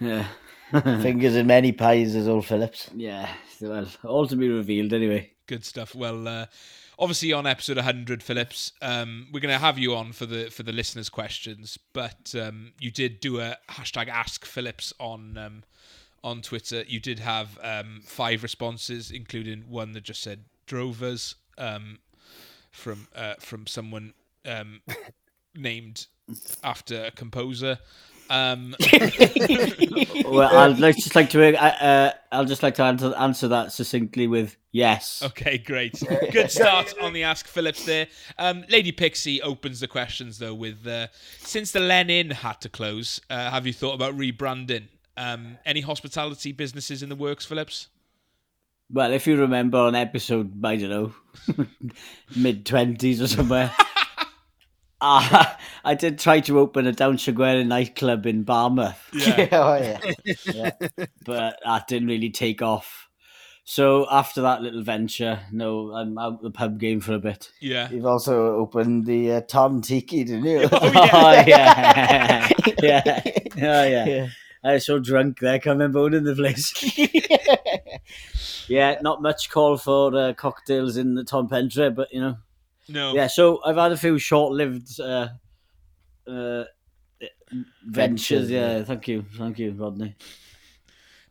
yeah. 0.00 0.26
Fingers 0.72 1.36
in 1.36 1.46
many 1.46 1.72
pies, 1.72 2.14
as 2.16 2.28
old 2.28 2.44
Phillips. 2.44 2.90
yeah, 2.94 3.28
well, 3.60 3.86
all 4.04 4.26
to 4.26 4.36
be 4.36 4.48
revealed 4.48 4.92
anyway. 4.92 5.30
Good 5.46 5.64
stuff. 5.64 5.94
Well, 5.94 6.26
uh, 6.26 6.46
obviously 6.98 7.32
on 7.32 7.46
episode 7.46 7.76
100, 7.76 8.22
Phillips, 8.22 8.72
um, 8.82 9.28
we're 9.32 9.40
going 9.40 9.54
to 9.54 9.60
have 9.60 9.78
you 9.78 9.94
on 9.94 10.12
for 10.12 10.26
the 10.26 10.50
for 10.50 10.62
the 10.62 10.72
listeners' 10.72 11.08
questions. 11.08 11.78
But 11.92 12.34
um, 12.40 12.72
you 12.80 12.90
did 12.90 13.20
do 13.20 13.40
a 13.40 13.56
hashtag 13.70 14.08
Ask 14.08 14.44
Phillips 14.44 14.92
on 14.98 15.38
um, 15.38 15.62
on 16.24 16.42
Twitter. 16.42 16.82
You 16.86 17.00
did 17.00 17.20
have 17.20 17.58
um, 17.62 18.00
five 18.04 18.42
responses, 18.42 19.10
including 19.10 19.64
one 19.68 19.92
that 19.92 20.02
just 20.02 20.22
said 20.22 20.44
drovers 20.66 21.36
um, 21.58 21.98
from 22.70 23.08
uh, 23.14 23.34
from 23.38 23.66
someone 23.66 24.14
um, 24.44 24.80
named 25.54 26.06
after 26.64 27.04
a 27.04 27.10
composer. 27.10 27.78
Um, 28.30 28.74
Well, 30.26 30.54
I'd 30.56 30.78
like, 30.78 30.96
just 30.96 31.14
like 31.14 31.30
to. 31.30 31.56
Uh, 31.56 31.66
uh, 31.66 32.12
I'll 32.32 32.44
just 32.44 32.62
like 32.62 32.74
to 32.76 32.82
answer, 32.82 33.14
answer 33.16 33.48
that 33.48 33.72
succinctly 33.72 34.26
with 34.26 34.56
yes. 34.72 35.22
Okay, 35.22 35.58
great. 35.58 36.02
Good 36.32 36.50
start 36.50 36.94
on 37.00 37.12
the 37.12 37.22
Ask 37.22 37.46
Phillips 37.46 37.84
there. 37.84 38.08
Um, 38.38 38.64
Lady 38.68 38.92
Pixie 38.92 39.40
opens 39.40 39.80
the 39.80 39.88
questions 39.88 40.38
though 40.38 40.54
with 40.54 40.86
uh, 40.86 41.06
since 41.38 41.72
the 41.72 41.80
Lenin 41.80 42.30
had 42.30 42.60
to 42.62 42.68
close, 42.68 43.20
uh, 43.30 43.50
have 43.50 43.66
you 43.66 43.72
thought 43.72 43.94
about 43.94 44.16
rebranding? 44.16 44.88
Um, 45.16 45.58
any 45.64 45.80
hospitality 45.80 46.52
businesses 46.52 47.02
in 47.02 47.08
the 47.08 47.16
works, 47.16 47.46
Phillips? 47.46 47.88
Well, 48.90 49.12
if 49.12 49.26
you 49.26 49.36
remember 49.36 49.78
on 49.78 49.94
episode, 49.94 50.64
I 50.64 50.76
don't 50.76 50.90
know, 50.90 51.66
mid 52.36 52.66
twenties 52.66 53.22
or 53.22 53.28
somewhere, 53.28 53.72
uh, 55.06 55.44
I 55.84 55.94
did 55.94 56.18
try 56.18 56.40
to 56.40 56.58
open 56.58 56.86
a 56.86 56.92
Down 56.92 57.16
Chagüera 57.16 57.66
nightclub 57.66 58.26
in 58.26 58.44
Barmouth, 58.44 58.96
Yeah. 59.14 59.48
oh, 59.52 59.76
yeah. 59.76 60.70
but 61.24 61.58
that 61.64 61.86
didn't 61.88 62.08
really 62.08 62.30
take 62.30 62.62
off. 62.62 63.08
So 63.68 64.06
after 64.10 64.42
that 64.42 64.62
little 64.62 64.82
venture, 64.84 65.40
no, 65.50 65.90
I'm 65.92 66.16
out 66.18 66.40
the 66.40 66.50
pub 66.52 66.78
game 66.78 67.00
for 67.00 67.14
a 67.14 67.18
bit. 67.18 67.50
Yeah. 67.60 67.90
You've 67.90 68.06
also 68.06 68.54
opened 68.56 69.06
the 69.06 69.32
uh, 69.32 69.40
Tom 69.40 69.80
Tiki, 69.82 70.22
didn't 70.24 70.44
you? 70.44 70.68
Oh, 70.70 70.78
Oh 71.12 71.32
yeah. 71.46 72.48
yeah, 72.82 73.12
yeah, 73.14 73.20
oh 73.56 73.84
yeah. 73.84 74.06
yeah. 74.06 74.28
I 74.64 74.74
was 74.74 74.86
so 74.86 74.98
drunk 74.98 75.40
there, 75.40 75.54
I 75.54 75.58
can't 75.58 75.74
remember 75.74 75.98
owning 76.00 76.24
the 76.24 76.34
place. 76.34 76.72
yeah, 78.68 78.98
not 79.02 79.22
much 79.22 79.50
call 79.50 79.76
for 79.76 80.16
uh, 80.16 80.32
cocktails 80.34 80.96
in 80.96 81.14
the 81.14 81.24
Ton 81.24 81.48
Pentre, 81.48 81.90
but 81.94 82.12
you 82.12 82.20
know. 82.20 82.36
No. 82.88 83.14
Yeah, 83.14 83.26
so 83.26 83.60
I've 83.64 83.76
had 83.76 83.92
a 83.92 83.96
few 83.96 84.18
short-lived 84.18 85.00
uh, 85.00 85.28
uh, 86.26 86.64
ventures. 87.86 88.50
Yeah, 88.50 88.84
thank 88.84 89.08
you, 89.08 89.24
thank 89.36 89.58
you, 89.58 89.72
Rodney. 89.72 90.14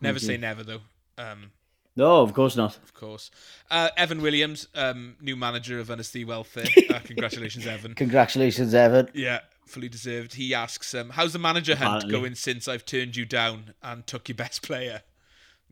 Never 0.01 0.19
Thank 0.19 0.25
say 0.27 0.31
you. 0.33 0.37
never 0.39 0.63
though. 0.63 0.81
Um, 1.17 1.51
No, 1.95 2.21
of 2.21 2.33
course 2.33 2.55
not. 2.57 2.75
of 2.77 2.93
course. 2.93 3.31
Uh, 3.71 3.89
Evan 3.95 4.21
Williams, 4.21 4.67
um, 4.75 5.15
new 5.21 5.35
manager 5.37 5.79
of 5.79 5.89
Honesty 5.89 6.25
Welfare. 6.25 6.65
Uh, 6.89 6.99
congratulations, 6.99 7.65
Evan. 7.65 7.93
Congratulations, 7.95 8.73
Evan. 8.73 9.09
Yeah, 9.13 9.39
fully 9.65 9.89
deserved. 9.89 10.35
He 10.35 10.53
asks, 10.53 10.93
um, 10.93 11.09
"How's 11.11 11.33
the 11.33 11.39
manager 11.39 11.75
hunt 11.75 12.03
Apparently. 12.03 12.11
going 12.11 12.35
since 12.35 12.67
I've 12.67 12.85
turned 12.85 13.15
you 13.15 13.25
down 13.25 13.73
and 13.81 14.05
took 14.05 14.27
your 14.29 14.35
best 14.35 14.61
player?" 14.61 15.01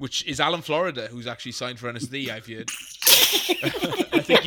Which 0.03 0.25
is 0.27 0.41
Alan 0.41 0.61
Florida, 0.61 1.07
who's 1.09 1.27
actually 1.27 1.53
signed 1.53 1.79
for 1.79 1.89
NSD. 1.89 2.29
I've 2.29 2.45
heard. 2.45 2.69
I 4.13 4.19
think 4.19 4.43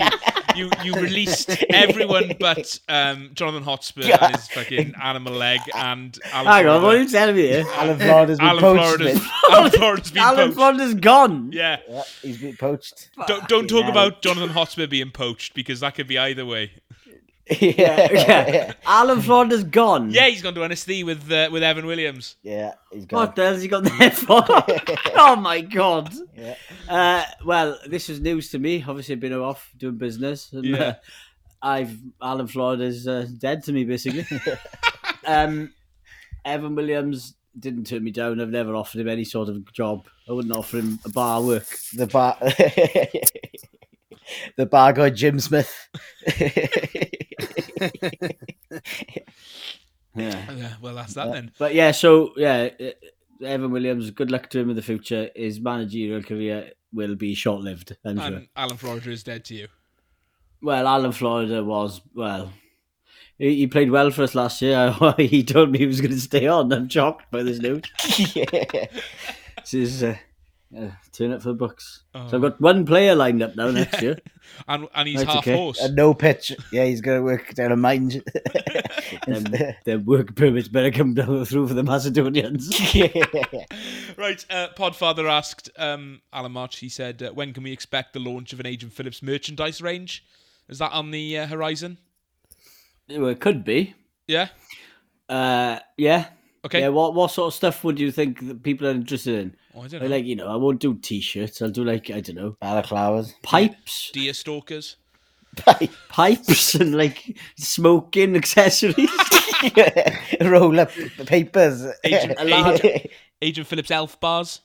you, 0.55 0.67
you 0.67 0.71
you 0.85 1.01
released 1.01 1.49
everyone 1.71 2.35
but 2.39 2.79
um, 2.91 3.31
Jonathan 3.33 3.63
Hotspur 3.63 4.03
and 4.03 4.37
his 4.37 4.49
fucking 4.49 4.93
animal 5.03 5.33
leg 5.33 5.61
and 5.75 6.19
Alan 6.31 6.47
Hang 6.53 6.67
on, 6.67 6.83
what 6.83 6.97
are 6.97 6.99
Florida. 6.99 7.03
you 7.05 7.09
telling 7.09 7.37
me 7.37 7.43
here? 7.47 7.65
Alan 7.73 7.99
Florida's 7.99 8.39
been 8.39 8.47
Alan 8.49 8.61
poached. 8.61 8.83
Florida's, 8.83 9.15
mate. 9.23 9.31
Alan 9.51 9.71
Florida's 9.71 10.11
been 10.11 10.23
Alan 10.23 10.37
poached. 10.37 10.55
Florida's 10.57 10.95
gone. 10.95 11.51
Yeah. 11.53 11.79
Yeah, 11.89 12.03
he's 12.21 12.39
been 12.39 12.57
poached. 12.59 13.09
Don't 13.27 13.49
don't 13.49 13.67
talk 13.67 13.85
hell. 13.85 13.93
about 13.93 14.21
Jonathan 14.21 14.51
Hotspur 14.51 14.87
being 14.87 15.11
poached 15.11 15.55
because 15.55 15.81
that 15.81 15.95
could 15.95 16.07
be 16.07 16.19
either 16.19 16.45
way. 16.45 16.73
Yeah, 17.49 18.09
Yeah. 18.13 18.73
Alan 18.87 19.21
Florida's 19.23 19.65
gone. 19.65 20.11
Yeah, 20.11 20.27
he's 20.29 20.43
gone 20.43 20.55
to 20.55 20.61
NSD 20.61 21.05
with 21.05 21.31
uh, 21.31 21.49
with 21.53 21.63
Evan 21.63 21.87
Williams. 21.87 22.37
yeah, 22.43 22.73
he's 22.93 23.07
gone. 23.07 23.21
What 23.21 23.37
the 23.37 23.45
hell's 23.45 23.63
he 23.63 23.69
got 23.69 23.85
there 23.85 24.11
for? 24.11 24.43
oh 25.17 25.37
my 25.37 25.61
god. 25.61 26.13
Yeah. 26.37 26.55
Uh, 26.89 27.25
well, 27.45 27.79
this 27.89 28.09
is 28.09 28.21
news 28.21 28.51
to 28.51 28.59
me. 28.59 28.85
Obviously, 28.87 29.15
I've 29.15 29.21
been 29.21 29.33
off 29.33 29.71
doing 29.77 29.97
business, 29.97 30.53
and 30.53 30.65
Yeah. 30.65 30.83
uh, 30.83 30.95
I've 31.63 31.97
Alan 32.23 32.47
Florida's 32.49 33.07
uh, 33.09 33.27
dead 33.39 33.63
to 33.65 33.73
me 33.73 33.85
basically. 33.85 34.27
um, 35.27 35.73
Evan 36.45 36.75
Williams 36.75 37.35
didn't 37.59 37.85
turn 37.87 38.05
me 38.05 38.11
down. 38.11 38.41
I've 38.41 38.51
never 38.51 38.75
offered 38.75 39.01
him 39.01 39.09
any 39.09 39.25
sort 39.25 39.49
of 39.49 39.73
job. 39.73 40.07
I 40.29 40.33
wouldn't 40.33 40.55
offer 40.55 40.77
him 40.79 40.99
a 41.05 41.09
bar 41.09 41.43
work. 41.43 41.67
The 41.95 42.07
bar, 42.07 42.37
the 44.57 44.67
bar 44.67 44.93
guy 44.93 45.11
Jim 45.11 45.41
Smith. 45.41 45.89
Yeah. 50.17 50.47
Uh, 50.49 50.77
well, 50.81 50.95
that's 50.95 51.15
that 51.15 51.31
then. 51.31 51.53
But 51.59 51.75
yeah, 51.75 51.91
so 51.91 52.33
yeah, 52.37 52.71
uh, 52.81 53.45
Evan 53.45 53.71
Williams. 53.71 54.11
Good 54.11 54.31
luck 54.31 54.51
to 54.51 54.61
him 54.61 54.71
in 54.71 54.77
the 54.77 54.83
future. 54.83 55.31
His 55.37 55.61
managerial 55.61 56.23
career 56.23 56.73
will 56.93 57.15
be 57.15 57.35
short 57.35 57.61
lived. 57.61 57.97
I'm 58.05 58.19
sure. 58.19 58.43
Alan 58.57 58.77
Florida 58.77 59.11
is 59.11 59.23
dead 59.23 59.45
to 59.47 59.55
you. 59.55 59.69
Well, 60.63 60.89
Alan 60.89 61.13
Florida 61.13 61.63
was 61.63 62.01
well. 62.15 62.53
He, 63.39 63.57
he 63.57 63.67
played 63.67 63.91
well 63.91 64.11
for 64.11 64.23
us 64.23 64.35
last 64.35 64.63
year. 64.63 64.95
he 65.19 65.45
told 65.45 65.71
me 65.71 65.81
he 65.81 65.87
was 65.87 66.01
going 66.01 66.15
to 66.15 66.21
stay 66.21 66.47
on. 66.47 66.73
I'm 66.73 66.89
shocked 66.89 67.31
by 67.31 67.43
this 67.43 67.59
news. 67.59 67.83
yeah. 68.35 68.87
This 69.61 69.75
is, 69.75 70.03
uh, 70.03 70.17
uh, 70.77 70.89
turn 71.13 71.33
up 71.33 71.43
for 71.43 71.49
the 71.49 71.55
Bucks. 71.55 72.05
Oh. 72.15 72.27
So 72.29 72.37
I've 72.37 72.43
got 72.43 72.61
one 72.61 72.87
player 72.87 73.15
lined 73.15 73.43
up 73.43 73.55
now 73.55 73.71
next 73.71 74.01
year. 74.01 74.19
And 74.69 74.89
and 74.95 75.09
he's 75.09 75.19
That's 75.19 75.31
half 75.31 75.39
okay. 75.39 75.57
horse. 75.57 75.81
And 75.81 75.95
no 75.95 76.15
pitch. 76.15 76.53
Yeah, 76.73 76.85
he's 76.85 77.01
going 77.01 77.19
to 77.19 77.23
work 77.23 77.55
down 77.55 77.73
a 77.73 77.77
mine. 77.77 78.09
Them, 79.27 79.45
their 79.85 79.99
work 79.99 80.35
permits 80.35 80.69
better 80.69 80.91
come 80.91 81.15
down 81.15 81.45
through 81.45 81.69
for 81.69 81.75
the 81.75 81.83
Macedonians. 81.83 82.71
Right, 84.17 84.45
uh, 84.49 84.69
Podfather 84.77 85.29
asked 85.31 85.71
um, 85.77 86.23
Alan 86.33 86.53
March. 86.53 86.79
He 86.79 86.89
said, 86.89 87.23
uh, 87.23 87.31
"When 87.31 87.53
can 87.53 87.63
we 87.63 87.73
expect 87.73 88.13
the 88.15 88.19
launch 88.19 88.53
of 88.53 88.61
an 88.61 88.67
Agent 88.67 88.93
Phillips 88.93 89.23
merchandise 89.23 89.83
range? 89.83 90.25
Is 90.69 90.79
that 90.79 90.93
on 90.93 91.11
the 91.11 91.39
uh, 91.39 91.47
horizon?" 91.47 91.99
well, 93.09 93.29
it 93.29 93.41
could 93.41 93.65
be. 93.65 93.95
Yeah. 94.27 94.49
Uh, 95.29 95.81
yeah. 95.97 96.29
Okay. 96.67 96.81
Yeah. 96.81 96.89
What 96.89 97.15
what 97.15 97.31
sort 97.31 97.49
of 97.49 97.55
stuff 97.55 97.83
would 97.85 97.99
you 97.99 98.11
think 98.13 98.47
that 98.47 98.63
people 98.63 98.87
are 98.87 98.91
interested 98.93 99.35
in? 99.41 99.57
Oh, 99.75 99.83
I 99.83 99.89
don't 99.89 100.03
I 100.03 100.05
know. 100.07 100.11
like 100.17 100.25
you 100.25 100.37
know 100.37 100.49
I 100.49 100.57
won't 100.57 100.81
do 100.81 100.95
t-shirts. 100.95 101.61
I'll 101.63 101.71
do 101.71 101.85
like 101.85 102.11
I 102.11 102.21
don't 102.21 102.37
know 102.37 102.57
Balaclavas. 102.63 103.33
pipes, 103.43 104.11
Deer 104.13 104.33
stalkers. 104.35 104.97
pipes, 106.11 106.75
and 106.75 106.95
like 106.95 107.37
smoking 107.57 108.37
accessories. 108.37 109.11
Roll 110.43 110.79
up 110.81 110.91
papers. 111.27 111.87
Agent, 112.05 112.35
Agent, 112.41 113.07
Agent 113.41 113.67
Phillips 113.67 113.91
elf 113.91 114.21
bars. 114.21 114.61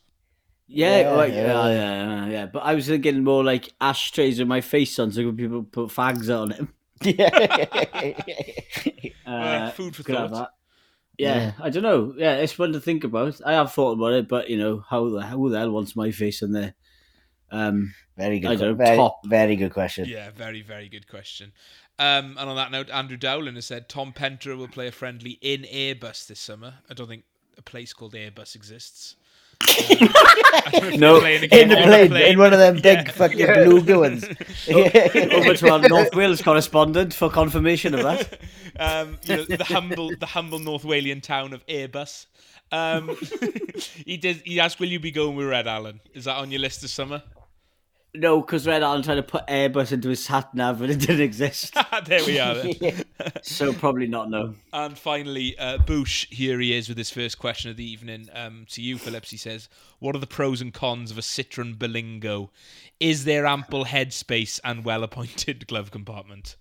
Yeah, 0.68 1.02
Yeah, 1.02 1.12
like, 1.12 1.34
yeah. 1.34 1.42
yeah, 1.42 1.68
yeah, 1.70 2.06
yeah, 2.26 2.26
yeah. 2.32 2.46
But 2.46 2.60
I 2.60 2.76
was 2.76 2.88
thinking 2.88 3.24
more 3.24 3.44
like 3.44 3.72
ashtrays 3.82 4.40
with 4.40 4.48
my 4.48 4.62
face 4.62 4.98
on, 5.00 5.12
so 5.12 5.32
people 5.34 5.64
put 5.64 5.90
fags 5.90 6.30
on 6.30 6.52
it. 6.54 6.68
Uh, 9.26 9.30
Uh, 9.30 9.72
food 9.72 9.96
for 9.96 10.04
thought. 10.04 10.54
That. 11.22 11.56
Yeah, 11.60 11.66
I 11.66 11.70
don't 11.70 11.84
know. 11.84 12.14
Yeah, 12.18 12.36
it's 12.36 12.54
fun 12.54 12.74
to 12.74 12.80
think 12.80 13.04
about. 13.04 13.40
I 13.46 13.54
have 13.54 13.72
thought 13.74 13.94
about 13.94 14.14
it, 14.14 14.28
but 14.28 14.50
you 14.50 14.58
know, 14.58 14.84
how 14.90 15.10
the 15.10 15.22
who 15.22 15.50
the 15.50 15.60
hell 15.60 15.72
wants 15.72 15.96
my 15.96 16.12
face 16.12 16.42
in 16.42 16.52
there? 16.52 16.74
Um, 17.52 17.94
very 18.18 18.38
I 18.38 18.40
good. 18.40 18.48
don't 18.48 18.58
que- 18.60 18.66
know, 18.68 18.74
very, 18.76 18.98
top. 18.98 19.26
very 19.26 19.56
good 19.56 19.74
question. 19.74 20.06
Yeah, 20.08 20.32
very, 20.32 20.62
very 20.62 20.88
good 20.90 21.08
question. 21.08 21.52
Um, 22.00 22.38
and 22.40 22.50
on 22.50 22.56
that 22.56 22.72
note, 22.72 22.90
Andrew 22.90 23.18
Dowling 23.18 23.56
has 23.56 23.66
said 23.66 23.90
Ton 23.90 24.12
Pentre 24.14 24.56
will 24.56 24.68
play 24.68 24.88
a 24.88 24.92
friendly 24.92 25.38
in 25.42 25.64
Airbus 25.64 26.28
this 26.28 26.40
summer. 26.40 26.76
I 26.90 26.94
don't 26.94 27.08
think 27.08 27.24
a 27.58 27.62
place 27.62 27.94
called 27.94 28.14
Airbus 28.14 28.56
exists. 28.56 29.16
I 29.68 30.70
don't 30.74 31.00
know 31.00 31.18
if 31.24 31.42
No, 31.52 31.58
In 31.58 31.70
the 31.70 31.78
on 31.78 31.84
a 31.84 32.08
plane, 32.08 32.16
in 32.32 32.40
one 32.40 32.54
of 32.54 32.60
them 32.60 32.76
big 32.76 33.08
Yeah. 33.08 33.12
fucking 33.12 33.46
blue 33.46 34.00
ones. 34.00 34.24
over 34.70 35.54
to 35.56 35.70
our 35.72 35.80
North 35.88 36.16
Wales 36.16 36.42
correspondent 36.42 37.14
for 37.14 37.30
confirmation 37.30 37.94
of 37.94 38.04
that. 38.04 38.40
um, 38.80 39.18
you 39.24 39.38
know, 39.38 39.44
the 39.46 39.64
humble, 39.64 40.12
the 40.20 40.26
humble 40.26 40.60
North 40.60 40.84
Walian 40.84 41.22
town 41.22 41.54
of 41.54 41.66
Airbus. 41.68 42.26
Um, 42.72 43.16
he 44.06 44.18
did. 44.18 44.42
He 44.46 44.60
asked, 44.60 44.80
"Will 44.80 44.88
you 44.88 45.00
be 45.00 45.12
going 45.12 45.36
with 45.36 45.48
Red 45.48 45.68
Allen? 45.68 46.00
Is 46.14 46.24
that 46.26 46.38
on 46.38 46.52
your 46.52 46.62
list 46.62 46.82
this 46.82 46.92
summer?" 46.94 47.22
No, 48.14 48.42
because 48.42 48.68
Red 48.68 48.84
Allen 48.84 49.04
tried 49.04 49.16
to 49.16 49.24
put 49.24 49.48
Airbus 49.48 49.94
into 49.94 50.10
his 50.10 50.24
sat 50.24 50.54
nav 50.54 50.82
and 50.82 50.92
it 50.92 51.00
didn't 51.00 51.22
exist. 51.22 51.74
there 52.06 52.26
we 52.26 52.40
are. 52.40 52.56
Then. 52.56 53.06
so 53.42 53.72
probably 53.72 54.08
not. 54.08 54.30
No. 54.30 54.56
And 54.74 54.98
finally, 54.98 55.58
uh, 55.58 55.78
Boosh, 55.78 56.28
here 56.32 56.60
he 56.60 56.76
is 56.76 56.90
with 56.90 56.98
his 56.98 57.10
first 57.10 57.40
question 57.40 57.72
of 57.72 57.78
the 57.78 57.90
evening. 57.90 58.28
Um, 58.34 58.66
to 58.72 58.82
you, 58.82 58.98
Phillips, 58.98 59.30
he 59.30 59.38
says, 59.38 59.70
What 60.00 60.14
are 60.14 60.20
the 60.20 60.28
pros 60.28 60.60
and 60.60 60.74
cons 60.74 61.10
of 61.10 61.18
a 61.18 61.22
Citroen 61.22 61.78
Berlingo? 61.78 62.50
Is 63.00 63.24
there 63.24 63.46
ample 63.46 63.86
headspace 63.86 64.60
and 64.64 64.84
well 64.84 65.04
appointed 65.04 65.66
glove 65.68 65.92
compartment? 65.92 66.58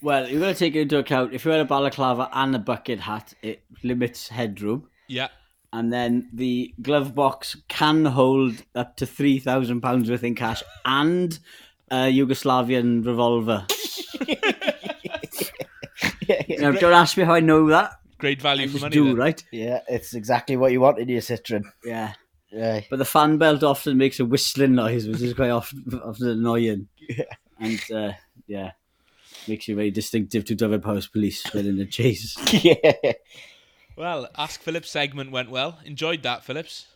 Well, 0.00 0.28
you've 0.28 0.40
got 0.40 0.48
to 0.48 0.54
take 0.54 0.76
into 0.76 0.96
account 0.96 1.34
if 1.34 1.44
you 1.44 1.50
wear 1.50 1.60
a 1.60 1.64
balaclava 1.64 2.30
and 2.32 2.54
a 2.54 2.58
bucket 2.58 3.00
hat, 3.00 3.34
it 3.42 3.62
limits 3.82 4.28
headroom. 4.28 4.88
Yeah. 5.08 5.28
And 5.72 5.92
then 5.92 6.30
the 6.32 6.74
glove 6.80 7.14
box 7.14 7.56
can 7.68 8.06
hold 8.06 8.62
up 8.74 8.96
to 8.96 9.06
three 9.06 9.38
thousand 9.38 9.82
pounds 9.82 10.10
worth 10.10 10.24
in 10.24 10.34
cash 10.34 10.62
and 10.84 11.38
a 11.90 12.12
Yugoslavian 12.12 13.04
revolver. 13.04 13.66
now, 16.58 16.72
don't 16.72 16.92
ask 16.92 17.16
me 17.16 17.24
how 17.24 17.34
I 17.34 17.40
know 17.40 17.68
that. 17.68 17.92
Great 18.18 18.42
value 18.42 18.64
I 18.64 18.66
for 18.66 18.72
just 18.72 18.82
money. 18.82 18.94
do, 18.94 19.04
then. 19.06 19.16
right? 19.16 19.44
yeah, 19.52 19.80
it's 19.88 20.14
exactly 20.14 20.56
what 20.56 20.72
you 20.72 20.80
want 20.80 20.98
in 20.98 21.08
your 21.08 21.20
Citroen. 21.20 21.64
Yeah. 21.84 22.14
Yeah. 22.50 22.80
But 22.88 22.98
the 22.98 23.04
fan 23.04 23.38
belt 23.38 23.62
often 23.62 23.98
makes 23.98 24.20
a 24.20 24.24
whistling 24.24 24.74
noise, 24.74 25.06
which 25.06 25.20
is 25.20 25.34
quite 25.34 25.50
often, 25.50 25.84
often 26.02 26.28
annoying. 26.28 26.88
And 27.60 27.80
uh, 27.92 28.12
yeah, 28.46 28.72
makes 29.46 29.68
you 29.68 29.74
very 29.74 29.90
distinctive 29.90 30.44
to 30.46 30.54
Dyfed-Powys 30.54 31.08
Police 31.08 31.44
when 31.52 31.66
in 31.66 31.80
a 31.80 31.86
chase. 31.86 32.36
yeah. 32.64 33.12
Well, 33.98 34.28
Ask 34.38 34.60
Phillips 34.62 34.90
segment 34.90 35.32
went 35.32 35.50
well. 35.50 35.78
Enjoyed 35.84 36.22
that, 36.22 36.44
Phillips. 36.44 36.86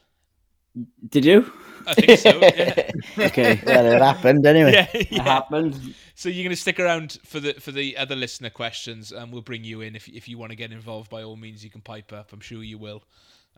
Did 1.11 1.25
you? 1.25 1.53
I 1.87 1.95
think 1.95 2.19
so. 2.19 2.31
Yeah. 2.41 2.91
Okay. 3.19 3.61
Well, 3.67 3.87
it 3.87 4.01
happened 4.01 4.47
anyway. 4.47 4.73
yeah, 4.73 4.87
It 4.95 5.21
happened. 5.21 5.95
So 6.15 6.29
you're 6.29 6.45
going 6.45 6.55
to 6.55 6.61
stick 6.61 6.79
around 6.81 7.19
for 7.25 7.41
the 7.41 7.55
for 7.55 7.73
the 7.73 7.97
other 7.97 8.17
listener 8.17 8.51
questions, 8.51 9.12
and 9.12 9.33
we'll 9.33 9.43
bring 9.43 9.65
you 9.65 9.81
in 9.83 9.97
if 9.97 10.09
if 10.09 10.29
you 10.29 10.38
want 10.38 10.51
to 10.51 10.57
get 10.57 10.73
involved. 10.73 11.11
By 11.11 11.23
all 11.25 11.37
means, 11.37 11.65
you 11.65 11.71
can 11.71 11.81
pipe 11.83 12.12
up. 12.12 12.33
I'm 12.33 12.41
sure 12.41 12.62
you 12.62 12.79
will. 12.79 13.03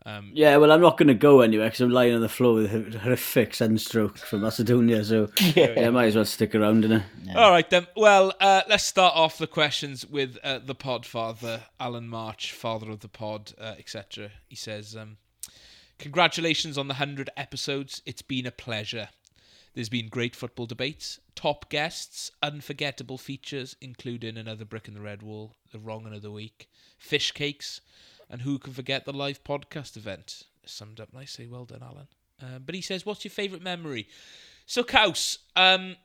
Um, 0.05 0.31
Yeah, 0.33 0.57
well, 0.57 0.71
I'm 0.71 0.81
not 0.81 0.97
going 0.97 1.07
to 1.07 1.13
go 1.15 1.41
anywhere 1.41 1.67
because 1.67 1.81
I'm 1.81 1.89
lying 1.89 2.13
on 2.13 2.21
the 2.21 2.29
floor 2.29 2.53
with 2.53 2.73
a 2.95 2.99
horrific 2.99 3.55
sunstroke 3.55 4.17
from 4.17 4.41
Macedonia. 4.41 5.03
So 5.03 5.29
yeah, 5.55 5.73
I 5.77 5.89
might 5.89 6.05
as 6.05 6.15
well 6.15 6.25
stick 6.25 6.53
around 6.53 6.85
in 6.85 6.91
it. 6.91 7.03
All 7.35 7.51
right 7.51 7.69
then. 7.69 7.87
Well, 7.95 8.33
uh, 8.39 8.61
let's 8.69 8.83
start 8.83 9.15
off 9.15 9.37
the 9.37 9.47
questions 9.47 10.05
with 10.05 10.37
uh, 10.43 10.59
the 10.59 10.75
Podfather, 10.75 11.61
Alan 11.79 12.07
March, 12.07 12.53
father 12.53 12.91
of 12.91 12.99
the 12.99 13.07
pod, 13.07 13.53
uh, 13.59 13.75
etc. 13.79 14.29
He 14.47 14.55
says, 14.55 14.95
um, 14.95 15.17
"Congratulations 15.97 16.77
on 16.77 16.87
the 16.87 16.95
hundred 16.95 17.29
episodes. 17.35 18.01
It's 18.05 18.21
been 18.21 18.45
a 18.45 18.51
pleasure. 18.51 19.09
There's 19.73 19.89
been 19.89 20.07
great 20.07 20.37
football 20.37 20.67
debates, 20.67 21.19
top 21.35 21.69
guests, 21.69 22.31
unforgettable 22.41 23.17
features, 23.17 23.75
including 23.81 24.37
another 24.37 24.63
brick 24.63 24.87
in 24.87 24.93
the 24.93 25.01
red 25.01 25.21
wall, 25.21 25.57
the 25.73 25.79
wrong 25.79 26.05
of 26.05 26.21
the 26.21 26.31
week, 26.31 26.69
fish 26.97 27.33
cakes, 27.33 27.81
and 28.29 28.41
who 28.41 28.59
can 28.59 28.73
forget 28.73 29.05
the 29.05 29.13
live 29.13 29.43
podcast 29.43 29.97
event? 29.97 30.43
Summed 30.65 30.99
up 30.99 31.13
nicely. 31.13 31.47
Well 31.47 31.65
done, 31.65 31.83
Alan. 31.83 32.07
Uh, 32.41 32.59
but 32.59 32.75
he 32.75 32.81
says, 32.81 33.05
"What's 33.05 33.23
your 33.23 33.31
favourite 33.31 33.63
memory?" 33.63 34.07
So, 34.65 34.83
Caws, 34.83 35.39
um, 35.55 35.95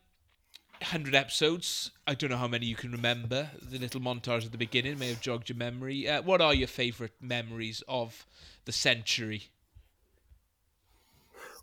100 0.81 1.15
episodes. 1.15 1.91
I 2.07 2.15
don't 2.15 2.31
know 2.31 2.37
how 2.37 2.49
many 2.49 2.67
you 2.67 2.77
can 2.77 2.93
remember. 2.93 3.51
The 3.61 3.79
little 3.79 4.01
montage 4.01 4.47
at 4.47 4.53
the 4.53 4.59
beginning 4.59 4.99
may 4.99 5.09
have 5.09 5.21
jogged 5.21 5.49
your 5.49 5.59
memory. 5.59 6.09
Uh, 6.09 6.23
what 6.23 6.41
are 6.41 6.55
your 6.55 6.69
favourite 6.69 7.13
memories 7.21 7.83
of 7.89 8.27
the 8.65 8.73
century? 8.73 9.49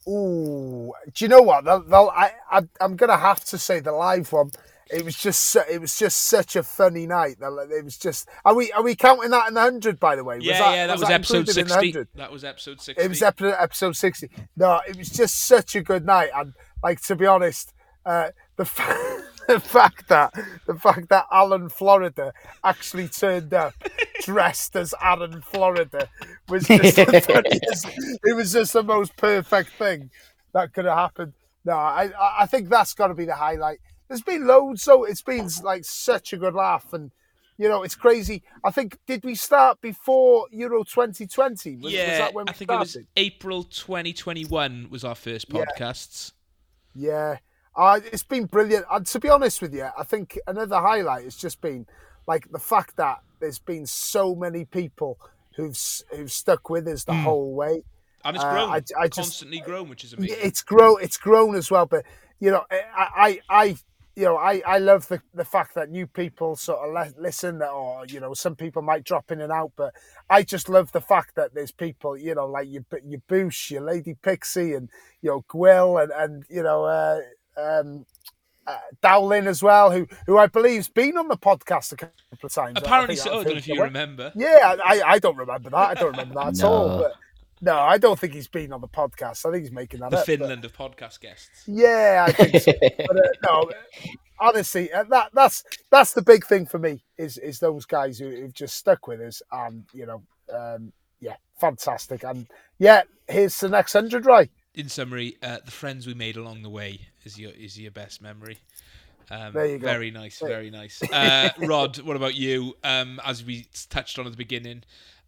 Ooh, 0.07 0.93
do 1.13 1.25
you 1.25 1.29
know 1.29 1.41
what? 1.41 1.65
They'll, 1.65 2.11
I, 2.15 2.31
I, 2.49 2.61
I'm 2.79 2.95
gonna 2.95 3.17
have 3.17 3.43
to 3.45 3.57
say 3.57 3.79
the 3.79 3.91
live 3.91 4.31
one. 4.31 4.51
It 4.91 5.03
was 5.05 5.17
just, 5.17 5.55
it 5.69 5.79
was 5.81 5.97
just 5.97 6.23
such 6.23 6.55
a 6.55 6.63
funny 6.63 7.07
night. 7.07 7.37
It 7.41 7.83
was 7.83 7.97
just. 7.97 8.27
Are 8.45 8.53
we, 8.55 8.71
are 8.71 8.83
we 8.83 8.95
counting 8.95 9.29
that 9.31 9.47
in 9.47 9.53
the 9.53 9.61
hundred? 9.61 9.99
By 9.99 10.15
the 10.15 10.23
way, 10.23 10.37
yeah, 10.41 10.73
yeah, 10.73 10.87
that 10.87 10.99
was, 10.99 11.09
episode 11.09 11.37
included 11.49 11.61
in 11.61 11.67
60. 11.67 12.05
That 12.15 12.31
was 12.31 12.43
episode 12.43 12.81
60. 12.81 13.03
It 13.03 13.09
was 13.09 13.21
episode, 13.21 13.55
episode 13.59 13.95
60. 13.95 14.29
No, 14.55 14.81
it 14.87 14.97
was 14.97 15.09
just 15.09 15.35
such 15.47 15.75
a 15.75 15.81
good 15.81 16.05
night. 16.05 16.29
And 16.35 16.53
like 16.83 17.01
to 17.01 17.15
be 17.15 17.25
honest, 17.25 17.73
uh, 18.05 18.29
the 18.55 18.65
fa- 18.65 19.23
the 19.47 19.59
fact 19.61 20.09
that 20.09 20.33
the 20.65 20.75
fact 20.75 21.09
that 21.09 21.25
Alan 21.31 21.69
Florida 21.69 22.33
actually 22.63 23.07
turned 23.07 23.53
up 23.53 23.73
dressed 24.23 24.75
as 24.75 24.93
Alan 25.01 25.41
Florida 25.41 26.09
was 26.49 26.63
just 26.67 26.95
the. 26.97 28.19
It 28.23 28.35
was 28.35 28.51
just 28.53 28.73
the 28.73 28.83
most 28.83 29.15
perfect 29.15 29.71
thing 29.77 30.09
that 30.53 30.73
could 30.73 30.85
have 30.85 30.97
happened. 30.97 31.33
No, 31.65 31.73
I 31.73 32.11
I- 32.19 32.35
I 32.41 32.45
think 32.45 32.69
that's 32.69 32.93
got 32.93 33.07
to 33.07 33.13
be 33.13 33.25
the 33.25 33.35
highlight. 33.35 33.79
There's 34.07 34.21
been 34.21 34.47
loads, 34.47 34.83
so 34.83 35.03
it's 35.03 35.21
been 35.21 35.49
like 35.63 35.83
such 35.85 36.33
a 36.33 36.37
good 36.37 36.53
laugh 36.53 36.93
and. 36.93 37.11
You 37.59 37.67
know, 37.67 37.81
it's 37.81 37.95
crazy. 37.95 38.43
I 38.63 38.69
think 38.69 38.99
did 39.07 39.23
we 39.25 39.33
start 39.33 39.81
before 39.81 40.45
Euro 40.51 40.83
2020? 40.83 41.77
Was, 41.77 41.85
was 41.85 41.91
yeah, 41.91 42.19
that 42.19 42.35
when 42.35 42.45
we 42.45 42.49
I 42.51 42.53
think 42.53 42.69
started? 42.69 42.95
it 42.95 42.99
was 42.99 43.05
April 43.15 43.63
2021 43.63 44.89
was 44.91 45.03
our 45.03 45.15
first 45.15 45.47
Yeah. 45.51 45.65
podcasts. 45.65 46.33
Yeah, 46.93 47.37
uh, 47.75 47.99
it's 48.13 48.21
been 48.21 48.45
brilliant. 48.45 48.85
And 48.91 49.07
to 49.07 49.19
be 49.19 49.29
honest 49.29 49.59
with 49.63 49.73
you, 49.73 49.87
I 49.97 50.03
think 50.03 50.37
another 50.45 50.79
highlight 50.79 51.23
has 51.23 51.35
just 51.35 51.59
been 51.59 51.87
like 52.27 52.47
the 52.51 52.59
fact 52.59 52.95
that 52.97 53.21
there's 53.39 53.57
been 53.57 53.87
so 53.87 54.35
many 54.35 54.65
people 54.65 55.17
who've 55.55 55.75
who've 56.11 56.31
stuck 56.31 56.69
with 56.69 56.87
us 56.87 57.05
the 57.05 57.15
whole 57.15 57.55
way. 57.55 57.83
And 58.23 58.35
it's 58.35 58.45
Uh, 58.45 58.51
grown, 58.51 58.69
I- 58.69 58.75
I 58.75 59.07
just- 59.07 59.15
constantly 59.15 59.61
grown, 59.61 59.89
which 59.89 60.03
is 60.03 60.13
amazing. 60.13 60.37
It's 60.41 60.61
grown. 60.61 61.01
It's 61.01 61.17
grown 61.17 61.55
as 61.55 61.71
well. 61.71 61.87
But 61.87 62.05
you 62.39 62.51
know, 62.51 62.65
I, 62.69 63.39
I, 63.49 63.63
I 63.63 63.77
you 64.17 64.23
know, 64.23 64.35
I, 64.35 64.63
I 64.65 64.79
love 64.79 65.07
the, 65.09 65.21
the 65.35 65.45
fact 65.45 65.75
that 65.75 65.91
new 65.91 66.07
people 66.07 66.55
sort 66.55 66.79
of 66.79 66.91
le- 66.91 67.21
listen, 67.21 67.61
or 67.61 68.03
you 68.07 68.19
know, 68.19 68.33
some 68.33 68.55
people 68.55 68.81
might 68.81 69.03
drop 69.03 69.31
in 69.31 69.41
and 69.41 69.51
out. 69.51 69.73
But 69.75 69.93
I 70.27 70.41
just 70.41 70.69
love 70.69 70.91
the 70.91 71.01
fact 71.01 71.35
that 71.35 71.53
there's 71.53 71.71
people, 71.71 72.17
you 72.17 72.33
know, 72.33 72.47
like 72.47 72.67
your 72.67 72.83
your 73.05 73.21
Boosh, 73.29 73.69
your 73.69 73.81
Lady 73.83 74.15
Pixie, 74.19 74.73
and 74.73 74.89
you 75.21 75.29
know, 75.29 75.45
Gwill, 75.47 76.01
and 76.01 76.11
and 76.11 76.43
you 76.49 76.63
know, 76.63 76.85
uh, 76.85 77.19
um, 77.57 78.07
uh, 78.65 78.79
Dowlin 79.03 79.45
as 79.45 79.61
well, 79.61 79.91
who 79.91 80.07
who 80.25 80.39
I 80.39 80.47
believe's 80.47 80.89
been 80.89 81.15
on 81.15 81.27
the 81.27 81.37
podcast 81.37 81.91
a 81.91 81.97
couple 81.97 82.15
of 82.41 82.51
times. 82.51 82.79
Apparently 82.79 83.17
think 83.17 83.23
so. 83.23 83.35
I 83.35 83.37
I've 83.37 83.43
don't 83.45 83.53
know 83.53 83.59
if 83.59 83.67
you 83.67 83.83
remember. 83.83 84.31
Yeah, 84.35 84.77
I, 84.83 85.03
I 85.05 85.19
don't 85.19 85.37
remember 85.37 85.69
that. 85.69 85.89
I 85.89 85.93
don't 85.93 86.11
remember 86.11 86.33
that 86.33 86.57
at 86.57 86.63
all. 86.63 86.97
But 87.03 87.13
No, 87.61 87.75
I 87.77 87.97
don't 87.97 88.19
think 88.19 88.33
he's 88.33 88.47
been 88.47 88.71
on 88.71 88.81
the 88.81 88.87
podcast. 88.87 89.45
I 89.45 89.51
think 89.51 89.63
he's 89.63 89.71
making 89.71 89.99
that 90.01 90.11
The 90.11 90.17
up. 90.17 90.21
but- 90.21 90.37
Finland 90.37 90.65
of 90.65 90.73
podcast 90.73 91.19
guests. 91.19 91.63
Yeah, 91.67 92.25
I 92.27 92.31
think 92.31 92.61
so. 92.63 92.71
but, 92.97 93.17
uh, 93.17 93.29
no, 93.43 93.71
honestly, 94.39 94.91
uh, 94.91 95.03
that 95.09 95.29
that's 95.33 95.63
that's 95.89 96.13
the 96.13 96.21
big 96.21 96.45
thing 96.45 96.65
for 96.65 96.79
me 96.79 97.03
is 97.17 97.37
is 97.37 97.59
those 97.59 97.85
guys 97.85 98.19
who, 98.19 98.29
who've 98.29 98.53
just 98.53 98.75
stuck 98.75 99.07
with 99.07 99.21
us, 99.21 99.41
and 99.51 99.85
you 99.93 100.05
know, 100.05 100.21
um, 100.53 100.91
yeah, 101.19 101.35
fantastic, 101.59 102.23
and 102.23 102.47
yeah, 102.77 103.03
here's 103.27 103.59
the 103.59 103.69
next 103.69 103.93
hundred, 103.93 104.25
right? 104.25 104.49
In 104.75 104.89
summary, 104.89 105.37
uh, 105.41 105.57
the 105.65 105.71
friends 105.71 106.05
we 106.05 106.13
made 106.13 106.37
along 106.37 106.61
the 106.61 106.69
way 106.69 107.07
is 107.23 107.39
your 107.39 107.51
is 107.51 107.79
your 107.79 107.91
best 107.91 108.21
memory. 108.21 108.59
Um, 109.29 109.51
There 109.53 109.65
you 109.65 109.77
go. 109.77 109.87
Very 109.87 110.09
nice, 110.11 110.39
There- 110.39 110.47
very 110.47 110.69
nice. 110.69 111.01
Uh, 111.11 111.49
Rod, 111.57 111.99
what 112.01 112.15
about 112.15 112.35
you? 112.35 112.77
Um, 112.83 113.19
as 113.25 113.43
we 113.43 113.65
touched 113.89 114.17
on 114.19 114.25
at 114.25 114.31
the 114.31 114.37
beginning, 114.37 114.83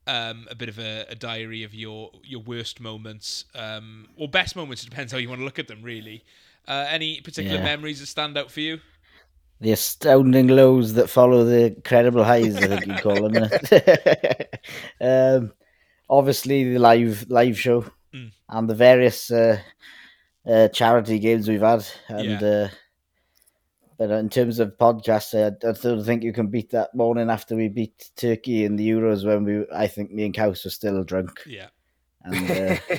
um, 0.07 0.47
a 0.49 0.55
bit 0.55 0.69
of 0.69 0.79
a, 0.79 1.05
a 1.09 1.15
diary 1.15 1.63
of 1.63 1.73
your 1.73 2.11
your 2.23 2.41
worst 2.41 2.79
moments 2.79 3.45
um, 3.55 4.07
or 4.17 4.27
best 4.27 4.55
moments. 4.55 4.83
It 4.83 4.89
depends 4.89 5.11
how 5.11 5.17
you 5.17 5.29
want 5.29 5.39
to 5.41 5.45
look 5.45 5.59
at 5.59 5.67
them, 5.67 5.81
really. 5.83 6.23
Uh, 6.67 6.85
any 6.89 7.21
particular 7.21 7.57
Yeah. 7.57 7.63
memories 7.63 7.99
that 7.99 8.05
stand 8.07 8.37
out 8.37 8.51
for 8.51 8.59
you? 8.61 8.79
The 9.61 9.71
astounding 9.71 10.47
lows 10.47 10.93
that 10.93 11.09
follow 11.09 11.43
the 11.43 11.75
incredible 11.75 12.23
highs, 12.23 12.61
I 12.61 12.67
think 12.67 12.85
you 12.87 12.97
call 12.97 13.23
them. 13.29 13.37
um, 15.01 15.53
obviously, 16.09 16.73
the 16.73 16.79
live 16.79 17.25
live 17.29 17.59
show 17.59 17.85
Mm. 18.13 18.31
and 18.49 18.67
the 18.69 18.73
various 18.75 19.29
uh, 19.31 19.59
uh, 20.47 20.67
charity 20.69 21.19
games 21.19 21.47
we've 21.47 21.61
had, 21.61 21.85
and 22.07 22.41
uh, 22.41 22.67
but 23.99 24.09
in 24.11 24.29
terms 24.29 24.59
of 24.59 24.77
podcasts, 24.77 25.37
I, 25.37 25.47
I 25.67 25.73
don't 25.73 26.03
think 26.05 26.23
you 26.23 26.31
can 26.31 26.47
beat 26.47 26.71
that 26.71 26.95
morning 26.95 27.29
after 27.29 27.55
we 27.55 27.67
beat 27.67 28.09
Turkey 28.15 28.63
in 28.63 28.77
the 28.77 28.89
Euros 28.89 29.25
when 29.25 29.43
we. 29.43 29.65
I 29.75 29.87
think 29.87 30.09
me 30.11 30.23
and 30.23 30.33
Caws 30.33 30.63
were 30.63 30.71
still 30.71 31.03
drunk, 31.03 31.43
Yeah, 31.45 31.67
and 32.23 32.49
uh, 32.49 32.77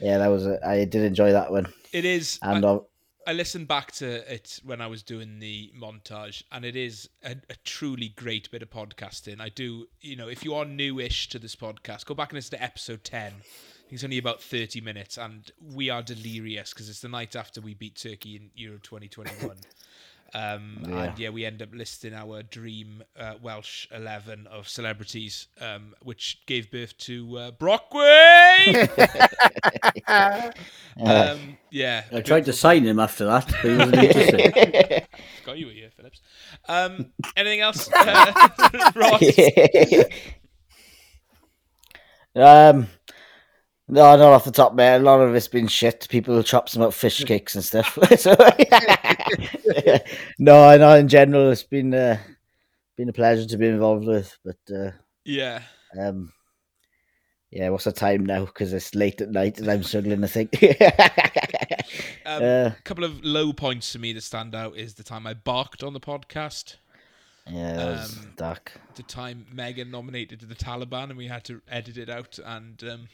yeah, 0.00 0.18
that 0.18 0.28
was. 0.28 0.46
A, 0.46 0.58
I 0.66 0.86
did 0.86 1.02
enjoy 1.04 1.32
that 1.32 1.52
one, 1.52 1.70
it 1.92 2.06
is. 2.06 2.38
and 2.40 2.64
I, 2.64 2.78
I 3.26 3.34
listened 3.34 3.68
back 3.68 3.92
to 3.92 4.34
it 4.34 4.58
when 4.64 4.80
I 4.80 4.86
was 4.86 5.02
doing 5.02 5.38
the 5.38 5.70
montage, 5.78 6.42
and 6.50 6.64
it 6.64 6.76
is 6.76 7.10
a, 7.22 7.36
a 7.50 7.54
truly 7.64 8.08
great 8.08 8.50
bit 8.50 8.62
of 8.62 8.70
podcasting. 8.70 9.38
I 9.38 9.50
do, 9.50 9.86
you 10.00 10.16
know, 10.16 10.28
if 10.28 10.44
you 10.46 10.54
are 10.54 10.64
newish 10.64 11.28
to 11.28 11.38
this 11.38 11.54
podcast, 11.54 12.06
go 12.06 12.14
back 12.14 12.30
and 12.30 12.36
listen 12.36 12.58
to 12.58 12.64
episode 12.64 13.04
10. 13.04 13.34
It's 13.90 14.02
only 14.02 14.16
about 14.16 14.40
30 14.40 14.80
minutes, 14.80 15.18
and 15.18 15.52
we 15.74 15.90
are 15.90 16.02
delirious 16.02 16.72
because 16.72 16.88
it's 16.88 17.00
the 17.00 17.10
night 17.10 17.36
after 17.36 17.60
we 17.60 17.74
beat 17.74 17.96
Turkey 17.96 18.36
in 18.36 18.50
Euro 18.54 18.78
2021. 18.78 19.56
Um, 20.34 20.82
Yeah. 20.88 21.02
And 21.04 21.18
yeah, 21.18 21.28
we 21.30 21.44
end 21.44 21.60
up 21.62 21.68
listing 21.74 22.14
our 22.14 22.42
dream 22.42 23.02
uh, 23.18 23.34
Welsh 23.42 23.86
11 23.92 24.46
of 24.46 24.68
celebrities, 24.68 25.48
um, 25.60 25.94
which 26.02 26.42
gave 26.46 26.70
birth 26.70 26.96
to 26.98 27.36
uh, 27.38 27.50
Brockway! 27.52 28.88
um, 31.04 31.58
yeah. 31.70 32.04
I 32.12 32.20
tried 32.22 32.46
to 32.46 32.52
sign 32.52 32.84
him 32.84 32.98
after 32.98 33.24
that, 33.26 33.46
but 33.46 33.70
he 33.70 33.76
wasn't 33.76 33.94
interested. 33.96 35.06
Got 35.46 35.58
you 35.58 35.68
here, 35.68 35.90
Phillips. 35.96 36.20
Um, 36.68 37.12
anything 37.36 37.60
else, 37.60 37.90
uh, 37.92 38.32
Ross? 38.94 39.22
um, 42.36 42.88
no, 43.88 44.16
not 44.16 44.20
off 44.32 44.44
the 44.44 44.50
top, 44.52 44.74
man. 44.74 45.00
A 45.00 45.04
lot 45.04 45.20
of 45.20 45.34
it's 45.34 45.48
been 45.48 45.68
shit. 45.68 46.06
People 46.08 46.42
chop 46.42 46.68
some 46.68 46.82
up 46.82 46.94
fish 46.94 47.22
cakes 47.24 47.54
and 47.54 47.64
stuff. 47.64 47.98
so, 48.18 48.34
no, 50.38 50.76
no. 50.76 50.94
In 50.96 51.08
general, 51.08 51.50
it's 51.50 51.62
been 51.62 51.94
uh, 51.94 52.18
been 52.96 53.08
a 53.08 53.12
pleasure 53.12 53.46
to 53.46 53.56
be 53.56 53.68
involved 53.68 54.06
with. 54.06 54.36
But 54.44 54.74
uh, 54.74 54.90
Yeah. 55.24 55.62
um, 55.98 56.32
yeah, 57.50 57.68
what's 57.68 57.84
the 57.84 57.92
time 57.92 58.24
now? 58.24 58.46
Because 58.46 58.72
it's 58.72 58.94
late 58.94 59.20
at 59.20 59.30
night 59.30 59.58
and 59.58 59.70
I'm 59.70 59.82
struggling 59.82 60.22
to 60.22 60.28
think. 60.28 60.50
Um, 62.24 62.42
uh, 62.42 62.70
A 62.70 62.76
couple 62.84 63.04
of 63.04 63.22
low 63.24 63.52
points 63.52 63.92
for 63.92 63.98
me 63.98 64.12
that 64.14 64.22
stand 64.22 64.54
out 64.54 64.76
is 64.76 64.94
the 64.94 65.02
time 65.02 65.26
I 65.26 65.34
barked 65.34 65.82
on 65.82 65.92
the 65.92 66.00
podcast, 66.00 66.76
yeah, 67.50 67.72
that 67.74 67.86
was 67.88 68.18
Um, 68.18 68.32
dark. 68.36 68.72
the 68.94 69.02
time 69.02 69.46
Megan 69.52 69.90
nominated 69.90 70.40
the 70.40 70.54
Taliban, 70.54 71.04
and 71.10 71.16
we 71.16 71.26
had 71.26 71.44
to 71.44 71.60
edit 71.68 71.98
it 71.98 72.08
out 72.08 72.38
and 72.44 72.82
um, 72.84 73.08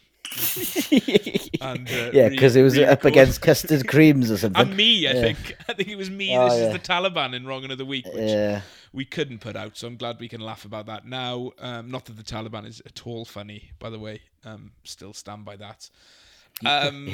and 1.61 1.89
uh, 1.89 2.11
yeah, 2.12 2.29
because 2.29 2.55
it 2.57 2.62
was 2.62 2.75
up 2.75 2.81
re-record. 3.05 3.12
against 3.12 3.41
custard 3.43 3.87
creams 3.89 4.31
or 4.31 4.37
something. 4.43 4.61
And 4.69 4.77
me, 4.77 5.07
I 5.07 5.12
Yeah. 5.12 5.21
think. 5.23 5.57
I 5.69 5.73
think 5.73 5.89
it 5.89 5.97
was 5.97 6.11
me. 6.11 6.37
Oh, 6.37 6.49
this 6.49 6.59
yeah. 6.61 6.66
is 6.69 6.73
the 6.73 6.79
Taliban 6.79 7.35
in 7.35 7.47
Wrong 7.47 7.66
the 7.66 7.85
Week, 7.85 8.07
which 8.07 8.31
Yeah, 8.31 8.61
we 8.93 9.05
couldn't 9.05 9.39
put 9.41 9.57
out. 9.57 9.77
So 9.77 9.87
I'm 9.87 9.97
glad 9.97 10.21
we 10.21 10.29
can 10.29 10.41
laugh 10.41 10.64
about 10.64 10.87
that 10.87 11.07
now. 11.07 11.53
Um, 11.59 11.91
not 11.91 12.05
that 12.07 12.16
the 12.16 12.23
Taliban 12.23 12.66
is 12.66 12.81
at 12.87 13.07
all 13.07 13.25
funny, 13.25 13.71
by 13.79 13.91
the 13.91 13.99
way. 13.99 14.21
Um, 14.45 14.73
still 14.85 15.12
stand 15.12 15.45
by 15.45 15.57
that. 15.57 15.89
Um, 16.66 17.09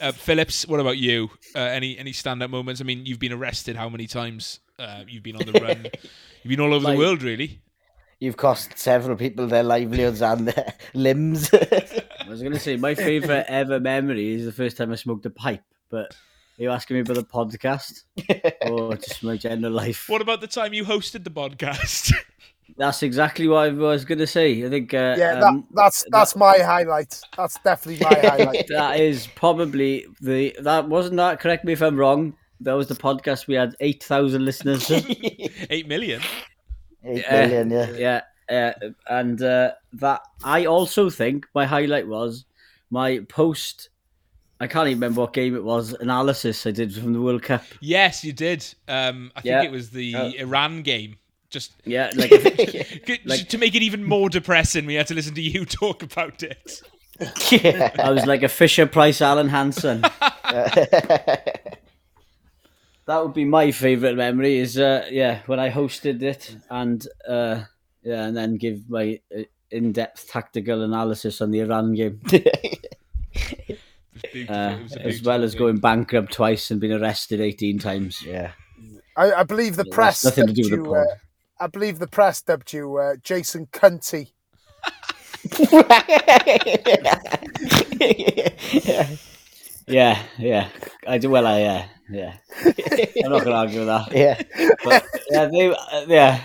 uh, 0.00 0.12
Phillips, 0.12 0.66
what 0.66 0.80
about 0.80 0.98
you? 0.98 1.30
Uh, 1.54 1.60
any 1.60 1.98
any 1.98 2.12
standout 2.12 2.50
moments? 2.50 2.80
I 2.80 2.84
mean, 2.84 3.06
you've 3.06 3.18
been 3.18 3.32
arrested 3.32 3.76
how 3.76 3.88
many 3.88 4.06
times? 4.06 4.60
Uh, 4.78 5.04
you've 5.08 5.22
been 5.22 5.36
on 5.36 5.46
the 5.46 5.60
run. 5.60 5.86
you've 6.42 6.50
been 6.50 6.60
all 6.60 6.74
over 6.74 6.84
Like- 6.84 6.94
the 6.94 6.98
world, 6.98 7.22
really. 7.22 7.60
You've 8.24 8.38
cost 8.38 8.78
several 8.78 9.18
people 9.18 9.46
their 9.46 9.62
livelihoods 9.62 10.22
and 10.22 10.48
their 10.48 10.72
limbs. 10.94 11.52
I 11.52 12.26
was 12.26 12.40
going 12.40 12.54
to 12.54 12.58
say, 12.58 12.74
my 12.76 12.94
favourite 12.94 13.44
ever 13.48 13.78
memory 13.78 14.32
is 14.32 14.46
the 14.46 14.52
first 14.52 14.78
time 14.78 14.90
I 14.90 14.94
smoked 14.94 15.26
a 15.26 15.30
pipe, 15.30 15.62
but 15.90 16.16
are 16.58 16.62
you 16.62 16.70
asking 16.70 16.94
me 16.94 17.00
about 17.02 17.16
the 17.16 17.24
podcast 17.24 18.04
or 18.70 18.96
just 18.96 19.22
my 19.22 19.36
general 19.36 19.74
life? 19.74 20.08
What 20.08 20.22
about 20.22 20.40
the 20.40 20.46
time 20.46 20.72
you 20.72 20.86
hosted 20.86 21.24
the 21.24 21.30
podcast? 21.30 22.14
That's 22.78 23.02
exactly 23.02 23.46
what 23.46 23.68
I 23.68 23.68
was 23.72 24.06
going 24.06 24.20
to 24.20 24.26
say. 24.26 24.64
I 24.64 24.70
think 24.70 24.94
uh, 24.94 25.16
Yeah, 25.18 25.40
um, 25.40 25.40
that, 25.40 25.64
that's 25.74 26.04
that's 26.10 26.34
my 26.34 26.56
highlight. 26.60 27.20
That's 27.36 27.58
definitely 27.58 28.06
my 28.06 28.26
highlight. 28.26 28.66
that 28.68 28.98
is 29.00 29.26
probably 29.34 30.06
the 30.22 30.56
that 30.62 30.88
wasn't 30.88 31.18
that. 31.18 31.40
Correct 31.40 31.66
me 31.66 31.74
if 31.74 31.82
I'm 31.82 31.98
wrong. 31.98 32.34
That 32.60 32.72
was 32.72 32.88
the 32.88 32.94
podcast 32.94 33.48
we 33.48 33.54
had 33.54 33.76
eight 33.80 34.02
thousand 34.02 34.46
listeners. 34.46 34.90
Eight 34.90 35.86
million. 35.86 36.22
Eight 37.04 37.24
Yeah. 37.28 37.46
million, 37.46 37.70
yeah. 37.70 38.20
yeah, 38.50 38.72
uh, 38.82 38.88
and 39.08 39.40
uh, 39.42 39.72
that 39.94 40.22
I 40.42 40.66
also 40.66 41.10
think 41.10 41.46
my 41.54 41.66
highlight 41.66 42.06
was 42.08 42.44
my 42.90 43.20
post. 43.28 43.88
I 44.60 44.66
can't 44.66 44.86
even 44.88 44.98
remember 45.00 45.22
what 45.22 45.32
game 45.32 45.54
it 45.56 45.64
was. 45.64 45.92
Analysis 45.94 46.66
I 46.66 46.70
did 46.70 46.94
from 46.94 47.12
the 47.12 47.20
World 47.20 47.42
Cup. 47.42 47.62
Yes, 47.80 48.24
you 48.24 48.32
did. 48.32 48.64
Um, 48.88 49.32
I 49.36 49.40
think 49.40 49.50
Yeah. 49.52 49.62
it 49.62 49.70
was 49.72 49.90
the 49.90 50.14
Uh, 50.14 50.30
Iran 50.38 50.82
game. 50.82 51.16
Just 51.50 51.72
Yeah, 51.84 52.10
like 52.16 52.30
G- 52.30 53.44
to 53.48 53.58
make 53.58 53.74
it 53.74 53.82
even 53.82 54.04
more 54.04 54.28
depressing, 54.28 54.86
we 54.86 54.94
had 54.94 55.06
to 55.08 55.14
listen 55.14 55.34
to 55.34 55.42
you 55.42 55.64
talk 55.82 56.02
about 56.02 56.42
it. 56.42 56.80
yeah. 57.50 57.90
I 57.98 58.10
was 58.10 58.26
like 58.26 58.42
a 58.42 58.48
Fisher 58.48 58.86
Price 58.86 59.20
Alan 59.20 59.48
Hansen. 59.48 60.02
That 63.06 63.22
would 63.22 63.34
be 63.34 63.44
my 63.44 63.70
favorite 63.70 64.16
memory. 64.16 64.58
Is 64.58 64.78
uh, 64.78 65.06
yeah 65.10 65.40
when 65.46 65.60
I 65.60 65.70
hosted 65.70 66.22
it 66.22 66.56
and 66.70 67.06
uh, 67.28 67.64
yeah, 68.02 68.26
and 68.26 68.36
then 68.36 68.56
give 68.56 68.88
my 68.88 69.20
uh, 69.36 69.42
in-depth 69.70 70.28
tactical 70.30 70.82
analysis 70.82 71.40
on 71.40 71.50
the 71.50 71.60
Iran 71.60 71.94
game, 71.94 72.20
It 72.24 73.78
was 74.12 74.22
beautiful. 74.32 74.54
uh, 74.54 74.70
It 74.70 74.82
was 74.82 74.96
a 74.96 75.06
as 75.06 75.22
well 75.22 75.42
as 75.42 75.54
going 75.54 75.78
bankrupt 75.78 76.32
twice 76.32 76.70
and 76.70 76.80
being 76.80 76.92
arrested 76.92 77.40
eighteen 77.40 77.78
times. 77.78 78.22
yeah. 78.22 78.52
I, 79.16 79.32
I 79.32 79.42
believe 79.44 79.76
the 79.76 79.84
Yeah, 79.86 79.94
press 79.94 80.24
nothing 80.24 80.46
to 80.46 80.52
do 80.52 80.62
with 80.62 80.70
the 80.70 80.76
you. 80.76 80.94
Uh. 80.94 81.04
I 81.60 81.66
believe 81.68 81.98
the 81.98 82.08
press 82.08 82.42
dubbed 82.42 82.72
you 82.72 82.96
uh, 82.96 83.16
Jason 83.22 83.66
Cunty. 83.66 84.32
Yeah, 88.84 89.08
Yeah, 89.86 90.22
yeah. 90.38 90.68
I 91.06 91.18
do 91.18 91.30
well, 91.30 91.46
I, 91.46 91.60
yeah, 91.60 91.86
yeah. 92.10 92.36
I'm 92.64 93.30
not 93.30 93.44
going 93.44 93.44
to 93.44 93.52
argue 93.52 93.78
with 93.80 93.88
that. 93.88 94.12
Yeah. 94.12 94.40
But, 94.82 95.04
yeah, 95.30 95.46
they, 95.46 95.70
uh, 95.70 96.04
yeah. 96.06 96.40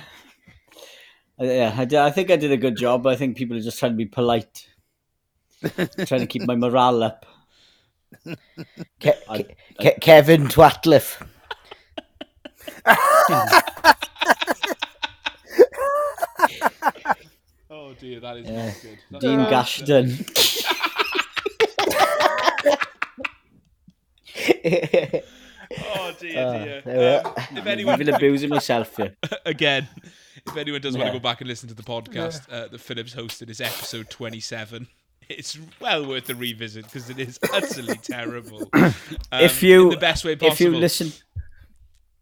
Uh, 1.39 1.45
yeah, 1.45 1.73
I, 1.77 1.85
did, 1.85 1.99
I 1.99 2.11
think 2.11 2.31
I 2.31 2.35
did 2.35 2.51
a 2.51 2.57
good 2.57 2.75
job. 2.75 3.07
I 3.07 3.15
think 3.15 3.37
people 3.37 3.55
are 3.55 3.61
just 3.61 3.79
trying 3.79 3.93
to 3.93 3.97
be 3.97 4.05
polite. 4.05 4.67
trying 6.05 6.21
to 6.21 6.27
keep 6.27 6.45
my 6.45 6.55
morale 6.55 7.03
up. 7.03 7.25
Ke- 8.99 9.23
Ke- 9.27 9.55
Ke- 9.79 9.99
Kevin 10.01 10.47
Twatliff. 10.47 11.25
oh 17.69 17.93
dear, 17.99 18.19
that 18.19 18.37
is 18.37 18.47
yeah. 18.49 18.65
not 18.65 18.81
good. 18.81 18.99
That's 19.11 19.23
Dean 19.23 19.39
Gashton. 19.49 20.25
Oh 25.93 26.11
dear, 26.19 26.39
Uh, 26.47 26.63
dear. 26.63 26.81
there. 26.83 27.27
Um, 27.27 27.33
if 27.37 27.57
I've 27.57 27.67
anyone 27.67 27.99
been 27.99 28.09
abusing 28.13 28.49
myself 28.49 28.95
here. 28.97 29.15
again, 29.45 29.87
if 30.47 30.57
anyone 30.57 30.81
does 30.81 30.97
want 30.97 31.07
to 31.07 31.13
go 31.13 31.19
back 31.21 31.41
and 31.41 31.47
listen 31.47 31.69
to 31.69 31.75
the 31.75 31.83
podcast 31.83 32.51
uh, 32.51 32.67
that 32.69 32.79
Phillips 32.81 33.13
hosted, 33.13 33.49
is 33.49 33.61
episode 33.61 34.09
twenty-seven. 34.09 34.87
It's 35.31 35.59
well 35.79 36.07
worth 36.07 36.27
a 36.31 36.33
revisit 36.33 36.85
because 36.85 37.07
it 37.11 37.19
is 37.19 37.37
utterly 37.53 37.97
terrible. 37.97 38.67
Um, 38.73 38.95
if 39.31 39.61
you 39.61 39.83
in 39.83 39.89
the 39.91 39.97
best 39.97 40.25
way 40.25 40.35
possible. 40.35 40.53
if 40.53 40.59
you 40.59 40.71
listen 40.75 41.11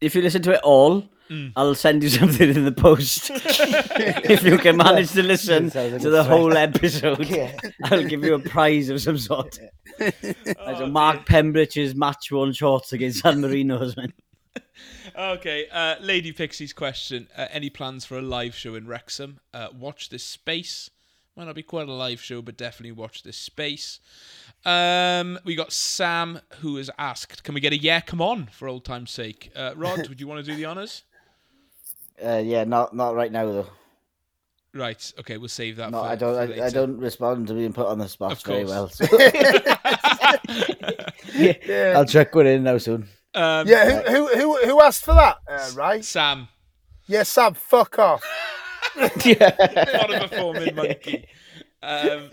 if 0.01 0.15
you 0.15 0.21
listen 0.21 0.41
to 0.43 0.53
it 0.53 0.61
all, 0.63 1.03
Mm. 1.29 1.51
I'll 1.57 1.75
send 1.75 2.03
you 2.03 2.09
something 2.21 2.49
in 2.55 2.63
the 2.63 2.71
post. 2.71 3.29
if 3.33 4.43
you 4.43 4.57
can 4.57 4.77
manage 4.77 5.11
to 5.11 5.21
listen 5.23 5.63
like 5.65 5.73
to 6.01 6.09
the 6.09 6.23
threat. 6.23 6.25
whole 6.25 6.55
episode, 6.55 7.25
Yeah. 7.27 7.51
I'll 7.83 8.05
give 8.05 8.23
you 8.23 8.35
a 8.35 8.39
prize 8.39 8.87
of 8.87 9.01
some 9.01 9.17
sort. 9.17 9.59
Like 9.99 10.15
Oh, 10.57 10.85
a 10.85 10.87
Mark 10.87 11.25
Pembridge's 11.27 11.95
match 11.95 12.31
one 12.31 12.53
shorts 12.53 12.93
against 12.93 13.19
San 13.23 13.41
Marino's. 13.41 13.97
Man. 13.97 14.13
Okay, 15.17 15.67
uh, 15.69 15.95
Lady 15.99 16.31
Pixie's 16.31 16.71
question. 16.71 17.27
Uh, 17.35 17.47
any 17.51 17.69
plans 17.69 18.05
for 18.05 18.17
a 18.17 18.21
live 18.21 18.55
show 18.55 18.75
in 18.75 18.87
Wrexham? 18.87 19.39
Uh, 19.53 19.67
watch 19.77 20.07
this 20.07 20.23
space. 20.23 20.89
Might 21.38 21.45
not 21.45 21.53
be 21.53 21.61
quite 21.61 21.88
a 21.88 21.93
live 21.93 22.19
show, 22.19 22.41
but 22.41 22.57
definitely 22.57 22.93
watch 22.93 23.21
this 23.21 23.38
space. 23.38 23.99
Um, 24.65 25.38
we 25.45 25.53
got 25.53 25.71
Sam 25.71 26.39
who 26.61 26.77
has 26.77 26.89
asked, 26.97 27.43
"Can 27.43 27.53
we 27.53 27.61
get 27.61 27.73
a 27.73 27.77
yeah? 27.77 27.99
Come 28.01 28.21
on, 28.21 28.47
for 28.47 28.67
old 28.67 28.83
time's 28.83 29.11
sake." 29.11 29.51
Uh, 29.55 29.73
Rod, 29.75 30.07
would 30.09 30.19
you 30.19 30.25
want 30.27 30.43
to 30.43 30.51
do 30.51 30.57
the 30.57 30.65
honors? 30.65 31.03
Uh, 32.19 32.41
yeah, 32.43 32.63
not 32.63 32.95
not 32.95 33.13
right 33.13 33.31
now 33.31 33.45
though. 33.45 33.67
Right. 34.73 35.13
Okay, 35.19 35.38
we'll 35.38 35.49
save 35.49 35.75
that. 35.75 35.91
No, 35.91 36.01
for, 36.01 36.09
I 36.09 36.15
don't. 36.15 36.33
for 36.33 36.39
I, 36.41 36.45
later. 36.45 36.63
I 36.63 36.69
don't 36.71 36.97
respond 36.97 37.45
to 37.49 37.53
being 37.53 37.73
put 37.73 37.85
on 37.85 37.99
the 37.99 38.07
spot 38.07 38.31
Of 38.31 38.41
very 38.41 38.65
well. 38.65 38.89
so- 38.89 39.05
I'll 41.95 42.05
check 42.05 42.33
one 42.33 42.47
in 42.47 42.63
now 42.63 42.79
soon. 42.79 43.07
Um, 43.35 43.67
Yeah, 43.67 44.01
who 44.09 44.29
who 44.29 44.35
who, 44.35 44.57
who 44.65 44.81
asked 44.81 45.05
for 45.05 45.13
that? 45.13 45.38
Uh, 45.47 45.69
right? 45.75 46.03
Sam, 46.03 46.47
Yeah, 47.05 47.21
Sam, 47.21 47.53
fuck 47.53 47.99
off. 47.99 48.23
not 48.97 50.13
a 50.13 50.27
performing 50.27 50.75
monkey. 50.75 51.27
Um, 51.83 52.29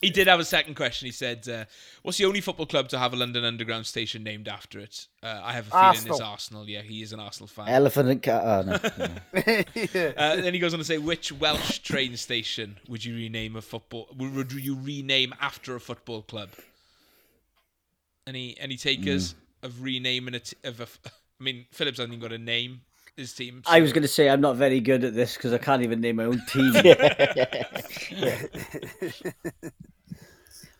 he 0.00 0.10
did 0.10 0.28
have 0.28 0.38
a 0.38 0.44
second 0.44 0.74
question. 0.76 1.06
He 1.06 1.12
said, 1.12 1.48
uh, 1.48 1.64
"What's 2.02 2.18
the 2.18 2.24
only 2.24 2.40
football 2.40 2.66
club 2.66 2.88
to 2.90 2.98
have 2.98 3.12
a 3.12 3.16
London 3.16 3.44
Underground 3.44 3.84
station 3.86 4.22
named 4.22 4.46
after 4.46 4.78
it?" 4.78 5.08
Uh, 5.22 5.40
I 5.42 5.52
have 5.52 5.66
a 5.66 5.70
feeling 5.70 5.90
it's 5.90 6.06
Arsenal. 6.06 6.22
Arsenal. 6.22 6.68
Yeah, 6.68 6.82
he 6.82 7.02
is 7.02 7.12
an 7.12 7.18
Arsenal 7.18 7.48
fan. 7.48 7.68
Elephant 7.68 8.08
and 8.08 8.22
cat. 8.22 8.42
Oh, 8.44 8.62
no. 8.62 8.78
no. 8.98 9.64
yeah. 9.92 10.12
Uh, 10.16 10.36
then 10.36 10.54
he 10.54 10.60
goes 10.60 10.72
on 10.72 10.78
to 10.78 10.84
say, 10.84 10.98
"Which 10.98 11.32
Welsh 11.32 11.80
train 11.80 12.16
station 12.16 12.78
would 12.88 13.04
you 13.04 13.16
rename 13.16 13.56
a 13.56 13.62
football? 13.62 14.08
Would 14.16 14.34
would 14.34 14.52
you 14.52 14.78
rename 14.80 15.34
after 15.40 15.74
a 15.74 15.80
football 15.80 16.22
club? 16.22 16.50
Any 18.26 18.56
any 18.60 18.76
takers 18.76 19.34
of 19.64 19.82
renaming 19.82 20.34
it? 20.34 20.54
Of 20.62 20.78
a, 20.78 20.84
f- 20.84 21.00
I 21.06 21.42
mean, 21.42 21.66
Phillips 21.72 21.98
hasn't 21.98 22.14
even 22.14 22.22
got 22.22 22.32
a 22.32 22.38
name. 22.38 22.82
His 23.16 23.32
team. 23.34 23.62
I 23.66 23.80
was 23.80 23.92
going 23.92 24.02
to 24.02 24.08
say 24.08 24.28
I'm 24.30 24.40
not 24.40 24.56
very 24.56 24.80
good 24.80 25.04
at 25.04 25.14
this 25.14 25.36
because 25.36 25.52
I 25.52 25.58
can't 25.58 25.82
even 25.82 26.00
name 26.00 26.16
my 26.16 26.24
own 26.24 26.40
team. 26.46 26.72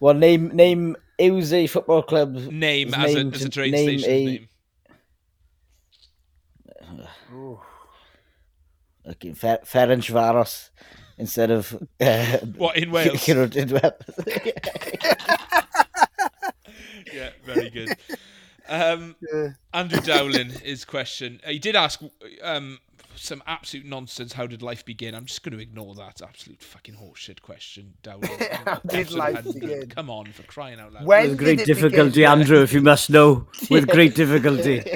Well, 0.01 0.15
name 0.15 0.49
name 0.49 0.97
Uzi 1.21 1.69
Football 1.69 2.03
Club. 2.03 2.35
name 2.35 2.89
is 2.89 2.95
as 2.95 3.15
a 3.15 3.19
as 3.35 3.45
a 3.45 3.49
train 3.51 3.73
name 3.73 3.99
station 3.99 4.11
a- 4.11 4.25
name. 4.25 4.49
Okay, 9.07 9.33
Fer- 9.33 9.61
Ferencvaros 9.65 10.71
instead 11.19 11.51
of 11.51 11.75
uh, 12.01 12.39
What 12.57 12.77
in 12.77 12.91
Wales? 12.91 13.29
in 13.29 13.37
Wales. 13.69 13.93
yeah, 17.13 17.31
very 17.45 17.71
good. 17.71 17.97
Um, 18.71 19.17
Andrew 19.75 20.01
Dowling, 20.01 20.51
his 20.51 20.85
question. 20.85 21.41
He 21.45 21.59
did 21.59 21.75
ask 21.75 22.01
um, 22.41 22.79
some 23.17 23.43
absolute 23.47 23.85
nonsense. 23.85 24.33
How 24.33 24.47
did 24.47 24.63
life 24.63 24.85
begin? 24.85 25.15
I'm 25.15 25.27
just 25.27 25.43
going 25.43 25.57
to 25.57 25.61
ignore 25.61 25.95
that 25.97 26.23
absolute 26.23 26.63
fucking 26.63 26.95
horseshit 26.95 27.43
question, 27.43 27.95
Dowling. 28.03 28.31
How 28.65 28.81
did 28.87 29.11
life 29.11 29.37
hadn't 29.37 29.61
begin? 29.61 29.89
Come 29.89 30.09
on, 30.09 30.27
for 30.27 30.45
crying 30.45 30.79
out 30.79 30.93
loud. 30.93 31.05
When 31.05 31.31
With 31.31 31.39
great 31.39 31.65
difficulty, 31.65 32.21
begin? 32.21 32.31
Andrew, 32.31 32.63
if 32.63 32.73
you 32.73 32.81
must 32.81 33.11
know. 33.11 33.49
With 33.69 33.89
great 33.93 34.15
difficulty. 34.15 34.83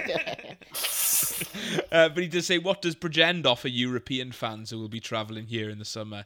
Uh, 1.91 2.09
but 2.09 2.23
he 2.23 2.29
does 2.29 2.47
say, 2.47 2.59
what 2.59 2.83
does 2.83 2.95
Bridgend 2.95 3.47
offer 3.47 3.69
European 3.69 4.31
fans 4.33 4.71
who 4.71 4.79
will 4.79 4.89
be 4.89 5.01
travelling 5.01 5.47
here 5.47 5.71
in 5.71 5.79
the 5.79 5.85
summer? 5.85 6.25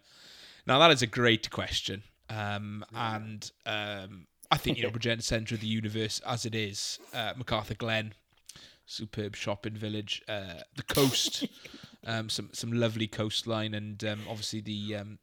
Now, 0.66 0.78
that 0.78 0.90
is 0.90 1.02
a 1.02 1.06
great 1.06 1.50
question. 1.50 2.02
Um, 2.30 2.84
and 2.94 3.50
um, 3.64 4.26
I 4.50 4.56
think, 4.56 4.78
you 4.78 4.84
know, 4.84 4.90
Bridgend 4.92 5.22
centre 5.22 5.54
of 5.54 5.60
the 5.60 5.66
universe 5.66 6.20
as 6.26 6.44
it 6.46 6.54
is. 6.54 6.98
Uh, 7.12 7.32
MacArthur 7.36 7.74
Glen, 7.74 8.14
superb 8.86 9.36
shopping 9.36 9.74
village. 9.74 10.22
Uh, 10.28 10.60
the 10.76 10.82
coast, 10.84 11.46
um, 12.06 12.28
some 12.28 12.50
some 12.52 12.72
lovely 12.72 13.06
coastline, 13.06 13.74
and 13.74 14.02
um, 14.04 14.20
obviously 14.28 14.60
the 14.60 14.96
um, 14.96 15.18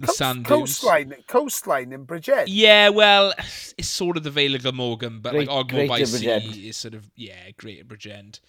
the 0.00 0.06
Coast- 0.06 0.18
sand 0.18 0.44
dunes. 0.44 0.78
coastline, 0.78 1.14
coastline 1.26 1.92
in 1.92 2.06
Bridgend. 2.06 2.44
Yeah, 2.48 2.88
well, 2.90 3.32
it's 3.76 3.88
sort 3.88 4.16
of 4.16 4.22
the 4.22 4.30
Vale 4.30 4.54
of 4.54 4.62
Glamorgan, 4.62 5.20
but 5.20 5.32
Great- 5.32 5.48
like 5.48 5.66
Ogmore 5.66 5.88
by 5.88 5.96
Greater 5.98 6.06
Sea 6.06 6.26
Bridgend. 6.26 6.68
is 6.68 6.76
sort 6.76 6.94
of 6.94 7.10
yeah, 7.16 7.50
Greater 7.56 7.84
Bridgend. 7.84 8.40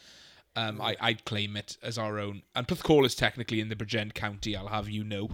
Um, 0.55 0.82
I 0.82 0.95
I'd 0.99 1.26
claim 1.26 1.55
it 1.55 1.78
as 1.84 1.97
our 1.97 2.18
own, 2.20 2.41
and 2.55 2.68
Porthcawl 2.68 3.05
is 3.05 3.14
technically 3.16 3.60
in 3.62 3.70
the 3.70 3.76
Bridgend 3.76 4.14
County. 4.16 4.55
I'll 4.55 4.68
have 4.68 4.89
you 4.89 5.03
know. 5.03 5.30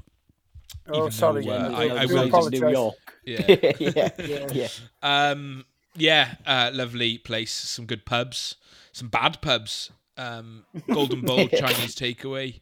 Oh, 0.88 1.00
even 1.00 1.12
sorry. 1.12 1.46
though, 1.46 1.52
uh, 1.52 1.70
yeah, 1.70 1.78
I- 1.78 1.88
I 1.88 2.02
I 2.02 2.06
do 2.06 2.14
will- 2.14 2.28
apologise. 2.28 2.62
New 2.62 2.70
York. 2.70 2.96
Yeah. 3.26 3.56
yeah, 3.80 4.10
yeah. 4.54 4.68
um. 5.02 5.66
Yeah. 5.96 6.36
Uh. 6.46 6.70
Lovely 6.74 7.18
place. 7.18 7.52
Some 7.52 7.86
good 7.86 8.06
pubs. 8.06 8.56
Some 8.92 9.08
bad 9.08 9.42
pubs. 9.42 9.90
Um. 10.16 10.66
Golden 10.94 11.22
Bowl 11.22 11.48
Chinese 11.48 11.96
takeaway. 11.96 12.60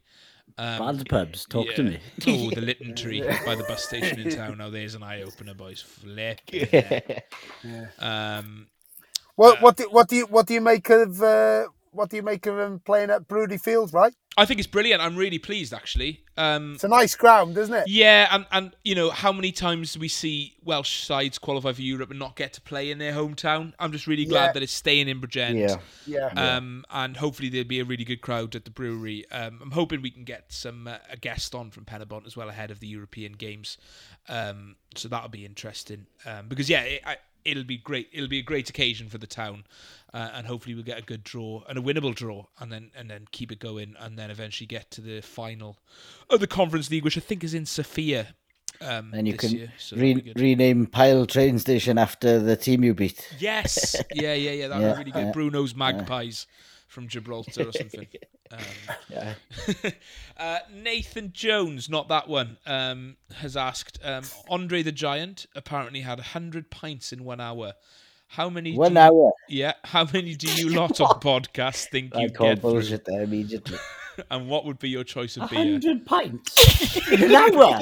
Um, 0.57 0.97
Bad 0.97 1.09
pubs, 1.09 1.45
talk 1.45 1.67
to 1.73 1.81
me. 1.83 1.97
Oh, 2.27 2.51
the 2.51 2.61
Lytton 2.61 2.95
Tree 2.95 3.21
by 3.43 3.55
the 3.55 3.63
bus 3.63 3.83
station 3.83 4.19
in 4.19 4.29
town. 4.29 4.59
Now 4.59 4.69
there's 4.69 4.93
an 4.93 5.01
eye 5.01 5.23
opener, 5.23 5.55
boys. 5.55 5.81
Flip. 5.81 6.39
Um. 7.99 8.67
What 9.35 9.61
what 9.63 9.77
do, 9.77 9.87
what 9.89 10.07
do 10.07 10.15
you 10.15 10.25
what 10.27 10.45
do 10.45 10.53
you 10.53 10.61
make 10.61 10.89
of 10.91 11.21
uh, 11.23 11.65
what 11.93 12.09
do 12.09 12.15
you 12.17 12.23
make 12.23 12.45
of 12.45 12.57
him 12.57 12.79
playing 12.79 13.09
at 13.09 13.27
Brewery 13.27 13.57
Field? 13.57 13.93
Right, 13.93 14.13
I 14.37 14.45
think 14.45 14.59
it's 14.59 14.67
brilliant. 14.67 15.01
I'm 15.01 15.15
really 15.15 15.39
pleased, 15.39 15.73
actually. 15.73 16.21
Um, 16.35 16.73
it's 16.73 16.83
a 16.83 16.87
nice 16.87 17.15
ground, 17.15 17.57
isn't 17.57 17.73
it? 17.73 17.87
yeah, 17.87 18.27
and, 18.31 18.45
and 18.51 18.75
you 18.83 18.95
know 18.95 19.11
how 19.11 19.31
many 19.31 19.51
times 19.51 19.93
do 19.93 19.99
we 19.99 20.07
see 20.07 20.55
Welsh 20.63 21.03
sides 21.03 21.37
qualify 21.37 21.71
for 21.73 21.81
Europe 21.81 22.09
and 22.09 22.17
not 22.19 22.35
get 22.35 22.53
to 22.53 22.61
play 22.61 22.89
in 22.89 22.97
their 22.97 23.13
hometown? 23.13 23.73
I'm 23.77 23.91
just 23.91 24.07
really 24.07 24.25
glad 24.25 24.47
Yeah. 24.47 24.51
that 24.53 24.63
it's 24.63 24.73
staying 24.73 25.07
in 25.07 25.21
Bridgend. 25.21 25.59
Yeah. 25.59 25.77
Yeah. 26.07 26.55
Um, 26.55 26.83
and 26.89 27.17
hopefully 27.17 27.49
there'll 27.49 27.67
be 27.67 27.79
a 27.79 27.85
really 27.85 28.05
good 28.05 28.21
crowd 28.21 28.55
at 28.55 28.65
the 28.65 28.71
brewery. 28.71 29.29
Um, 29.31 29.59
I'm 29.61 29.71
hoping 29.71 30.01
we 30.01 30.09
can 30.11 30.23
get 30.23 30.51
some 30.51 30.87
uh, 30.87 30.97
a 31.11 31.17
guest 31.17 31.53
on 31.53 31.69
from 31.69 31.85
Penybont 31.85 32.25
as 32.25 32.35
well 32.35 32.49
ahead 32.49 32.71
of 32.71 32.79
the 32.79 32.87
European 32.87 33.33
games. 33.33 33.77
Um, 34.27 34.75
so 34.95 35.07
that'll 35.07 35.29
be 35.29 35.45
interesting. 35.45 36.07
Um, 36.25 36.47
because 36.47 36.69
yeah, 36.69 36.81
it, 36.81 37.01
I, 37.05 37.17
it'll 37.45 37.63
be 37.63 37.77
great. 37.77 38.09
It'll 38.11 38.29
be 38.29 38.39
a 38.39 38.43
great 38.43 38.69
occasion 38.69 39.09
for 39.09 39.17
the 39.17 39.27
town, 39.27 39.65
uh, 40.13 40.29
and 40.33 40.47
hopefully 40.47 40.75
we'll 40.75 40.83
get 40.83 40.99
a 40.99 41.03
good 41.03 41.23
draw 41.23 41.63
and 41.67 41.77
a 41.77 41.81
winnable 41.81 42.13
draw, 42.15 42.45
and 42.59 42.71
then 42.71 42.91
and 42.95 43.09
then 43.09 43.27
keep 43.31 43.51
it 43.51 43.59
going, 43.59 43.95
and 43.99 44.17
then 44.17 44.31
eventually 44.31 44.67
get 44.67 44.91
to 44.91 45.01
the 45.01 45.21
final 45.21 45.77
of 46.29 46.39
the 46.39 46.47
Conference 46.47 46.89
League, 46.89 47.03
which 47.03 47.17
I 47.17 47.21
think 47.21 47.43
is 47.43 47.53
in 47.53 47.65
Sofia. 47.65 48.35
Um, 48.81 49.11
And 49.13 49.27
you 49.27 49.35
can 49.35 49.51
year, 49.51 49.71
so 49.77 49.95
re- 49.95 50.33
rename 50.35 50.87
Pyle 50.87 51.25
train 51.25 51.59
station 51.59 51.97
after 51.97 52.39
the 52.39 52.55
team 52.55 52.83
you 52.83 52.93
beat. 52.93 53.29
Yes, 53.39 53.95
yeah, 54.13 54.33
yeah, 54.33 54.51
yeah. 54.51 54.67
That 54.67 54.79
would 54.79 54.83
Yeah, 54.83 54.93
be 54.93 54.99
really 54.99 55.11
good. 55.11 55.25
yeah, 55.27 55.31
Bruno's 55.31 55.75
Magpies 55.75 56.47
from 56.93 57.07
Gibraltar 57.07 57.67
or 57.67 57.71
something. 57.73 58.07
Um, 58.51 58.59
Yeah. 59.09 59.33
uh, 60.37 60.59
Nathan 60.71 61.31
Jones, 61.33 61.89
not 61.89 62.07
that 62.09 62.27
one, 62.27 62.57
um, 62.67 63.15
has 63.37 63.57
asked. 63.57 63.97
Um, 64.03 64.23
Andre 64.47 64.83
the 64.83 64.91
Giant 64.91 65.47
apparently 65.55 66.01
had 66.01 66.19
hundred 66.19 66.69
pints 66.69 67.11
in 67.11 67.23
one 67.23 67.39
hour. 67.41 67.73
How 68.27 68.49
many? 68.51 68.75
One 68.75 68.93
do 68.93 68.99
you, 68.99 69.05
hour. 69.05 69.31
Yeah. 69.49 69.73
How 69.85 70.05
many 70.13 70.35
do 70.35 70.45
you 70.53 70.69
lot 70.77 71.01
on 71.01 71.19
podcast 71.19 71.89
think 71.89 72.15
I 72.15 72.23
you 72.23 72.29
call 72.29 72.49
get 72.49 72.61
through? 72.61 72.71
bullshit 72.73 73.05
there 73.05 73.23
immediately. 73.23 73.79
And 74.29 74.47
what 74.47 74.65
would 74.65 74.77
be 74.77 74.89
your 74.89 75.03
choice 75.03 75.35
A 75.37 75.45
of 75.45 75.49
beer? 75.49 75.57
hundred 75.59 76.05
pints 76.05 77.07
in 77.11 77.23
an 77.23 77.33
hour. 77.33 77.79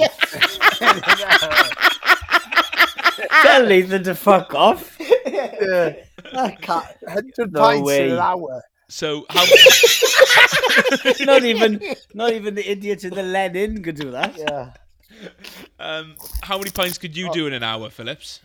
Tell 3.43 3.66
Nathan 3.66 4.03
to 4.03 4.16
fuck 4.16 4.53
off. 4.55 4.97
Yeah. 5.26 5.95
I 6.34 6.51
can't. 6.51 6.86
Hundred 7.09 7.51
No 7.51 7.59
pints 7.59 7.86
way. 7.88 8.05
in 8.07 8.12
an 8.14 8.20
hour. 8.20 8.62
So 8.92 9.26
how? 9.30 9.46
Not 11.26 11.44
even, 11.46 11.82
not 12.14 12.34
even 12.34 12.56
the 12.56 12.70
idiot 12.70 13.06
in 13.06 13.14
the 13.14 13.24
Lenin 13.24 13.82
could 13.84 13.96
do 13.96 14.12
that. 14.12 14.38
Yeah. 14.38 14.72
um, 15.80 16.16
how 16.44 16.58
many 16.58 16.72
pints 16.72 16.98
could 16.98 17.16
you 17.16 17.32
do 17.32 17.48
in 17.48 17.54
an 17.54 17.64
hour, 17.64 17.89
Phillips? 17.89 18.42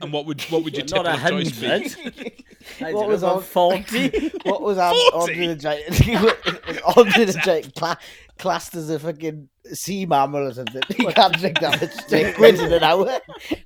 And 0.00 0.12
what 0.12 0.26
would 0.26 0.42
what 0.42 0.62
would 0.62 0.76
your 0.76 0.84
Not 1.04 1.04
typical 1.06 1.40
choice 1.40 1.58
be? 1.58 1.66
hundred. 1.66 2.32
What 2.94 3.08
was 3.08 3.22
know, 3.22 3.36
on- 3.36 3.42
forty? 3.42 4.28
What 4.44 4.60
was 4.60 4.76
that? 4.76 4.94
40? 5.12 5.32
Andre 5.32 5.46
the 5.46 5.56
Giant. 5.56 6.96
Andre 6.96 7.24
the 7.24 7.40
Giant 7.42 7.74
cla- 7.74 7.98
classed 8.38 8.74
as 8.74 8.90
a 8.90 8.98
fucking 8.98 9.48
sea 9.72 10.04
mammal 10.04 10.48
or 10.48 10.52
something. 10.52 10.82
You 10.98 11.08
can't 11.08 11.34
drink 11.38 11.60
that 11.60 11.80
much 11.80 12.10
liquid 12.10 12.60
in 12.60 12.72
an 12.74 12.82
hour. 12.82 13.20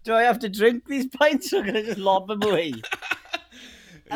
Do 0.05 0.15
I 0.15 0.23
have 0.23 0.39
to 0.39 0.49
drink 0.49 0.87
these 0.87 1.09
pints 1.09 1.53
or 1.53 1.65
can 1.65 1.77
I 1.77 1.83
just 1.83 1.99
lob 1.99 2.29
them 2.29 2.43
away? 2.45 2.75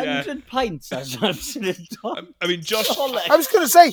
Yeah. 0.03 0.17
Hundred 0.23 0.47
pints. 0.47 0.89
That's 0.89 1.21
absolute. 1.23 1.79
I 2.41 2.47
mean, 2.47 2.63
Josh. 2.63 2.87
I 2.91 3.37
was 3.37 3.47
gonna 3.49 3.69
say, 3.69 3.93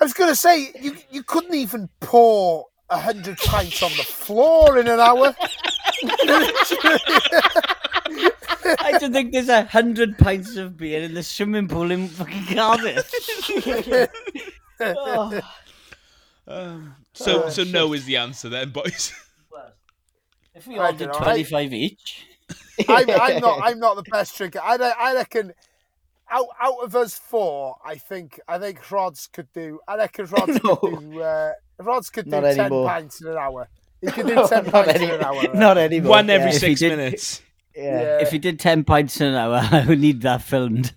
I 0.00 0.04
was 0.04 0.12
gonna 0.12 0.34
say 0.36 0.70
you 0.80 0.96
you 1.10 1.22
couldn't 1.22 1.54
even 1.54 1.88
pour 2.00 2.66
a 2.90 2.98
hundred 2.98 3.36
pints 3.38 3.82
on 3.82 3.90
the 3.90 4.02
floor 4.04 4.78
in 4.78 4.88
an 4.88 4.98
hour. 5.00 5.34
I 8.80 8.96
don't 8.98 9.12
think 9.12 9.32
there's 9.32 9.48
a 9.48 9.64
hundred 9.64 10.18
pints 10.18 10.56
of 10.56 10.76
beer 10.76 11.00
in 11.02 11.14
the 11.14 11.22
swimming 11.22 11.68
pool 11.68 11.90
in 11.90 12.08
fucking 12.08 12.46
Cardiff. 12.54 13.10
oh. 14.80 15.40
Um, 16.46 16.94
so, 17.12 17.48
so 17.50 17.64
no 17.64 17.92
is 17.92 18.04
the 18.06 18.16
answer 18.16 18.48
then, 18.48 18.70
boys. 18.70 19.12
If 20.54 20.66
we 20.66 20.78
I 20.78 20.86
all 20.86 20.92
did 20.92 21.10
dunno, 21.10 21.18
I- 21.20 21.24
twenty-five 21.24 21.72
each, 21.72 22.26
I'm, 22.88 23.10
I'm 23.10 23.40
not. 23.40 23.60
I'm 23.64 23.78
not 23.78 23.96
the 23.96 24.02
best 24.10 24.36
drinker. 24.36 24.60
I, 24.62 24.76
I 24.76 25.14
reckon. 25.14 25.52
Out, 26.30 26.44
out 26.60 26.74
of 26.82 26.94
us 26.94 27.14
four, 27.18 27.76
I 27.82 27.94
think 27.94 28.38
I 28.46 28.58
think 28.58 28.90
Rods 28.90 29.28
could 29.32 29.50
do. 29.54 29.80
I 29.88 29.96
reckon 29.96 30.26
Rods 30.30 30.62
No. 30.62 30.76
could 30.76 31.10
do. 31.12 31.22
Uh, 31.22 31.52
Rods 31.78 32.10
could 32.10 32.26
do 32.26 32.32
Not 32.32 32.42
ten 32.42 32.60
anymore. 32.60 32.86
pints 32.86 33.22
in 33.22 33.28
an 33.28 33.38
hour. 33.38 33.66
He 34.02 34.08
could 34.08 34.26
do 34.28 34.34
No, 34.34 34.46
ten 34.46 34.66
pints 34.66 34.90
any- 34.94 35.04
in 35.06 35.10
an 35.12 35.22
hour. 35.24 35.54
not 35.54 35.78
anymore. 35.78 36.10
One 36.10 36.28
every 36.28 36.50
yeah. 36.50 36.54
If 36.56 36.60
he 36.62 36.68
six 36.68 36.80
did- 36.80 36.90
minutes. 36.98 37.40
Yeah. 37.74 38.00
Yeah. 38.02 38.18
if 38.20 38.30
he 38.30 38.38
did 38.38 38.58
ten 38.60 38.84
pints 38.84 39.20
an 39.22 39.34
hour, 39.34 39.60
I 39.72 39.86
would 39.86 40.00
need 40.00 40.20
that 40.22 40.42
filmed. 40.42 40.92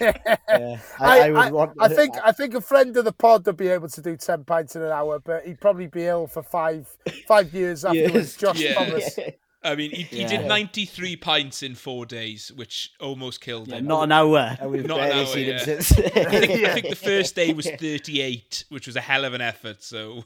yeah. 0.00 0.16
I, 0.48 0.78
I, 0.98 1.18
I 1.20 1.30
would 1.30 1.36
I, 1.38 1.50
want. 1.52 1.72
I 1.78 1.88
think 1.88 2.14
I 2.24 2.32
think 2.32 2.54
a 2.54 2.60
friend 2.60 2.96
of 2.96 3.04
the 3.04 3.12
pod 3.12 3.46
would 3.46 3.56
be 3.56 3.68
able 3.68 3.88
to 3.90 4.02
do 4.02 4.16
ten 4.16 4.42
pints 4.44 4.74
in 4.74 4.82
an 4.82 4.90
hour, 4.90 5.20
but 5.20 5.44
he'd 5.46 5.60
probably 5.60 5.86
be 5.86 6.06
ill 6.06 6.26
for 6.26 6.42
five 6.42 6.88
five 7.28 7.52
years 7.54 7.84
afterwards. 7.84 8.14
Yes. 8.14 8.36
Josh 8.36 8.60
Yeah. 8.60 8.74
Thomas. 8.74 9.18
I 9.62 9.74
mean, 9.76 9.90
he, 9.90 10.02
he 10.04 10.24
did 10.24 10.46
93 10.46 11.16
pints 11.16 11.62
in 11.62 11.74
four 11.74 12.06
days, 12.06 12.50
which 12.54 12.92
almost 12.98 13.42
killed 13.42 13.68
Yeah, 13.68 13.76
him. 13.76 13.86
not 13.86 14.04
an 14.04 14.12
hour. 14.12 14.56
And 14.58 14.70
we've 14.70 14.86
Not 14.86 15.00
an 15.00 15.12
hour, 15.12 15.26
seen 15.26 15.48
yeah. 15.48 15.58
him 15.58 15.82
since. 15.82 15.92
I 15.98 16.00
think, 16.08 16.64
I 16.66 16.72
think 16.74 16.88
the 16.88 16.96
first 16.96 17.34
day 17.34 17.52
was 17.52 17.66
38, 17.78 18.64
which 18.70 18.86
was 18.86 18.96
a 18.96 19.02
hell 19.02 19.24
of 19.26 19.34
an 19.34 19.42
effort. 19.42 19.82
So, 19.82 20.24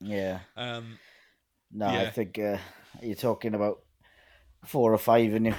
yeah. 0.00 0.40
um, 0.56 0.98
No, 1.72 1.86
I 1.86 2.10
think 2.10 2.38
uh, 2.38 2.58
you're 3.02 3.14
talking 3.14 3.54
about 3.54 3.80
four 4.66 4.92
or 4.92 4.98
five, 4.98 5.32
and 5.32 5.46
you 5.46 5.54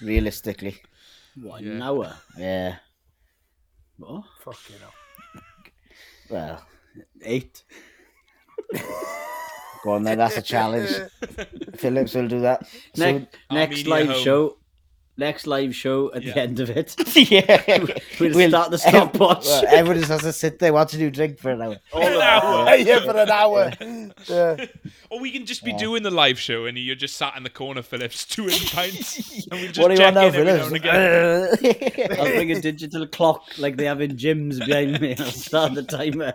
realistically, 0.00 0.76
What, 1.34 1.62
Yeah. 1.62 1.72
an 1.72 1.82
hour? 1.82 2.16
yeah. 2.38 2.76
What? 3.96 4.22
Fucking 4.44 4.76
hell. 4.80 5.42
Well, 6.30 6.64
Eight. 7.24 7.64
Go 9.82 9.92
on 9.92 10.04
then. 10.04 10.18
That's 10.18 10.36
a 10.36 10.42
challenge. 10.42 10.90
Phillips 11.76 12.14
will 12.14 12.28
do 12.28 12.40
that. 12.40 12.66
So, 12.94 13.12
Next, 13.12 13.36
next 13.50 13.86
live 13.86 14.14
show. 14.16 14.56
Next 15.20 15.46
live 15.46 15.74
show 15.74 16.10
at 16.14 16.22
Yeah. 16.22 16.32
the 16.32 16.40
end 16.40 16.60
of 16.60 16.70
it. 16.70 16.96
yeah. 17.30 17.84
We'll, 18.20 18.48
start 18.48 18.70
the 18.70 18.78
stopwatch. 18.78 19.44
Well, 19.44 19.64
everyone 19.68 19.98
just 19.98 20.10
has 20.10 20.22
to 20.22 20.32
sit 20.32 20.58
there 20.58 20.72
watching 20.72 21.00
you 21.00 21.10
drink 21.10 21.38
for 21.38 21.50
an 21.50 21.60
hour. 21.60 21.76
an 21.94 22.20
hour. 22.20 22.74
yeah, 22.76 23.00
for 23.00 23.16
an 23.16 23.30
hour. 23.30 23.70
Yeah. 24.26 24.66
Or 25.10 25.20
we 25.20 25.30
can 25.30 25.44
just 25.46 25.62
be 25.62 25.72
doing 25.74 26.02
the 26.02 26.10
live 26.10 26.38
show 26.38 26.64
and 26.64 26.78
you're 26.78 26.96
just 26.96 27.16
sat 27.16 27.36
in 27.36 27.42
the 27.42 27.50
corner, 27.50 27.82
Phillips, 27.82 28.24
doing 28.36 28.56
pints. 28.72 29.46
And 29.50 29.60
we 29.60 29.68
just 29.68 29.78
what 29.78 29.88
do 29.88 29.94
you 29.94 30.00
want 30.00 30.14
now, 30.14 30.26
in 30.26 30.32
now 30.32 30.66
Phillips? 30.70 32.18
I'll 32.18 32.24
bring 32.26 32.52
a 32.52 32.60
digital 32.60 33.06
clock 33.06 33.44
like 33.58 33.76
they 33.76 33.84
have 33.84 34.00
in 34.00 34.16
gyms 34.16 34.58
behind 34.64 35.00
me. 35.00 35.16
I'll 35.18 35.26
start 35.26 35.74
the 35.74 35.82
timer. 35.82 36.34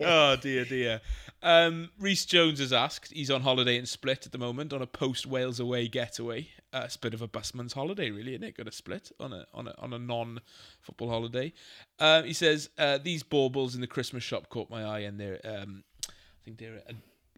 oh 0.00 0.36
dear, 0.36 0.64
dear. 0.64 1.00
Um, 1.42 1.90
Reese 1.98 2.24
Jones 2.24 2.58
has 2.58 2.72
asked. 2.72 3.12
He's 3.12 3.30
on 3.30 3.42
holiday 3.42 3.76
in 3.76 3.86
Split 3.86 4.26
at 4.26 4.32
the 4.32 4.38
moment 4.38 4.72
on 4.72 4.82
a 4.82 4.86
post 4.86 5.26
Wales 5.26 5.60
away 5.60 5.86
getaway. 5.88 6.48
Uh, 6.76 6.82
it's 6.84 6.96
a 6.96 6.98
bit 6.98 7.14
of 7.14 7.22
a 7.22 7.28
busman's 7.28 7.72
holiday, 7.72 8.10
really, 8.10 8.34
isn't 8.34 8.44
it? 8.44 8.54
Got 8.54 8.68
a 8.68 8.72
split 8.72 9.10
on 9.18 9.32
a 9.32 9.46
on 9.54 9.66
a 9.66 9.74
on 9.78 9.94
a 9.94 9.98
non 9.98 10.40
football 10.82 11.08
holiday. 11.08 11.54
Um, 11.98 12.24
he 12.24 12.34
says 12.34 12.68
uh, 12.76 12.98
these 12.98 13.22
baubles 13.22 13.74
in 13.74 13.80
the 13.80 13.86
Christmas 13.86 14.22
shop 14.22 14.50
caught 14.50 14.68
my 14.68 14.84
eye, 14.84 14.98
and 15.00 15.18
they're 15.18 15.40
um, 15.42 15.84
I 16.06 16.44
think 16.44 16.58
they're 16.58 16.82
a 16.86 16.92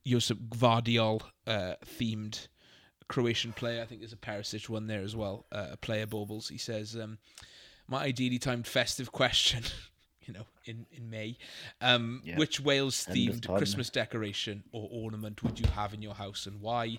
Josip 0.05 0.39
Gvardiol 0.49 1.22
uh, 1.47 1.74
themed 1.86 2.49
Croatian 3.07 3.53
player. 3.53 3.80
I 3.80 3.84
think 3.84 4.01
there's 4.01 4.12
a 4.12 4.16
Perisic 4.16 4.68
one 4.68 4.89
there 4.89 5.03
as 5.03 5.14
well. 5.14 5.47
Uh, 5.53 5.76
player 5.80 6.07
baubles. 6.07 6.49
He 6.49 6.59
says 6.59 6.97
um, 6.97 7.18
my 7.86 8.03
ideally 8.03 8.41
timed 8.41 8.66
festive 8.66 9.12
question. 9.12 9.62
You 10.28 10.34
know, 10.34 10.46
in 10.66 10.84
in 10.92 11.08
May, 11.08 11.38
um, 11.80 12.20
Yeah. 12.22 12.36
which 12.36 12.60
Wales 12.60 13.06
themed. 13.10 13.46
Christmas 13.56 13.88
decoration 13.88 14.62
or 14.72 14.86
ornament 14.92 15.42
would 15.42 15.58
you 15.58 15.66
have 15.68 15.94
in 15.94 16.02
your 16.02 16.12
house 16.12 16.44
and 16.44 16.60
why? 16.60 16.98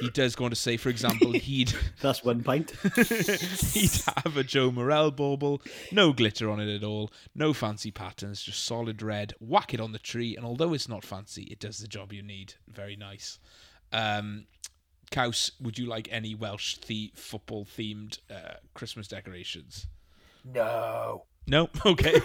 He 0.00 0.10
does 0.10 0.34
go 0.34 0.44
on 0.46 0.50
to 0.50 0.56
say, 0.56 0.76
for 0.76 0.88
example, 0.88 1.30
he'd 1.46 1.72
That's 2.02 2.24
one 2.24 2.42
pint. 2.42 2.72
he'd 3.72 3.92
have 4.24 4.36
a 4.36 4.42
Joe 4.42 4.72
Morrell 4.72 5.12
bauble, 5.12 5.62
no 5.92 6.12
glitter 6.12 6.50
on 6.50 6.58
it 6.58 6.74
at 6.74 6.82
all, 6.82 7.12
no 7.32 7.52
fancy 7.52 7.92
patterns, 7.92 8.42
just 8.42 8.64
solid 8.64 9.00
red. 9.02 9.34
Whack 9.38 9.72
it 9.72 9.78
on 9.80 9.92
the 9.92 10.00
tree, 10.00 10.34
and 10.36 10.44
although 10.44 10.74
it's 10.74 10.88
not 10.88 11.04
fancy, 11.04 11.44
it 11.44 11.60
does 11.60 11.78
the 11.78 11.86
job 11.86 12.12
you 12.12 12.22
need. 12.24 12.54
Very 12.68 12.96
nice. 12.96 13.38
Um, 13.92 14.46
Caws, 15.12 15.52
would 15.60 15.78
you 15.78 15.86
like 15.86 16.08
any 16.10 16.34
Welsh 16.34 16.78
the- 16.88 17.12
football 17.14 17.64
themed 17.64 18.18
uh, 18.28 18.54
Christmas 18.74 19.06
decorations? 19.06 19.86
No. 20.44 21.26
No, 21.46 21.68
okay. 21.86 22.20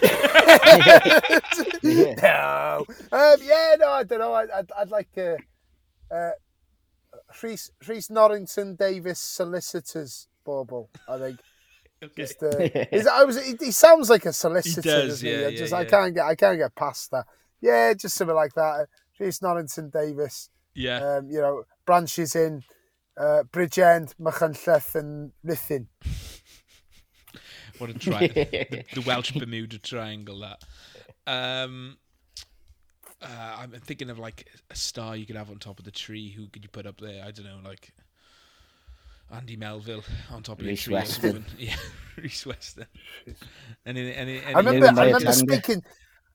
No. 1.82 2.84
Um, 3.12 3.36
yeah, 3.42 3.76
no, 3.78 3.90
I 3.90 4.04
don't 4.04 4.18
know. 4.18 4.32
I, 4.32 4.42
I'd, 4.42 4.72
I'd 4.78 4.90
like 4.90 5.08
uh, 5.16 5.36
uh, 6.14 6.30
Rhys, 7.42 7.70
Rhys 7.86 8.10
Norrington 8.10 8.76
Davies 8.76 9.18
solicitors 9.18 10.28
bauble. 10.44 10.90
I 11.08 11.18
think. 11.18 11.40
okay. 12.02 12.12
Just, 12.16 12.42
uh, 12.42 12.48
is, 12.92 13.06
I 13.06 13.24
was, 13.24 13.44
he, 13.44 13.54
he 13.58 13.70
sounds 13.70 14.10
like 14.10 14.26
a 14.26 14.32
solicitor. 14.32 14.82
does, 14.82 15.08
doesn't 15.08 15.28
he? 15.28 15.34
yeah, 15.34 15.46
I 15.46 15.48
yeah, 15.50 15.58
just, 15.58 15.72
I 15.72 15.84
can't 15.84 16.14
get, 16.14 16.24
I 16.24 16.34
can't 16.34 16.58
get 16.58 16.74
past 16.74 17.10
that. 17.10 17.26
Yeah, 17.60 17.92
just 17.94 18.16
something 18.16 18.36
like 18.36 18.54
that. 18.54 18.86
Rhys 19.18 19.42
Norrington 19.42 19.90
Davies. 19.90 20.48
Yeah. 20.74 21.16
Um, 21.16 21.30
you 21.30 21.40
know, 21.40 21.64
branches 21.84 22.34
in 22.34 22.62
uh, 23.18 23.42
Bridgend, 23.50 24.14
Machynlleth, 24.20 24.94
and 24.94 25.32
Ruthin. 25.44 25.86
What 27.80 27.90
a 27.90 27.94
tri- 27.94 28.26
the, 28.28 28.84
the 28.94 29.00
Welsh 29.00 29.32
Bermuda 29.32 29.78
Triangle. 29.78 30.40
That. 30.40 30.62
Um, 31.26 31.96
uh, 33.22 33.56
I'm 33.58 33.70
thinking 33.72 34.10
of 34.10 34.18
like 34.18 34.46
a 34.70 34.76
star 34.76 35.16
you 35.16 35.26
could 35.26 35.36
have 35.36 35.50
on 35.50 35.58
top 35.58 35.78
of 35.78 35.84
the 35.84 35.90
tree. 35.90 36.30
Who 36.30 36.48
could 36.48 36.62
you 36.62 36.68
put 36.68 36.86
up 36.86 37.00
there? 37.00 37.24
I 37.24 37.30
don't 37.30 37.46
know, 37.46 37.58
like 37.64 37.92
Andy 39.32 39.56
Melville 39.56 40.02
on 40.30 40.42
top 40.42 40.60
of 40.60 40.66
Rhys 40.66 40.86
your 40.86 40.92
tree. 40.92 40.94
or 40.94 40.98
Weston. 41.00 41.32
something. 41.32 41.44
Yeah, 41.58 41.76
Rhys 42.16 42.46
Weston. 42.46 42.86
Any, 43.86 44.12
any, 44.14 44.42
any, 44.42 44.44
I 44.44 44.58
remember, 44.58 44.80
Living 44.80 44.94
by 44.96 45.06
remember 45.06 45.32
speaking. 45.32 45.82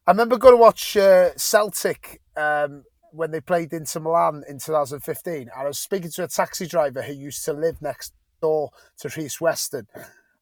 I 0.07 0.11
remember 0.11 0.37
going 0.37 0.53
to 0.53 0.61
watch 0.61 0.95
uh, 0.97 1.29
Celtic 1.35 2.21
um, 2.37 2.83
when 3.11 3.31
they 3.31 3.41
played 3.41 3.73
Inter 3.73 3.99
Milan 3.99 4.43
in 4.47 4.59
2015, 4.59 5.41
and 5.41 5.49
I 5.55 5.65
was 5.65 5.79
speaking 5.79 6.11
to 6.11 6.23
a 6.23 6.27
taxi 6.27 6.67
driver 6.67 7.01
who 7.01 7.13
used 7.13 7.43
to 7.45 7.53
live 7.53 7.81
next 7.81 8.13
door 8.41 8.69
to 8.99 9.09
Rhys 9.09 9.41
Weston, 9.41 9.87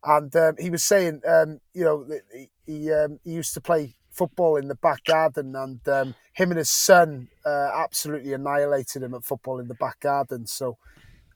and 0.04 0.36
um, 0.36 0.56
he 0.60 0.70
was 0.70 0.84
saying, 0.84 1.22
um, 1.28 1.60
you 1.74 1.84
know, 1.84 2.06
he 2.34 2.50
he, 2.66 2.92
um, 2.92 3.20
he 3.24 3.32
used 3.32 3.54
to 3.54 3.62
play 3.62 3.96
football 4.12 4.58
in 4.58 4.68
the 4.68 4.76
back 4.76 5.04
garden, 5.06 5.56
and 5.56 5.88
um, 5.88 6.16
him 6.34 6.52
and 6.52 6.58
his 6.58 6.70
son 6.70 7.28
uh, 7.46 7.70
absolutely 7.76 8.34
annihilated 8.34 9.04
him 9.04 9.14
at 9.14 9.24
football 9.24 9.60
in 9.60 9.68
the 9.68 9.74
back 9.74 10.00
garden. 10.00 10.46
So, 10.48 10.78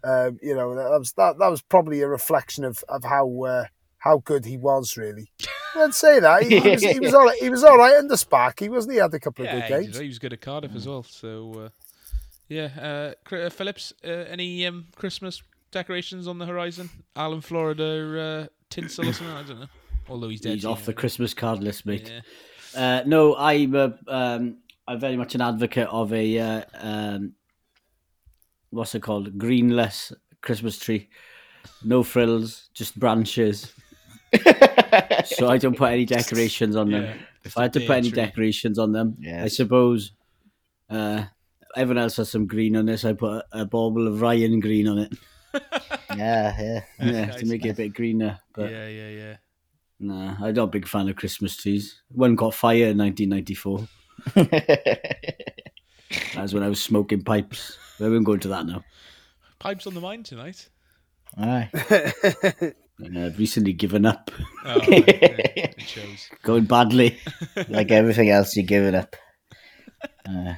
um, 0.04 0.40
you 0.42 0.56
know, 0.56 0.76
that 0.76 1.00
was 1.00 1.14
that, 1.14 1.38
that 1.40 1.50
was 1.50 1.62
probably 1.62 2.02
a 2.02 2.08
reflection 2.08 2.64
of 2.64 2.84
of 2.88 3.04
how 3.04 3.44
uh, 3.44 3.66
how 4.00 4.20
good 4.20 4.46
he 4.46 4.58
was, 4.58 4.98
really. 4.98 5.32
I'd 5.76 5.94
say 5.94 6.20
that 6.20 6.44
he, 6.44 6.60
he 6.60 6.70
was 6.70 6.84
he 6.84 7.00
was 7.00 7.14
all 7.14 7.26
right, 7.26 7.40
he 7.40 7.50
was 7.50 7.64
all 7.64 7.78
right 7.78 7.96
under 7.96 8.18
Spark. 8.18 8.60
He 8.60 8.70
wasn't. 8.70 8.94
He 8.94 9.00
had 9.00 9.14
a 9.14 9.20
couple 9.20 9.46
of 9.46 9.52
yeah, 9.52 9.68
good 9.68 9.84
games. 9.84 10.00
he 10.00 10.08
was 10.08 10.20
good 10.20 10.34
at 10.34 10.42
Cardiff 10.42 10.76
as 10.76 10.88
well. 10.88 11.04
So 11.04 11.54
uh, 11.54 11.70
yeah, 12.48 13.14
uh, 13.32 13.36
uh, 13.36 13.50
Phillips. 13.50 13.94
Uh, 14.04 14.08
any 14.08 14.66
um, 14.66 14.88
Christmas 14.96 15.42
decorations 15.72 16.28
on 16.28 16.38
the 16.38 16.46
horizon? 16.46 16.90
Alan 17.16 17.42
Florida 17.42 18.48
uh, 18.50 18.57
tinsel 18.70 19.10
or 19.10 19.14
something? 19.14 19.36
I 19.36 19.44
don't 19.44 19.60
know. 19.62 19.68
Although 20.10 20.30
he's 20.30 20.42
dead. 20.42 20.54
He's 20.54 20.64
so 20.64 20.72
off 20.72 20.82
you 20.82 20.86
the. 20.88 20.94
Christmas 20.94 21.34
card 21.34 21.64
list, 21.64 21.86
mate. 21.86 22.12
Yeah. 22.76 23.00
Uh, 23.00 23.04
no, 23.06 23.36
I'm 23.36 23.76
a, 23.76 23.98
um, 24.08 24.58
I'm 24.88 25.00
very 25.00 25.18
much 25.18 25.36
an 25.36 25.42
advocate 25.42 25.88
of 25.90 26.14
a 26.14 26.40
uh, 26.40 26.62
um, 26.80 27.34
what's 28.70 28.96
it 28.96 29.02
called? 29.02 29.38
Greenless 29.38 30.14
Christmas 30.42 30.78
tree, 30.78 31.10
no 31.84 32.04
frills, 32.04 32.70
just 32.74 32.98
branches. 33.00 33.74
so 35.26 35.50
I 35.50 35.58
don't 35.58 35.78
put 35.78 35.92
any 35.92 36.06
decorations 36.06 36.76
on 36.76 36.92
them. 36.92 37.04
Yeah, 37.04 37.14
if 37.44 37.58
I 37.58 37.64
had 37.64 37.74
to 37.74 37.80
put 37.82 37.98
any 37.98 38.12
tree. 38.12 38.24
decorations 38.24 38.78
on 38.78 38.92
them, 38.92 39.18
I 39.28 39.48
suppose 39.48 40.12
uh, 40.90 41.24
everyone 41.76 42.04
else 42.04 42.18
has 42.18 42.30
some 42.30 42.46
green 42.48 42.76
on 42.76 42.86
this. 42.86 43.06
I 43.06 43.14
put 43.14 43.44
a, 43.52 43.62
a 43.62 43.66
bauble 43.66 44.08
of 44.08 44.22
Ryan 44.22 44.60
green 44.60 44.88
on 44.88 45.00
it, 45.00 45.14
yeah, 45.54 45.62
yeah. 46.16 46.82
yeah, 47.00 47.26
Nice, 47.26 47.36
to 47.38 47.46
make 47.46 47.66
it 47.66 47.70
a 47.70 47.74
bit 47.74 47.94
greener. 47.94 48.40
But 48.54 48.72
yeah, 48.72 48.88
yeah, 48.88 49.10
yeah. 49.10 49.38
nah, 50.00 50.36
I'm 50.42 50.54
not 50.54 50.64
a 50.64 50.68
big 50.68 50.88
fan 50.88 51.08
of 51.10 51.16
Christmas 51.16 51.56
trees. 51.58 52.02
One 52.10 52.36
got 52.36 52.54
fire 52.54 52.88
in 52.88 52.98
1994. 52.98 53.88
That 56.34 56.42
was 56.44 56.54
when 56.54 56.64
I 56.64 56.70
was 56.70 56.82
smoking 56.82 57.24
pipes. 57.24 57.78
We 58.00 58.10
won't 58.10 58.24
go 58.26 58.34
into 58.34 58.48
that 58.50 58.66
now. 58.66 58.84
Pipes 59.60 59.88
on 59.88 59.94
the 59.94 60.02
mind 60.02 60.26
tonight. 60.26 60.70
Aye. 61.38 61.70
And 63.00 63.16
I've 63.20 63.38
recently 63.38 63.74
given 63.74 64.08
up, 64.08 64.32
Oh, 64.66 64.82
yeah, 64.88 65.04
it 65.06 65.80
shows. 65.82 66.32
going 66.42 66.66
badly. 66.66 67.20
like 67.70 67.92
everything 67.92 68.32
else, 68.32 68.56
you're 68.56 68.66
giving 68.66 68.96
up. 68.96 69.16
Uh, 70.28 70.56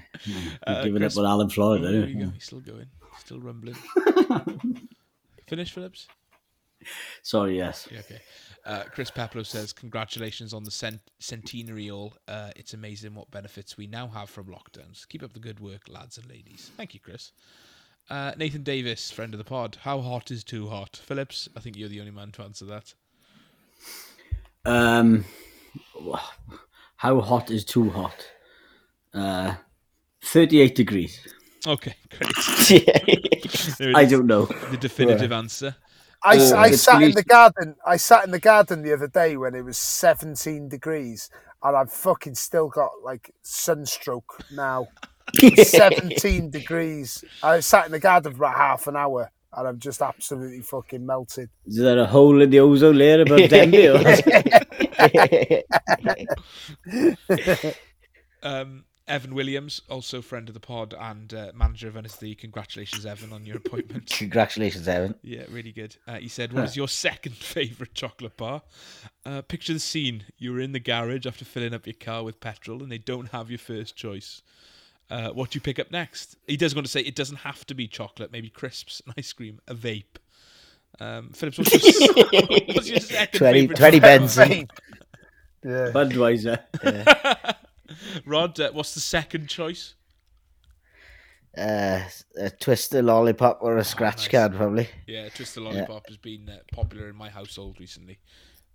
I've 0.66 0.78
Uh, 0.78 0.84
given 0.86 1.02
Chris- 1.02 1.18
up 1.18 1.22
with 1.22 1.30
Alan 1.30 1.48
Oh, 1.48 1.50
Florida. 1.50 1.88
there 1.92 2.04
anyway. 2.04 2.18
you 2.18 2.26
go. 2.28 2.32
He's 2.32 2.46
still 2.46 2.62
going. 2.62 2.86
Still 3.30 3.42
rumbling. 3.42 3.76
Finish, 5.48 5.72
Phillips. 5.72 6.08
Sorry, 7.22 7.58
yes. 7.58 7.88
Yeah, 7.92 8.00
okay. 8.00 8.22
Uh, 8.66 8.86
Chris 8.92 9.12
Peplow 9.12 9.44
says, 9.44 9.72
"Congratulations 9.72 10.52
on 10.52 10.64
the 10.64 10.72
cent- 10.72 11.12
centenarial. 11.20 12.16
Uh, 12.28 12.50
it's 12.56 12.74
amazing 12.74 13.14
what 13.14 13.30
benefits 13.30 13.78
we 13.78 13.86
now 13.86 14.08
have 14.08 14.32
from 14.32 14.48
lockdowns. 14.48 15.08
Keep 15.10 15.22
up 15.22 15.34
the 15.34 15.40
good 15.40 15.60
work, 15.60 15.82
lads 15.88 16.18
and 16.18 16.28
ladies. 16.28 16.72
Thank 16.76 16.96
you, 16.96 17.00
Chris." 17.00 17.32
Uh, 18.10 18.32
Nathan 18.36 18.64
Davis, 18.64 19.12
friend 19.12 19.32
of 19.36 19.38
the 19.38 19.44
pod. 19.44 19.78
How 19.82 20.02
hot 20.02 20.32
is 20.32 20.44
too 20.44 20.68
hot? 20.68 20.96
Phillips, 20.96 21.48
I 21.56 21.60
think 21.60 21.78
you're 21.78 21.88
the 21.88 22.00
only 22.00 22.12
man 22.12 22.32
to 22.32 22.42
answer 22.42 22.66
that. 22.66 22.96
Um, 24.66 25.24
how 26.96 27.22
hot 27.22 27.52
is 27.52 27.64
too 27.64 27.92
hot? 27.92 28.28
Uh, 29.14 29.54
38 30.24 30.74
degrees. 30.74 31.28
Okay, 31.68 31.96
great. 32.18 33.96
I 33.96 34.06
don't 34.06 34.28
know. 34.28 34.46
The 34.46 34.78
definitive 34.80 35.32
answer. 35.32 35.76
I, 36.24 36.38
Oh, 36.38 36.56
I 36.58 36.72
sat 36.72 37.02
in 37.02 37.12
the 37.14 37.24
garden. 37.24 37.76
I 37.86 37.98
sat 37.98 38.26
in 38.26 38.32
the 38.32 38.40
garden 38.40 38.82
the 38.82 38.94
other 38.94 39.08
day 39.08 39.38
when 39.38 39.56
it 39.56 39.64
was 39.64 39.78
17 39.78 40.68
degrees, 40.70 41.30
and 41.64 41.76
I've 41.78 41.92
fucking 41.92 42.36
still 42.36 42.68
got 42.70 42.92
like 43.04 43.34
sunstroke 43.42 44.44
now. 44.52 44.88
17 45.40 46.50
degrees. 46.50 47.24
I 47.44 47.60
sat 47.62 47.86
in 47.86 47.92
the 47.92 48.00
garden 48.00 48.34
for 48.34 48.38
about 48.40 48.58
half 48.58 48.88
an 48.88 48.96
hour, 48.96 49.32
and 49.54 49.68
I'm 49.68 49.80
just 49.80 50.02
absolutely 50.02 50.62
fucking 50.62 51.06
melted. 51.06 51.50
Is 51.66 51.78
there 51.78 52.00
a 52.00 52.06
hole 52.06 52.42
in 52.42 52.50
the 52.50 52.60
ozone 52.60 52.98
layer 52.98 53.22
above 53.22 53.50
Denbigh? 53.50 53.90
Um, 58.42 58.86
Evan 59.10 59.34
Williams, 59.34 59.82
also 59.90 60.22
friend 60.22 60.48
of 60.48 60.54
the 60.54 60.60
pod 60.60 60.94
and 60.98 61.34
uh, 61.34 61.52
manager 61.56 61.88
of 61.88 61.96
NSD. 61.96 62.38
Congratulations, 62.38 63.06
Evan, 63.06 63.34
on 63.34 63.46
your 63.46 63.58
appointment. 63.58 64.08
Congratulations, 64.18 64.88
Evan. 64.88 65.16
Yeah, 65.24 65.44
really 65.50 65.72
good. 65.72 65.98
Uh, 66.08 66.18
he 66.18 66.28
said, 66.28 66.54
"What 66.54 66.64
is 66.66 66.78
your 66.78 66.88
second 66.88 67.36
favorite 67.38 67.94
chocolate 67.94 68.38
bar?" 68.38 68.62
Uh, 69.26 69.42
picture 69.42 69.74
the 69.74 69.80
scene: 69.80 70.26
you 70.38 70.54
were 70.54 70.60
in 70.60 70.72
the 70.72 70.80
garage 70.80 71.26
after 71.26 71.44
filling 71.44 71.74
up 71.74 71.88
your 71.88 71.96
car 71.96 72.24
with 72.24 72.40
petrol, 72.40 72.84
and 72.84 72.92
they 72.92 73.00
don't 73.00 73.30
have 73.30 73.50
your 73.50 73.60
first 73.60 73.96
choice. 73.96 74.44
Uh, 75.10 75.30
what 75.30 75.50
do 75.50 75.58
you 75.58 75.62
pick 75.62 75.80
up 75.80 75.90
next? 75.92 76.38
He 76.48 76.56
does 76.56 76.76
want 76.76 76.86
to 76.86 76.92
say 76.92 77.02
it 77.02 77.16
doesn't 77.16 77.38
have 77.38 77.66
to 77.66 77.74
be 77.74 77.88
chocolate, 77.88 78.32
maybe 78.32 78.50
crisps, 78.50 79.02
an 79.08 79.14
ice 79.18 79.34
cream, 79.34 79.60
a 79.68 79.74
vape. 79.74 80.18
Um, 81.00 81.30
Phillips, 81.30 81.58
what's 81.58 82.00
your, 82.00 82.14
what's 82.68 82.90
your 82.90 83.00
second 83.00 83.38
20, 83.40 83.60
favorite? 83.62 83.78
20 83.78 84.00
Benson. 84.00 84.70
Yeah. 85.64 85.92
Budweiser. 85.94 86.60
bar? 86.84 87.56
Rod, 88.26 88.60
uh, 88.60 88.72
what's 88.72 88.94
the 88.94 89.00
second 89.00 89.48
choice? 89.48 89.96
Uh, 91.58 92.02
a 92.38 92.50
twister 92.50 93.02
lollipop 93.02 93.60
or 93.62 93.78
a 93.78 93.84
scratch 93.84 94.18
nice. 94.18 94.28
card, 94.28 94.56
probably. 94.56 94.88
Yeah, 95.08 95.30
Twister 95.30 95.62
Lollipop 95.62 96.08
has 96.08 96.18
been 96.18 96.48
uh, 96.48 96.60
popular 96.72 97.10
in 97.10 97.16
my 97.16 97.30
household 97.30 97.78
recently. 97.80 98.20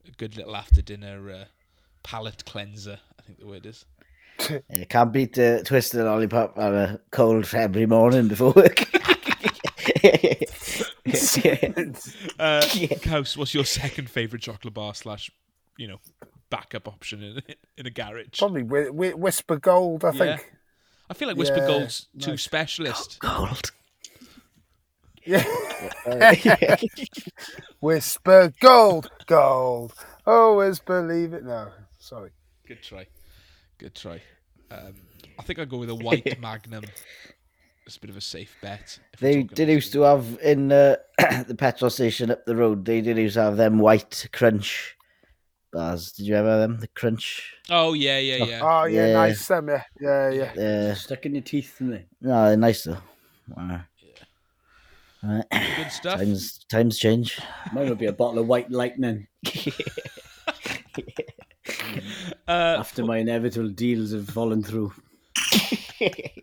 A 0.08 0.10
good 0.12 0.36
little 0.36 0.56
after 0.56 0.82
dinner 0.82 1.30
uh, 1.30 1.44
palate 2.02 2.44
cleanser, 2.44 2.98
I 3.18 3.22
think 3.22 3.38
the 3.38 3.46
word 3.46 3.66
is. 3.66 3.84
You 4.68 4.84
can't 4.86 5.12
beat 5.12 5.34
the 5.34 5.62
twister 5.64 6.02
lollipop 6.02 6.58
on 6.58 6.74
a 6.74 7.00
cold 7.12 7.46
February 7.46 7.86
morning 7.86 8.26
before 8.26 8.52
work. 8.52 8.84
Uh, 12.38 12.62
Caws, 13.02 13.36
what's 13.36 13.54
your 13.54 13.64
second 13.64 14.10
favourite 14.10 14.42
chocolate 14.42 14.74
bar 14.74 14.94
slash, 14.94 15.30
you 15.76 15.86
know, 15.86 15.98
backup 16.56 16.86
option 16.88 17.22
in, 17.22 17.42
in 17.76 17.86
a 17.86 17.90
garage? 17.90 18.38
Probably 18.38 18.62
Whi- 18.62 18.90
Whi- 18.90 19.12
Wispa 19.12 19.60
Gold, 19.60 20.04
I 20.04 20.12
Yeah. 20.12 20.36
think. 20.36 20.52
I 21.10 21.14
feel 21.14 21.28
like 21.28 21.36
Wispa 21.36 21.58
Yeah, 21.58 21.66
Gold's 21.66 22.06
too 22.18 22.30
nice. 22.32 22.42
specialist. 22.42 23.18
Cold. 23.20 23.70
Yeah. 25.26 25.42
Wispa 27.82 28.52
Gold, 28.60 29.10
Gold. 29.26 29.92
Always 30.26 30.78
believe 30.80 31.32
it. 31.34 31.44
No, 31.44 31.68
sorry. 31.98 32.30
Good 32.66 32.82
try. 32.82 33.06
Good 33.78 33.94
try. 33.94 34.20
Um, 34.70 34.94
I 35.38 35.42
think 35.42 35.58
I'd 35.58 35.68
go 35.68 35.78
with 35.78 35.90
a 35.90 35.94
white 35.94 36.40
Magnum. 36.40 36.84
It's 37.86 37.96
a 37.98 38.00
bit 38.00 38.08
of 38.10 38.16
a 38.16 38.20
safe 38.22 38.56
bet. 38.62 38.98
They 39.20 39.42
did 39.42 39.68
used 39.68 39.92
to 39.92 40.02
have 40.02 40.38
in 40.42 40.72
uh, 40.72 40.96
the 41.46 41.54
petrol 41.54 41.90
station 41.90 42.30
up 42.30 42.46
the 42.46 42.56
road. 42.56 42.84
They 42.86 43.02
did 43.02 43.18
used 43.18 43.34
to 43.34 43.42
have 43.42 43.56
them 43.58 43.78
white 43.78 44.26
crunch 44.32 44.93
bars. 45.74 46.12
Did 46.12 46.26
you 46.26 46.34
ever 46.36 46.48
have 46.50 46.60
them? 46.60 46.78
The 46.80 46.88
crunch. 46.88 47.52
Oh, 47.68 47.92
yeah, 47.92 48.18
yeah, 48.18 48.44
yeah. 48.44 48.60
Oh 48.62 48.84
yeah, 48.84 49.06
Yeah. 49.08 49.12
nice 49.12 49.46
them. 49.48 49.68
Yeah, 49.68 50.30
yeah, 50.30 50.52
yeah. 50.56 50.94
Stuck 50.94 51.26
in 51.26 51.34
your 51.34 51.42
teeth, 51.42 51.74
isn't 51.76 51.90
they? 51.90 52.06
no, 52.22 52.46
they're 52.48 52.56
nice 52.56 52.84
though. 52.84 52.98
Uh, 53.56 53.78
uh, 55.26 55.42
Good 55.76 55.90
stuff. 55.92 56.18
times 56.18 56.64
times 56.70 56.98
change. 56.98 57.38
Mine 57.72 57.88
would 57.88 57.98
be 57.98 58.06
a 58.06 58.12
bottle 58.12 58.38
of 58.40 58.46
white 58.46 58.70
lightning 58.70 59.26
Uh, 62.46 62.76
after 62.78 63.02
my 63.04 63.18
inevitable 63.18 63.70
deals 63.70 64.12
have 64.12 64.28
fallen 64.28 64.62
through. 64.62 64.92
hey, 65.98 66.42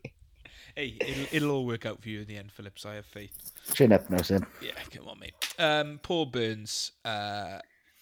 it'll, 0.75 1.25
it'll 1.31 1.51
all 1.51 1.65
work 1.65 1.85
out 1.85 2.01
for 2.01 2.09
you 2.09 2.21
in 2.21 2.27
the 2.27 2.37
end, 2.37 2.51
Phillips. 2.51 2.85
I 2.87 2.95
have 2.95 3.05
faith. 3.05 3.51
Chin 3.75 3.91
up 3.91 4.09
now, 4.09 4.21
Sam. 4.23 4.45
Yeah, 4.61 4.71
come 4.91 5.07
on, 5.07 5.19
mate. 5.19 5.33
Um, 5.59 5.99
Paul 6.01 6.25
Burns, 6.25 6.91
uh, 7.05 7.59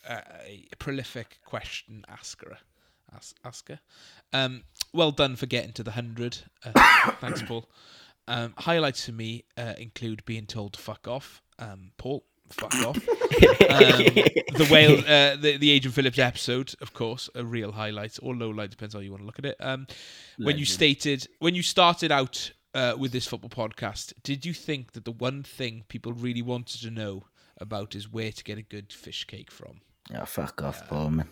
a 0.10 0.76
prolific 0.78 1.39
question 1.45 2.05
asker. 2.10 2.57
As- 3.16 3.34
asker. 3.43 3.80
Um, 4.34 4.64
well 4.93 5.12
done 5.12 5.36
for 5.36 5.45
getting 5.45 5.74
to 5.74 5.84
the 5.84 5.91
hundred. 5.91 6.38
Uh, 6.64 7.12
thanks, 7.22 7.41
Paul. 7.41 7.70
Um, 8.28 8.53
highlights 8.57 9.05
for 9.05 9.12
me 9.12 9.45
uh, 9.57 9.74
include 9.78 10.24
being 10.26 10.45
told 10.45 10.74
to 10.74 10.80
fuck 10.80 11.07
off. 11.07 11.41
Um, 11.57 11.91
Paul, 11.97 12.24
fuck 12.51 12.76
off. 12.76 12.97
um, 13.07 14.03
the 14.55 14.68
whale, 14.72 14.99
uh, 15.07 15.36
the 15.36 15.57
the 15.57 15.72
Agent 15.72 15.95
Phillips 15.95 16.20
episode, 16.20 16.74
of 16.82 16.93
course, 16.93 17.30
a 17.34 17.43
real 17.43 17.72
highlight 17.72 18.20
or 18.22 18.36
low 18.36 18.49
light 18.49 18.70
depends 18.70 18.93
how 18.93 18.99
you 18.99 19.12
want 19.12 19.24
to 19.24 19.26
look 19.26 19.39
at 19.39 19.45
it. 19.45 19.57
Um, 19.60 19.88
when 20.38 20.57
you 20.57 20.66
stated 20.66 21.28
when 21.39 21.55
you 21.55 21.64
started 21.64 22.12
out 22.12 22.51
uh, 22.74 22.95
with 22.97 23.12
this 23.12 23.26
football 23.26 23.49
podcast, 23.49 24.14
did 24.24 24.45
you 24.45 24.53
think 24.53 24.93
that 24.93 25.05
the 25.05 25.12
one 25.12 25.43
thing 25.43 25.86
people 25.88 26.14
really 26.14 26.41
wanted 26.43 26.82
to 26.82 26.91
know 26.91 27.26
about 27.57 27.95
is 27.95 28.12
where 28.12 28.32
to 28.32 28.43
get 28.43 28.57
a 28.57 28.64
good 28.64 28.93
fish 28.93 29.26
cake 29.26 29.51
from? 29.51 29.82
Oh, 30.16 30.26
fuck 30.26 30.62
off, 30.64 30.88
Paul, 30.88 31.12
man. 31.12 31.30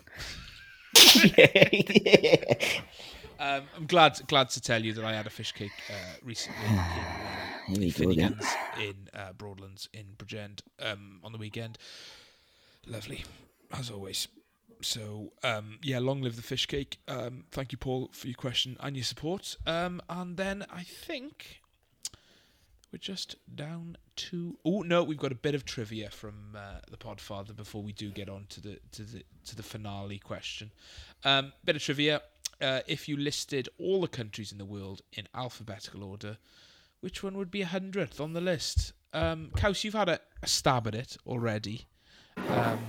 Um, 3.40 3.62
I'm 3.76 3.86
glad 3.86 4.18
glad 4.26 4.50
to 4.50 4.60
tell 4.60 4.84
you 4.84 4.92
that 4.94 5.04
I 5.04 5.14
had 5.14 5.26
a 5.26 5.30
fish 5.30 5.52
cake 5.52 5.70
uh, 5.88 6.16
recently 6.24 6.66
in, 6.66 6.78
uh, 6.78 6.84
Here 7.68 7.78
we 7.78 7.90
go 7.92 8.10
again. 8.10 8.34
Finnegan's 8.34 8.46
in 8.80 9.08
uh, 9.14 9.32
Broadlands 9.32 9.88
in 9.92 10.06
Bridgend 10.16 10.62
um, 10.80 11.20
on 11.22 11.30
the 11.32 11.38
weekend. 11.38 11.78
Lovely, 12.86 13.24
as 13.72 13.90
always. 13.90 14.26
So 14.82 15.32
um, 15.44 15.78
yeah, 15.82 16.00
long 16.00 16.20
live 16.20 16.34
the 16.34 16.42
fish 16.42 16.66
cake. 16.66 16.98
Um, 17.06 17.44
thank 17.52 17.70
you, 17.70 17.78
Paul, 17.78 18.10
for 18.12 18.26
your 18.26 18.34
question 18.34 18.76
and 18.80 18.96
your 18.96 19.04
support. 19.04 19.56
Um, 19.66 20.02
and 20.08 20.36
then 20.36 20.66
I 20.72 20.82
think 20.82 21.60
we're 22.92 22.98
just 22.98 23.36
down 23.54 23.96
to. 24.16 24.58
Oh 24.64 24.82
no, 24.82 25.02
we've 25.02 25.18
got 25.18 25.32
a 25.32 25.36
bit 25.36 25.54
of 25.54 25.64
trivia 25.64 26.10
from 26.10 26.56
uh, 26.56 26.80
the 26.90 26.96
Podfather 26.96 27.54
before 27.54 27.82
we 27.82 27.92
do 27.92 28.10
get 28.10 28.28
on 28.28 28.46
to 28.50 28.60
the 28.60 28.78
to 28.92 29.02
the 29.02 29.24
to 29.46 29.56
the 29.56 29.62
finale 29.62 30.18
question. 30.18 30.72
Um, 31.24 31.52
bit 31.64 31.76
of 31.76 31.82
trivia. 31.82 32.22
Uh, 32.60 32.80
if 32.88 33.08
you 33.08 33.16
listed 33.16 33.68
all 33.78 34.00
the 34.00 34.08
countries 34.08 34.50
in 34.50 34.58
the 34.58 34.64
world 34.64 35.02
in 35.12 35.28
alphabetical 35.32 36.02
order, 36.02 36.38
which 37.00 37.22
one 37.22 37.36
would 37.36 37.52
be 37.52 37.62
a 37.62 37.66
hundredth 37.66 38.20
on 38.20 38.32
the 38.32 38.40
list? 38.40 38.92
Um, 39.12 39.52
Caws, 39.56 39.84
you've 39.84 39.94
had 39.94 40.08
a, 40.08 40.20
a 40.42 40.48
stab 40.48 40.88
at 40.88 40.94
it 40.94 41.16
already. 41.24 41.86
Um, 42.36 42.80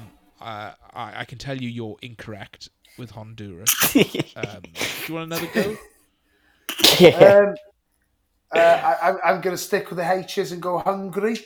uh, 0.42 0.72
I, 0.94 1.22
I 1.22 1.26
can 1.26 1.38
tell 1.38 1.58
you 1.58 1.70
you're 1.70 1.98
incorrect 2.02 2.70
with 2.98 3.12
Honduras. 3.12 3.96
um, 4.36 4.62
do 4.64 5.08
you 5.08 5.14
want 5.14 5.32
another 5.32 5.50
go? 5.54 5.78
Um, 7.00 7.56
uh, 8.56 8.60
I, 8.60 9.08
I'm- 9.08 9.20
I'm 9.24 9.42
going 9.42 9.56
to 9.56 9.62
stick 9.62 9.90
with 9.90 9.98
the 9.98 10.12
H's 10.12 10.52
and 10.52 10.62
go 10.62 10.80
hungry. 10.80 11.40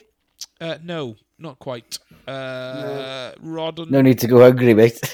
Uh, 0.60 0.78
no, 0.84 1.16
not 1.40 1.60
quite. 1.60 2.00
Uh, 2.28 3.32
Rod 3.42 3.80
and 3.80 3.92
No 3.92 4.02
need 4.02 4.20
to 4.20 4.28
go 4.28 4.40
hungry, 4.42 4.74
mate. 4.74 5.00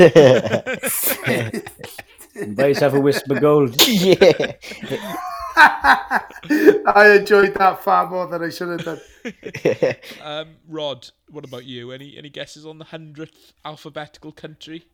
Buy 2.56 2.68
yourself 2.68 2.94
a 2.94 2.98
Wispa 2.98 3.40
Gold. 3.42 3.76
yeah. 3.88 4.54
I 5.56 7.18
enjoyed 7.20 7.54
that 7.56 7.84
far 7.84 8.08
more 8.10 8.28
than 8.28 8.44
I 8.44 8.50
should 8.50 8.80
have 8.80 8.86
done. 8.86 9.96
um, 10.24 10.56
Rod. 10.68 11.10
What 11.30 11.44
about 11.46 11.66
you? 11.66 11.92
Any 11.92 12.18
any 12.18 12.30
guesses 12.30 12.66
on 12.66 12.78
the 12.78 12.86
hundredth 12.86 13.54
alphabetical 13.66 14.32
country? 14.32 14.86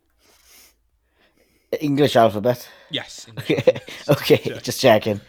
English 1.79 2.15
alphabet. 2.15 2.67
Yes. 2.89 3.27
English 3.27 3.49
alphabet. 3.67 3.89
okay, 4.09 4.37
Check. 4.37 4.63
just 4.63 4.81
checking. 4.81 5.21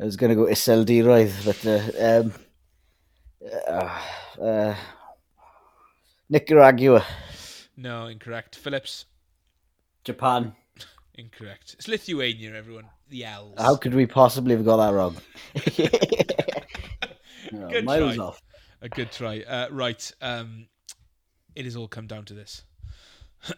I 0.00 0.04
was 0.04 0.16
going 0.16 0.30
to 0.30 0.36
go 0.36 0.46
SLD 0.46 1.06
right, 1.06 1.32
but 1.44 1.66
uh, 1.66 2.20
um, 2.20 2.32
uh, 3.68 4.42
uh, 4.42 4.74
Nicaragua. 6.28 7.04
No, 7.76 8.06
incorrect. 8.06 8.56
Phillips. 8.56 9.06
Japan. 10.04 10.54
Incorrect. 11.14 11.74
It's 11.74 11.88
Lithuania, 11.88 12.54
everyone. 12.54 12.86
The 13.08 13.24
L's. 13.24 13.54
How 13.58 13.76
could 13.76 13.94
we 13.94 14.06
possibly 14.06 14.54
have 14.54 14.64
got 14.64 14.76
that 14.78 14.92
wrong? 14.94 15.16
No, 17.52 17.68
Good 17.68 17.84
miles 17.84 18.16
try. 18.16 18.24
off. 18.24 18.42
A 18.82 18.86
A 18.86 18.88
good 18.88 19.12
try. 19.12 19.40
Uh, 19.42 19.68
right. 19.70 20.12
Um, 20.20 20.66
it 21.54 21.64
has 21.64 21.76
all 21.76 21.86
come 21.88 22.08
down 22.08 22.24
to 22.24 22.34
this. 22.34 22.64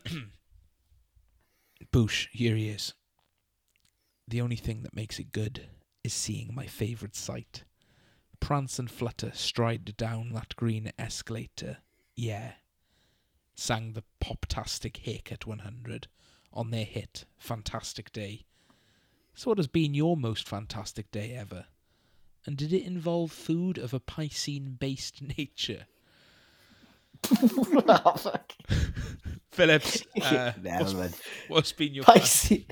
Boosh, 1.93 2.27
here 2.33 2.55
he 2.55 2.69
is. 2.69 2.93
The 4.29 4.43
only 4.43 4.57
thing 4.57 4.83
that 4.83 4.95
makes 4.95 5.19
it 5.19 5.33
good 5.33 5.69
is 6.09 6.15
seeing 6.15 6.55
my 6.55 6.65
favourite 6.65 7.15
sight. 7.15 7.65
Prance 8.41 8.79
and 8.79 8.91
flutter 8.91 9.31
stride 9.35 9.95
down 9.99 10.33
that 10.33 10.57
green 10.57 10.91
escalator. 10.99 11.79
Yeah. 12.17 12.53
Sang 13.55 13.93
the 13.93 14.05
poptastic 14.19 15.05
Haircut 15.05 15.47
100 15.47 16.09
on 16.51 16.71
their 16.71 16.87
hit 16.87 17.27
Fantastic 17.37 18.11
Day. 18.11 18.47
So, 19.35 19.51
what 19.51 19.59
has 19.59 19.67
been 19.67 19.93
your 19.93 20.17
most 20.17 20.49
fantastic 20.49 21.11
day 21.11 21.35
ever? 21.35 21.67
And 22.47 22.57
did 22.57 22.73
it 22.73 22.87
involve 22.87 23.31
food 23.31 23.77
of 23.77 23.93
a 23.93 24.01
Piscine 24.01 24.79
based 24.79 25.21
nature? 25.39 25.87
Oh. 27.31 28.35
Phillips, 29.51 30.05
uh, 30.23 30.53
what's, 30.63 31.21
what's 31.49 31.73
been 31.73 31.93
your 31.93 32.05
Pisces. 32.05 32.65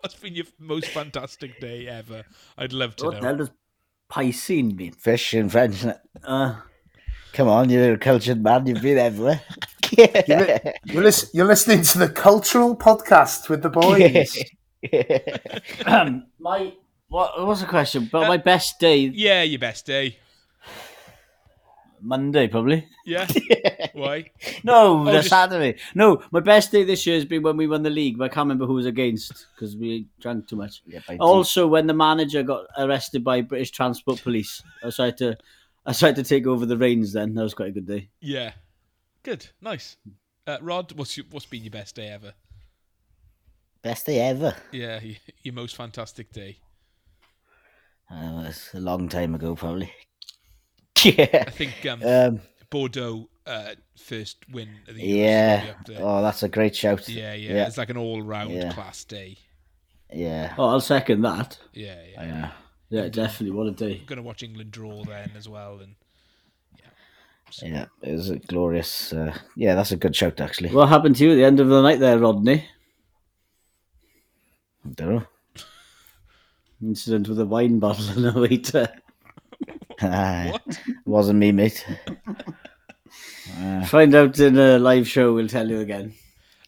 What's 0.00 0.14
been 0.16 0.34
your 0.34 0.46
most 0.58 0.88
fantastic 0.88 1.60
day 1.60 1.86
ever? 1.88 2.24
I'd 2.58 2.72
love 2.72 2.96
to 2.96 3.06
What 3.06 3.14
the 3.14 3.20
know. 3.20 3.26
hell 3.28 3.36
does 3.36 3.50
piscine 4.10 4.74
mean? 4.76 4.92
Fish 4.92 5.34
in 5.34 5.48
French. 5.48 5.76
innit? 5.82 6.00
Uh, 6.24 6.56
Come 7.32 7.46
on, 7.48 7.70
you're 7.70 7.92
a 7.94 7.98
cultured 7.98 8.42
man. 8.42 8.66
You've 8.66 8.82
been 8.82 8.98
everywhere. 8.98 9.40
You're, 9.96 11.02
lis- 11.02 11.30
you're 11.32 11.46
listening 11.46 11.82
to 11.82 11.98
the 11.98 12.08
cultural 12.08 12.74
podcast 12.76 13.48
with 13.48 13.62
the 13.62 13.70
boys. 13.70 14.36
um, 15.86 16.26
my 16.38 16.72
what 17.08 17.38
what 17.38 17.46
was 17.46 17.60
the 17.60 17.66
question? 17.66 18.08
But 18.10 18.24
Uh, 18.24 18.28
my 18.28 18.36
best 18.36 18.78
day 18.80 18.96
Yeah, 18.98 19.42
your 19.42 19.58
best 19.60 19.86
day. 19.86 20.18
Monday 22.02 22.48
probably. 22.48 22.86
Yeah. 23.06 23.26
Why? 23.94 24.30
No, 24.62 25.00
Oh, 25.00 25.04
the 25.04 25.12
just- 25.12 25.28
Saturday. 25.30 25.78
No, 25.94 26.22
my 26.30 26.40
best 26.40 26.70
day 26.70 26.84
this 26.84 27.06
year 27.06 27.16
has 27.16 27.24
been 27.24 27.42
when 27.42 27.56
we 27.56 27.66
won 27.66 27.82
the 27.82 27.90
league, 27.90 28.18
but 28.18 28.24
I 28.24 28.28
can't 28.28 28.44
remember 28.44 28.66
who 28.66 28.74
was 28.74 28.86
against 28.86 29.46
because 29.54 29.76
we 29.76 30.06
drank 30.20 30.46
too 30.48 30.56
much. 30.56 30.82
Yeah, 30.86 31.00
Also, 31.18 31.66
when 31.66 31.86
the 31.86 31.94
manager 31.94 32.42
got 32.42 32.66
arrested 32.78 33.24
by 33.24 33.40
British 33.42 33.70
Transport 33.72 34.22
Police, 34.22 34.62
I 34.84 34.90
tried 34.90 35.16
to, 35.18 35.36
I 35.84 35.92
tried 35.92 36.16
to 36.16 36.22
take 36.22 36.46
over 36.46 36.66
the 36.66 36.76
reins. 36.76 37.12
Then 37.12 37.34
that 37.34 37.42
was 37.42 37.54
quite 37.54 37.68
a 37.68 37.72
good 37.72 37.86
day. 37.86 38.10
Yeah. 38.20 38.52
Good. 39.22 39.46
Nice. 39.60 39.96
Uh, 40.46 40.58
Rod, 40.62 40.92
what's 40.92 41.16
your, 41.16 41.26
what's 41.30 41.46
been 41.46 41.62
your 41.64 41.70
best 41.72 41.96
day 41.96 42.08
ever? 42.08 42.32
Best 43.82 44.06
day 44.06 44.20
ever. 44.20 44.54
Yeah, 44.72 45.00
your 45.42 45.54
most 45.54 45.74
fantastic 45.74 46.32
day. 46.32 46.58
Uh, 48.10 48.44
it's 48.48 48.74
a 48.74 48.80
long 48.80 49.08
time 49.08 49.34
ago, 49.34 49.54
probably. 49.56 49.90
Yeah. 51.04 51.44
I 51.46 51.50
think 51.50 51.86
um, 51.86 52.02
Um, 52.02 52.40
Bordeaux 52.70 53.28
uh, 53.46 53.74
first 53.96 54.38
win 54.50 54.68
of 54.88 54.94
the 54.94 55.02
year. 55.02 55.76
yeah. 55.88 55.98
Oh, 56.00 56.22
that's 56.22 56.42
a 56.42 56.48
great 56.48 56.74
shout. 56.76 57.08
Yeah, 57.08 57.34
yeah, 57.34 57.54
Yeah. 57.54 57.66
It's 57.66 57.78
like 57.78 57.90
an 57.90 57.96
all-round 57.96 58.50
Yeah. 58.52 58.72
class 58.72 59.04
day. 59.04 59.38
Yeah. 60.12 60.54
Oh, 60.58 60.68
I'll 60.68 60.80
second 60.80 61.22
that. 61.22 61.58
Yeah, 61.72 61.96
yeah. 62.12 62.22
Yeah. 62.24 62.50
Yeah, 62.90 63.08
definitely. 63.08 63.52
What 63.56 63.68
a 63.68 63.70
day. 63.72 63.98
I'm 64.00 64.06
Going 64.06 64.16
to 64.16 64.22
watch 64.22 64.42
England 64.42 64.72
draw 64.72 65.04
then 65.04 65.30
as 65.36 65.48
well, 65.48 65.78
and 65.80 65.94
Yeah. 67.62 67.86
It 68.02 68.12
was 68.12 68.30
a 68.30 68.36
glorious. 68.38 69.12
Uh, 69.12 69.36
yeah, 69.56 69.74
that's 69.74 69.92
a 69.92 69.96
good 69.96 70.14
shout, 70.16 70.40
actually. 70.40 70.70
What 70.70 70.88
happened 70.88 71.16
to 71.16 71.24
you 71.24 71.32
at 71.32 71.36
the 71.36 71.44
end 71.44 71.60
of 71.60 71.68
the 71.68 71.82
night 71.82 71.98
there, 72.00 72.18
Rodney? 72.18 72.64
I 74.84 74.88
don't 74.94 75.14
know. 75.16 75.26
Incident 76.82 77.28
with 77.28 77.38
a 77.40 77.44
wine 77.46 77.78
bottle 77.78 78.08
and 78.10 78.36
a 78.36 78.40
waiter. 78.40 78.88
What? 80.00 80.80
wasn't 81.04 81.38
me, 81.38 81.52
mate. 81.52 81.84
Find 83.86 84.14
out 84.14 84.38
in 84.38 84.56
a 84.58 84.78
live 84.78 85.06
show. 85.08 85.34
We'll 85.34 85.48
tell 85.48 85.68
you 85.68 85.80
again. 85.80 86.14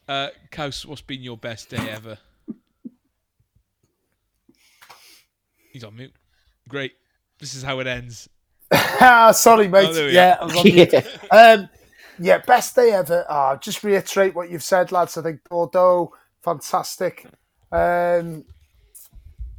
Uh, 0.08 0.28
Caws, 0.50 0.84
what's 0.84 1.00
been 1.00 1.22
your 1.22 1.36
best 1.36 1.70
day 1.70 1.88
ever? 1.90 2.18
He's 5.72 5.84
on 5.84 5.96
mute. 5.96 6.12
Great. 6.68 6.92
This 7.38 7.54
is 7.54 7.62
how 7.62 7.80
it 7.80 7.86
ends. 7.86 8.28
Ah, 8.72 9.32
Sorry, 9.34 9.68
mate. 9.68 9.88
Oh, 9.88 9.92
there 9.92 10.10
yeah. 10.10 10.36
I 10.40 10.44
was 10.44 10.56
on 10.56 10.64
mute. 10.64 10.94
um, 11.30 11.68
yeah, 12.18 12.38
best 12.38 12.76
day 12.76 12.92
ever. 12.92 13.24
Ah, 13.28 13.56
just 13.56 13.82
reiterate 13.82 14.34
what 14.34 14.50
you've 14.50 14.62
said, 14.62 14.92
lads. 14.92 15.16
I 15.16 15.22
think 15.22 15.40
Bordeaux, 15.48 16.12
fantastic. 16.42 17.26
Um, 17.70 18.44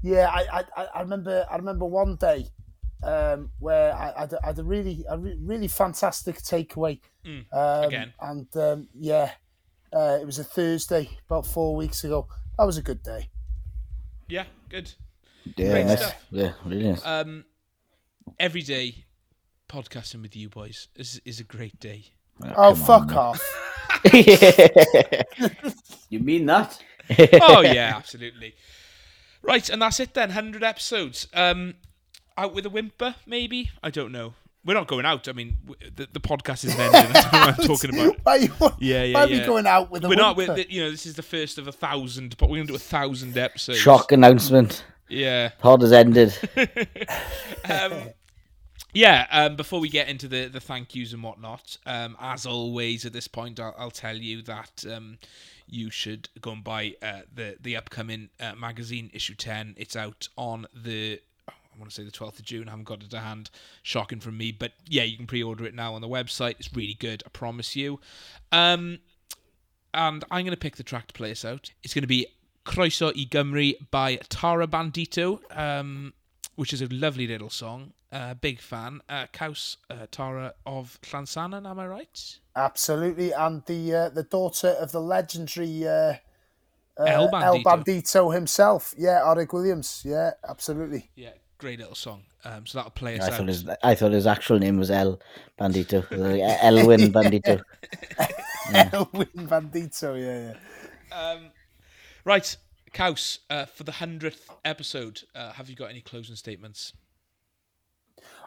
yeah, 0.04 0.30
I, 0.30 0.60
I, 0.60 0.64
I- 0.78 0.88
I 0.96 1.02
remember. 1.02 1.46
I 1.50 1.56
remember 1.56 1.86
one 1.86 2.16
day 2.18 2.46
um, 3.04 3.50
where 3.60 3.94
I, 3.96 4.14
I, 4.16 4.20
had 4.22 4.34
a- 4.34 4.40
I 4.44 4.48
had 4.48 4.60
a 4.60 4.64
really, 4.64 5.04
a 5.10 5.18
re- 5.18 5.38
really 5.40 5.68
fantastic 5.68 6.38
takeaway. 6.38 7.00
Mm, 7.26 7.46
um, 7.54 7.84
again. 7.86 8.14
and 8.20 8.48
um, 8.58 8.88
yeah, 8.94 9.32
uh, 9.96 10.18
it 10.22 10.26
was 10.26 10.40
a 10.40 10.44
Thursday 10.44 11.10
about 11.30 11.46
four 11.46 11.76
weeks 11.76 12.04
ago. 12.04 12.28
That 12.58 12.66
was 12.66 12.78
a 12.78 12.82
good 12.82 13.04
day. 13.04 13.30
Yeah, 14.28 14.46
good. 14.70 14.92
Yeah, 15.58 15.72
Great 15.72 15.86
nice. 15.88 16.00
stuff. 16.02 16.26
Yeah, 16.32 16.54
really 16.66 16.90
nice. 16.90 17.06
Um, 17.06 17.46
every 18.40 18.62
day 18.62 19.06
podcasting 19.68 20.22
with 20.22 20.36
you 20.36 20.50
boys 20.50 20.88
is 20.96 21.20
is 21.26 21.40
a 21.40 21.44
great 21.44 21.80
day. 21.80 22.06
Oh, 22.56 22.74
come 22.74 22.76
fuck 22.76 23.12
on, 23.12 23.18
off! 23.18 23.42
You 26.10 26.20
mean 26.20 26.46
that? 26.46 26.80
oh 27.42 27.62
yeah, 27.62 27.94
absolutely. 27.96 28.56
Right, 29.42 29.68
and 29.70 29.82
that's 29.82 30.00
it 30.00 30.14
then. 30.14 30.30
Hundred 30.32 30.64
episodes. 30.64 31.28
Um, 31.34 31.76
out 32.38 32.54
with 32.54 32.66
a 32.66 32.70
whimper, 32.70 33.16
maybe. 33.26 33.72
I 33.82 33.90
don't 33.90 34.12
know. 34.12 34.34
We're 34.66 34.76
not 34.76 34.88
going 34.88 35.06
out. 35.06 35.28
I 35.28 35.34
mean, 35.34 35.58
the, 35.96 36.08
the 36.12 36.22
podcast 36.22 36.64
is 36.64 36.78
ending. 36.78 36.96
I 36.96 37.22
don't 37.22 37.34
know 37.34 37.40
what 37.40 37.60
I'm 37.60 37.68
talking 37.68 37.94
about. 37.94 38.18
Why, 38.24 38.32
are 38.32 38.38
you, 38.38 38.52
Yeah, 38.80 39.04
yeah, 39.04 39.14
why 39.14 39.24
are 39.26 39.28
we 39.28 39.40
going 39.42 39.68
out 39.68 39.92
with 39.92 40.06
a 40.06 40.10
We're 40.10 40.16
not. 40.16 40.38
whimper? 40.38 40.54
We're, 40.54 40.66
you 40.70 40.84
know, 40.84 40.92
this 40.92 41.06
is 41.06 41.16
the 41.16 41.24
first 41.24 41.58
of 41.58 41.68
a 41.68 41.74
thousand, 41.74 42.38
but 42.38 42.50
we're 42.50 42.58
going 42.58 42.68
to 42.68 42.72
do 42.74 42.78
a 42.78 42.80
thousand 42.80 43.38
episodes. 43.38 43.80
Shock 43.80 44.14
announcement. 44.14 44.86
Yeah. 45.10 45.50
Pod 45.60 45.82
has 45.82 45.92
ended. 45.92 46.38
um, 47.70 47.94
yeah, 48.94 49.26
um, 49.32 49.56
before 49.56 49.80
we 49.80 49.90
get 49.90 50.08
into 50.08 50.28
the, 50.28 50.48
the 50.48 50.60
thank 50.60 50.96
yous 50.96 51.14
and 51.14 51.24
whatnot, 51.24 51.78
um, 51.86 52.16
as 52.20 52.46
always 52.46 53.06
at 53.06 53.14
this 53.14 53.28
point, 53.28 53.60
I'll, 53.60 53.76
I'll 53.78 53.92
tell 53.92 54.16
you 54.16 54.44
that 54.44 54.86
um, 54.92 55.18
you 55.68 55.90
should 55.90 56.30
go 56.42 56.52
and 56.52 56.64
buy 56.64 56.96
uh, 57.02 57.22
the 57.34 57.58
the 57.60 57.76
upcoming 57.76 58.30
uh, 58.40 58.54
magazine 58.54 59.10
issue 59.14 59.34
ten. 59.36 59.74
It's 59.78 59.96
out 59.96 60.30
on 60.38 60.68
the 60.76 61.20
I 61.74 61.80
want 61.80 61.90
to 61.90 61.96
say 61.96 62.04
the 62.04 62.12
twelfth 62.12 62.40
of 62.40 62.46
June. 62.46 62.68
I 62.68 62.72
haven't 62.72 62.86
got 62.86 63.04
it 63.04 63.10
to 63.12 63.20
hand. 63.20 63.50
Shocking 63.82 64.20
from 64.20 64.38
me, 64.38 64.52
but 64.52 64.74
yeah, 64.88 65.04
you 65.04 65.18
can 65.18 65.28
pre-order 65.28 65.66
it 65.66 65.74
now 65.74 65.96
on 65.96 66.02
the 66.02 66.08
website. 66.08 66.56
It's 66.60 66.74
really 66.74 66.96
good. 66.96 67.24
I 67.26 67.30
promise 67.30 67.76
you. 67.76 68.00
Um, 68.52 69.00
and 69.94 70.24
I'm 70.32 70.44
going 70.44 70.56
to 70.56 70.60
pick 70.60 70.76
the 70.76 70.84
track 70.84 71.08
to 71.08 71.14
play 71.14 71.32
us 71.32 71.46
out. 71.46 71.72
It's 71.84 71.94
going 71.94 72.04
to 72.04 72.08
be 72.08 72.28
Croeso 72.66 73.10
i 73.10 73.26
Gymru 73.26 73.76
by 73.92 74.18
Tara 74.30 74.68
Bandito, 74.68 75.40
um, 75.56 76.14
which 76.56 76.74
is 76.74 76.82
a 76.82 76.88
lovely 76.88 77.28
little 77.28 77.50
song. 77.50 77.94
Uh, 78.12 78.36
big 78.36 78.60
fan. 78.60 79.02
Uh, 79.10 79.26
Caws 79.34 79.78
uh, 79.90 80.06
Tara 80.12 80.54
of 80.66 81.00
Llansannan, 81.02 81.68
am 81.68 81.80
I 81.80 81.88
right? 81.88 82.40
Absolutely, 82.56 83.32
and 83.32 83.66
the 83.66 83.96
uh, 83.96 84.10
the 84.10 84.22
daughter 84.22 84.68
of 84.68 84.92
the 84.92 85.02
legendary 85.02 85.88
uh, 85.88 86.14
uh, 87.00 87.06
El 87.06 87.24
El 87.24 87.32
Bandito. 87.32 87.64
Bandito 87.64 88.34
himself. 88.34 88.94
Yeah, 88.98 89.22
Oric 89.26 89.52
Williams. 89.52 90.04
Yeah, 90.06 90.32
absolutely. 90.48 91.10
Yeah, 91.16 91.32
great 91.64 91.80
little 91.80 91.96
song. 91.96 92.24
Um, 92.44 92.66
so 92.66 92.78
that'll 92.78 92.92
play 92.92 93.18
us 93.18 93.24
I 93.24 93.28
out. 93.28 93.38
thought 93.38 93.48
his 93.48 93.70
I 93.82 93.96
thought 93.96 94.12
his 94.12 94.28
actual 94.28 94.60
name 94.60 94.78
was 94.78 94.92
El 94.92 95.18
Bandito, 95.58 96.04
Elwin 96.62 97.14
Bandito. 97.14 97.62
Elwin 98.74 99.48
Bandito. 99.48 100.20
Yeah, 100.20 100.52
yeah. 100.52 101.18
Um, 101.18 101.52
right, 102.26 102.58
Caws, 102.92 103.40
uh, 103.50 103.64
for 103.64 103.86
the 103.86 103.94
hundredth 103.94 104.50
episode, 104.66 105.22
uh, 105.34 105.54
have 105.54 105.70
you 105.70 105.78
got 105.78 105.90
any 105.90 106.02
closing 106.02 106.36
statements? 106.36 106.92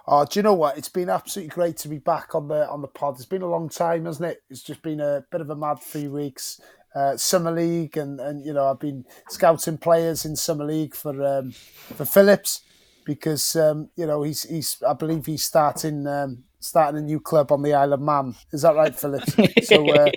Oh, 0.07 0.27
do 0.27 0.39
you 0.39 0.43
know 0.43 0.53
what? 0.53 0.77
It's 0.77 0.91
been 0.91 1.09
absolutely 1.09 1.55
great 1.55 1.79
to 1.79 1.89
be 1.89 1.99
back 1.99 2.35
on 2.35 2.49
the 2.49 2.69
on 2.69 2.83
the 2.83 2.89
pod. 2.89 3.15
It's 3.15 3.25
been 3.25 3.41
a 3.41 3.49
long 3.49 3.71
time, 3.71 4.05
hasn't 4.05 4.31
it? 4.31 4.43
It's 4.51 4.63
just 4.63 4.83
been 4.83 5.01
a 5.01 5.25
bit 5.33 5.41
of 5.41 5.49
a 5.49 5.57
mad 5.57 5.81
three 5.81 6.09
weeks. 6.09 6.61
Uh, 6.95 7.17
summer 7.17 7.51
league, 7.51 7.97
and 7.97 8.21
and 8.21 8.45
you 8.45 8.53
know 8.53 8.67
I've 8.67 8.79
been 8.81 9.07
scouting 9.31 9.79
players 9.79 10.27
in 10.27 10.37
summer 10.37 10.67
league 10.67 10.95
for 10.95 11.25
um, 11.25 11.53
for 11.53 12.05
Phillips 12.05 12.61
because 13.07 13.57
um, 13.57 13.89
you 13.97 14.07
know 14.07 14.23
he's 14.23 14.43
he's 14.43 14.83
I 14.87 14.93
believe 14.93 15.25
he's 15.25 15.45
starting 15.45 16.07
um, 16.07 16.45
starting 16.61 16.99
a 16.99 17.03
new 17.05 17.21
club 17.21 17.53
on 17.53 17.63
the 17.63 17.73
Isle 17.73 17.95
of 17.95 18.01
Man. 18.03 18.35
Is 18.53 18.63
that 18.63 18.75
right, 18.75 18.95
Phillips? 18.95 19.35
So 19.63 19.89
uh, 19.89 20.11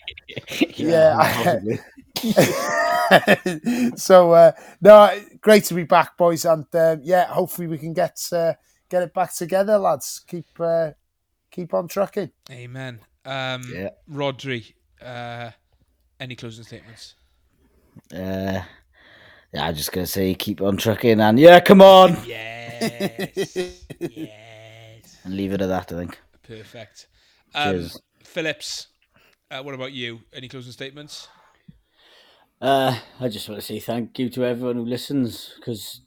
yeah. 0.75 1.59
so 3.95 4.33
uh, 4.33 4.51
no, 4.81 5.21
great 5.41 5.63
to 5.65 5.73
be 5.73 5.83
back, 5.83 6.17
boys, 6.17 6.43
and 6.45 6.65
uh, 6.73 6.97
yeah, 7.01 7.25
hopefully 7.27 7.67
we 7.67 7.77
can 7.77 7.93
get 7.93 8.19
uh, 8.33 8.53
get 8.89 9.03
it 9.03 9.13
back 9.13 9.33
together, 9.33 9.77
lads. 9.77 10.21
Keep 10.27 10.59
uh, 10.59 10.91
keep 11.51 11.73
on 11.73 11.87
trucking. 11.87 12.31
Amen. 12.51 12.99
Um, 13.25 13.63
Yeah. 13.73 13.89
Rhodri, 14.11 14.73
uh, 15.01 15.51
any 16.19 16.35
closing 16.35 16.63
statements? 16.65 17.15
Uh, 18.13 18.61
yeah, 19.53 19.65
I'm 19.67 19.75
just 19.75 19.91
gonna 19.91 20.07
say 20.07 20.33
keep 20.35 20.61
on 20.61 20.77
trucking 20.77 21.19
and 21.19 21.39
yeah, 21.39 21.59
come 21.59 21.81
on, 21.81 22.17
Yes. 22.25 23.55
yes. 23.99 25.17
and 25.23 25.35
leave 25.35 25.51
it 25.53 25.61
at 25.61 25.67
that. 25.67 25.91
I 25.91 25.95
think. 25.95 26.19
Perfect. 26.43 27.07
Um, 27.55 27.73
Cheers. 27.73 28.01
Phillips, 28.23 28.87
uh, 29.51 29.61
what 29.63 29.73
about 29.73 29.91
you? 29.91 30.19
Any 30.33 30.47
closing 30.47 30.71
statements? 30.71 31.27
Uh, 32.61 32.97
I 33.19 33.29
just 33.29 33.47
want 33.47 33.61
to 33.61 33.65
say 33.65 33.79
thank 33.79 34.19
you 34.19 34.29
to 34.31 34.43
everyone 34.45 34.75
who 34.75 34.85
listens 34.85 35.53
because, 35.55 36.01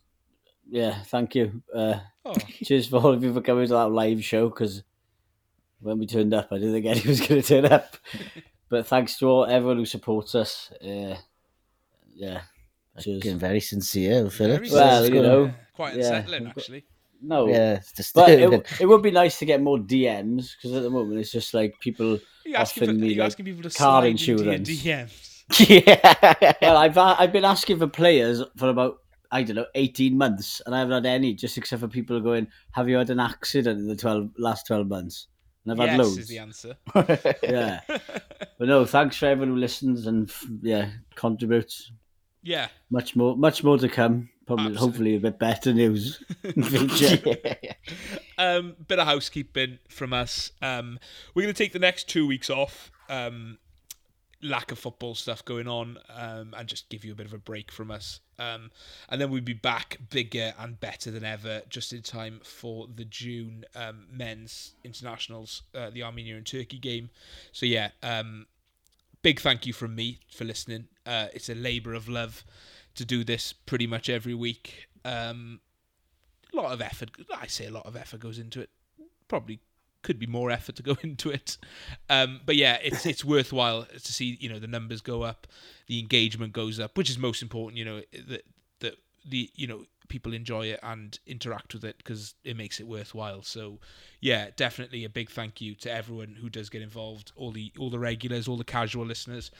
yeah, 0.69 1.03
thank 1.05 1.35
you. 1.35 1.63
Uh, 1.75 1.99
Oh, 2.25 2.35
cheers 2.63 2.87
for 2.87 2.99
all 2.99 3.13
of 3.13 3.25
you 3.25 3.35
for 3.35 3.41
coming 3.41 3.67
to 3.67 3.73
that 3.73 3.89
live 3.89 4.23
show 4.25 4.49
because 4.49 4.85
when 5.81 5.99
we 5.99 6.07
turned 6.07 6.33
up, 6.33 6.53
I 6.53 6.59
didn't 6.59 6.73
think 6.75 6.87
anyone 6.87 7.09
was 7.09 7.21
going 7.21 7.43
to 7.43 7.49
turn 7.49 7.65
up. 7.65 7.97
but 8.69 8.87
thanks 8.87 9.19
to 9.19 9.27
all 9.27 9.45
everyone 9.45 9.79
who 9.79 9.85
supports 9.87 10.37
us. 10.37 10.71
Uh, 10.81 11.17
yeah, 12.15 12.43
cheers. 13.01 13.23
Getting 13.23 13.39
very 13.39 13.61
sincere, 13.61 14.29
Philip. 14.31 14.63
Very 14.63 14.71
Well, 14.71 15.03
sincere. 15.03 15.17
you 15.17 15.23
know, 15.23 15.45
Yeah, 15.45 15.53
quite 15.75 15.95
yeah. 15.97 16.01
unsettling 16.17 16.47
actually. 16.49 16.85
No, 17.25 17.49
Yeah, 17.49 17.75
it's 17.97 18.13
but 18.13 18.31
it, 18.31 18.67
it 18.81 18.87
would 18.87 19.03
be 19.03 19.13
nice 19.13 19.39
to 19.39 19.45
get 19.47 19.63
more 19.63 19.79
DMs 19.79 20.51
because 20.57 20.77
at 20.77 20.83
the 20.83 20.91
moment 20.91 21.21
it's 21.21 21.31
just 21.33 21.55
like 21.55 21.75
people. 21.81 22.19
You 22.45 22.57
asking, 22.57 22.83
Offering 22.83 22.97
are 22.97 23.01
me, 23.01 23.09
you 23.13 23.21
like, 23.21 23.27
asking 23.27 23.45
people 23.45 23.63
to 23.63 23.71
car 23.71 24.03
slide 24.03 24.21
your 24.21 24.39
insurance. 24.41 24.69
DMs? 24.69 25.29
yeah. 25.87 26.53
Well, 26.61 26.77
I've 26.77 26.99
uh, 26.99 27.15
I've 27.19 27.33
been 27.33 27.45
asking 27.45 27.79
for 27.79 27.87
players 27.87 28.43
for 28.57 28.69
about 28.71 28.97
I 29.31 29.45
don't 29.45 29.57
know 29.57 29.67
eighteen 29.77 30.19
months, 30.19 30.61
and 30.67 30.75
I 30.75 30.81
haven't 30.81 30.95
had 31.05 31.07
any. 31.07 31.35
Just 31.35 31.57
except 31.57 31.81
for 31.81 31.89
people 31.89 32.21
going, 32.21 32.49
"Have 32.73 32.89
you 32.89 32.97
had 32.97 33.11
an 33.11 33.21
accident 33.21 33.79
in 33.79 33.87
the 33.87 33.95
twelve 33.97 34.31
last 34.39 34.67
twelve 34.67 34.89
months?" 34.89 35.29
And 35.65 35.73
I've 35.73 35.79
had 35.89 35.97
yes 35.97 36.07
loads. 36.07 36.19
is 36.19 36.29
the 36.29 36.39
answer. 36.39 36.77
yeah, 37.45 37.81
but 37.87 38.67
no, 38.69 38.85
thanks 38.85 39.17
for 39.17 39.27
everyone 39.27 39.55
who 39.55 39.61
listens 39.61 40.07
and 40.09 40.31
yeah 40.63 40.91
contributes. 41.15 41.93
Yeah, 42.43 42.69
Much 42.91 43.15
more, 43.15 43.37
much 43.37 43.63
more 43.63 43.79
to 43.79 43.89
come. 43.89 44.31
Probably, 44.47 44.67
Absolutely. 44.67 44.87
hopefully, 44.87 45.17
a 45.17 45.21
bit 45.21 45.39
better 45.39 45.73
news 45.73 46.23
in 46.43 46.65
future. 46.65 47.39
um, 48.39 48.75
bit 48.89 48.99
of 48.99 49.07
housekeeping 49.07 49.79
from 49.89 50.13
us. 50.13 50.51
Um, 50.61 50.99
we're 51.35 51.43
going 51.43 51.55
to 51.55 51.63
take 51.63 51.73
the 51.73 51.79
next 51.79 52.09
two 52.09 52.27
weeks 52.27 52.51
off. 52.51 52.91
Um, 53.09 53.59
lack 54.43 54.73
of 54.73 54.79
football 54.79 55.15
stuff 55.15 55.45
going 55.45 55.69
on, 55.69 55.99
um, 56.09 56.53
and 56.57 56.69
just 56.69 56.89
give 56.89 57.05
you 57.05 57.13
a 57.13 57.15
bit 57.15 57.27
of 57.27 57.33
a 57.33 57.39
break 57.39 57.71
from 57.71 57.93
us. 57.93 58.19
Um, 58.39 58.73
and 59.09 59.21
then 59.21 59.31
we'll 59.31 59.43
be 59.43 59.53
back 59.53 59.99
bigger 60.11 60.53
and 60.59 60.79
better 60.81 61.13
than 61.13 61.25
ever, 61.25 61.63
just 61.69 61.93
in 61.93 62.03
time 62.03 62.41
for 62.43 62.89
the 62.93 63.05
June 63.05 63.65
um, 63.77 64.07
men's 64.11 64.75
internationals, 64.83 65.63
uh, 65.75 65.91
the 65.91 66.03
Armenia 66.03 66.37
and 66.37 66.45
Turkey 66.45 66.79
game. 66.79 67.11
So 67.53 67.67
yeah, 67.67 67.91
um, 68.03 68.47
big 69.23 69.41
thank 69.41 69.67
you 69.67 69.73
from 69.73 69.95
me 69.95 70.21
for 70.29 70.45
listening. 70.45 70.89
Uh, 71.07 71.29
it's 71.33 71.49
a 71.49 71.55
labour 71.55 71.95
of 71.95 72.09
love 72.09 72.45
to 72.95 73.05
do 73.05 73.25
this 73.25 73.53
pretty 73.53 73.87
much 73.87 74.09
every 74.09 74.35
week. 74.35 74.89
Um, 75.05 75.61
a 76.53 76.57
lot 76.57 76.73
of 76.73 76.81
effort. 76.81 77.11
I 77.35 77.47
say 77.47 77.67
a 77.67 77.71
lot 77.71 77.87
of 77.87 77.97
effort 77.97 78.21
goes 78.21 78.39
into 78.39 78.61
it. 78.61 78.71
Probably 79.29 79.61
could 80.03 80.19
be 80.19 80.27
more 80.27 80.51
effort 80.51 80.77
to 80.77 80.83
go 80.83 80.97
into 81.03 81.31
it. 81.31 81.57
Um, 82.11 82.41
but 82.45 82.57
yeah, 82.57 82.79
it's 82.83 83.07
it's 83.07 83.25
worthwhile 83.25 83.85
to 83.85 84.13
see 84.13 84.37
you 84.41 84.49
know 84.49 84.59
the 84.59 84.67
numbers 84.67 85.01
go 85.01 85.23
up, 85.23 85.47
the 85.87 85.99
engagement 85.99 86.53
goes 86.53 86.79
up, 86.79 86.97
which 86.99 87.09
is 87.09 87.19
most 87.19 87.43
important. 87.43 87.79
You 87.79 87.85
know 87.85 88.03
that 88.29 88.45
that 88.81 88.97
the 89.25 89.51
you 89.55 89.67
know 89.67 89.85
people 90.13 90.35
enjoy 90.35 90.67
it 90.67 90.79
and 90.83 91.19
interact 91.27 91.73
with 91.73 91.85
it 91.85 91.97
because 91.97 92.35
it 92.45 92.55
makes 92.55 92.79
it 92.79 92.87
worthwhile. 92.87 93.43
So 93.43 93.79
yeah, 94.21 94.51
definitely 94.57 95.05
a 95.05 95.09
big 95.09 95.31
thank 95.31 95.63
you 95.63 95.75
to 95.77 95.91
everyone 95.91 96.37
who 96.39 96.51
does 96.51 96.69
get 96.69 96.83
involved, 96.83 97.33
all 97.35 97.51
the 97.51 97.73
all 97.79 97.89
the 97.89 97.99
regulars, 97.99 98.47
all 98.47 98.59
the 98.59 98.63
casual 98.65 99.07
listeners. 99.07 99.51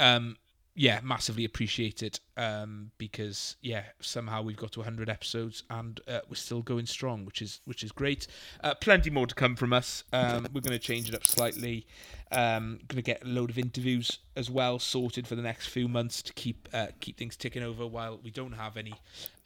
Um, 0.00 0.36
yeah, 0.76 1.00
massively 1.02 1.44
appreciate 1.44 2.02
it 2.02 2.18
um, 2.36 2.90
because 2.98 3.56
yeah, 3.62 3.84
somehow 4.00 4.42
we've 4.42 4.56
got 4.56 4.72
to 4.72 4.80
100 4.80 5.08
episodes 5.08 5.62
and 5.70 6.00
uh, 6.08 6.20
we're 6.28 6.34
still 6.34 6.62
going 6.62 6.86
strong, 6.86 7.24
which 7.24 7.40
is 7.40 7.60
which 7.64 7.84
is 7.84 7.92
great. 7.92 8.26
Uh, 8.62 8.74
plenty 8.74 9.08
more 9.08 9.26
to 9.26 9.34
come 9.34 9.54
from 9.54 9.72
us. 9.72 10.02
Um, 10.12 10.48
we're 10.52 10.60
going 10.60 10.72
to 10.72 10.84
change 10.84 11.08
it 11.08 11.14
up 11.14 11.24
slightly. 11.24 11.86
Um, 12.32 12.80
going 12.88 12.96
to 12.96 13.02
get 13.02 13.24
a 13.24 13.28
load 13.28 13.50
of 13.50 13.58
interviews 13.58 14.18
as 14.34 14.50
well 14.50 14.80
sorted 14.80 15.28
for 15.28 15.36
the 15.36 15.42
next 15.42 15.68
few 15.68 15.86
months 15.86 16.22
to 16.22 16.32
keep 16.32 16.68
uh, 16.72 16.88
keep 16.98 17.16
things 17.16 17.36
ticking 17.36 17.62
over 17.62 17.86
while 17.86 18.18
we 18.22 18.30
don't 18.32 18.52
have 18.52 18.76
any 18.76 18.94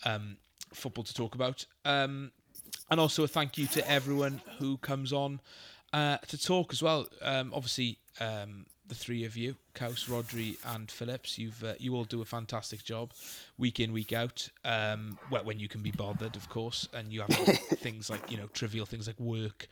um, 0.04 0.38
football 0.72 1.04
to 1.04 1.12
talk 1.12 1.34
about. 1.34 1.66
Um, 1.84 2.32
and 2.90 2.98
also 2.98 3.24
a 3.24 3.28
thank 3.28 3.58
you 3.58 3.66
to 3.66 3.90
everyone 3.90 4.40
who 4.58 4.78
comes 4.78 5.12
on 5.12 5.40
uh, 5.92 6.18
to 6.28 6.38
talk 6.38 6.72
as 6.72 6.82
well. 6.82 7.06
Um, 7.20 7.52
obviously, 7.54 7.98
um, 8.20 8.66
the 8.88 8.94
three 8.94 9.24
of 9.24 9.36
you, 9.36 9.54
Caws, 9.74 10.06
Rhodri, 10.06 10.56
and 10.74 10.90
Phillips, 10.90 11.38
you've 11.38 11.62
uh, 11.62 11.74
you 11.78 11.94
all 11.94 12.04
do 12.04 12.22
a 12.22 12.24
fantastic 12.24 12.82
job, 12.82 13.12
week 13.58 13.80
in, 13.80 13.92
week 13.92 14.12
out. 14.12 14.48
Um, 14.64 15.18
well, 15.30 15.44
when 15.44 15.58
you 15.58 15.68
can 15.68 15.82
be 15.82 15.90
bothered, 15.90 16.36
of 16.36 16.48
course, 16.48 16.88
and 16.92 17.12
you 17.12 17.20
have 17.20 17.30
things 17.78 18.10
like 18.10 18.30
you 18.30 18.36
know 18.36 18.46
trivial 18.52 18.86
things 18.86 19.06
like 19.06 19.18
work 19.20 19.68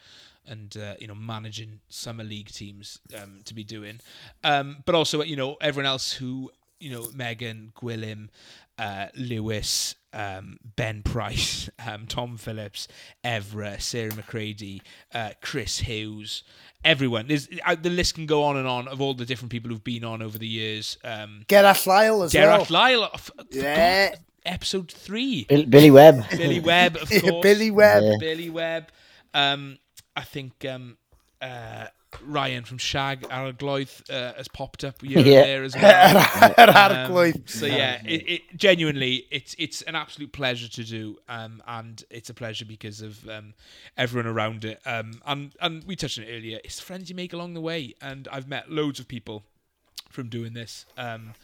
and 0.46 0.76
uh, 0.76 0.94
you 1.00 1.06
know 1.06 1.14
managing 1.14 1.80
summer 1.88 2.24
league 2.24 2.48
teams 2.48 3.00
um, 3.20 3.40
to 3.44 3.54
be 3.54 3.64
doing, 3.64 4.00
um, 4.44 4.76
but 4.84 4.94
also 4.94 5.22
you 5.22 5.36
know 5.36 5.56
everyone 5.60 5.86
else 5.86 6.12
who 6.12 6.50
you 6.78 6.90
know 6.90 7.06
Megan, 7.14 7.72
Gwilym, 7.76 8.28
uh, 8.78 9.06
Lewis, 9.16 9.94
um, 10.16 10.56
Ben 10.76 11.02
Price, 11.02 11.68
um, 11.86 12.06
Tom 12.06 12.36
Phillips, 12.38 12.88
Evra, 13.24 13.80
Sarah 13.80 14.14
McCready, 14.14 14.82
uh, 15.14 15.30
Chris 15.42 15.78
Hughes, 15.80 16.42
everyone. 16.84 17.26
There's, 17.28 17.48
uh, 17.64 17.76
the 17.80 17.90
list 17.90 18.14
can 18.14 18.26
go 18.26 18.42
on 18.42 18.56
and 18.56 18.66
on 18.66 18.88
of 18.88 19.00
all 19.00 19.14
the 19.14 19.26
different 19.26 19.52
people 19.52 19.70
who've 19.70 19.84
been 19.84 20.04
on 20.04 20.22
over 20.22 20.38
the 20.38 20.46
years. 20.48 20.96
Um, 21.04 21.42
Gerard 21.48 21.76
Lyle 21.86 22.22
as 22.22 22.32
Gerard 22.32 22.60
well. 22.62 22.66
Lyle, 22.70 23.10
f- 23.12 23.30
forgot 23.36 23.52
Yeah. 23.52 24.14
episode 24.46 24.90
three. 24.90 25.44
Bill- 25.44 25.66
Billy 25.66 25.90
Webb. 25.90 26.24
Billy 26.30 26.60
Webb, 26.60 26.96
of 26.96 27.10
course. 27.20 27.42
Billy 27.42 27.70
Webb. 27.70 28.02
Yeah. 28.02 28.16
Billy 28.18 28.50
Webb. 28.50 28.88
Um, 29.34 29.78
I 30.16 30.22
think 30.22 30.64
um, 30.64 30.96
uh, 31.42 31.88
Ryan 32.24 32.64
from 32.64 32.78
Shag, 32.78 33.22
Aragloith, 33.22 34.09
uh, 34.11 34.32
has 34.34 34.48
popped 34.48 34.84
up 34.84 35.02
here 35.02 35.18
Yeah. 35.20 35.42
there 35.42 35.64
as 35.64 35.74
well. 35.74 36.54
Um, 36.59 37.32
so 37.46 37.66
yeah, 37.66 38.00
it, 38.04 38.28
it 38.28 38.42
genuinely 38.57 39.26
it's 39.30 39.54
it's 39.59 39.82
an 39.82 39.94
absolute 39.94 40.32
pleasure 40.32 40.68
to 40.68 40.84
do, 40.84 41.18
um, 41.28 41.62
and 41.66 42.02
it's 42.11 42.30
a 42.30 42.34
pleasure 42.34 42.64
because 42.64 43.00
of 43.00 43.28
um, 43.28 43.54
everyone 43.96 44.26
around 44.26 44.64
it. 44.64 44.80
Um, 44.86 45.20
and 45.26 45.52
and 45.61 45.84
we 45.84 45.96
touched 45.96 46.18
on 46.18 46.24
it 46.24 46.30
earlier. 46.36 46.59
It's 46.64 46.80
friends 46.80 47.09
you 47.11 47.16
make 47.16 47.32
along 47.32 47.54
the 47.54 47.61
way, 47.61 47.94
and 48.00 48.28
I've 48.32 48.48
met 48.48 48.70
loads 48.70 49.00
of 49.00 49.09
people 49.09 49.42
from 50.11 50.28
doing 50.28 50.54
this. 50.54 50.86
Um, 50.96 51.34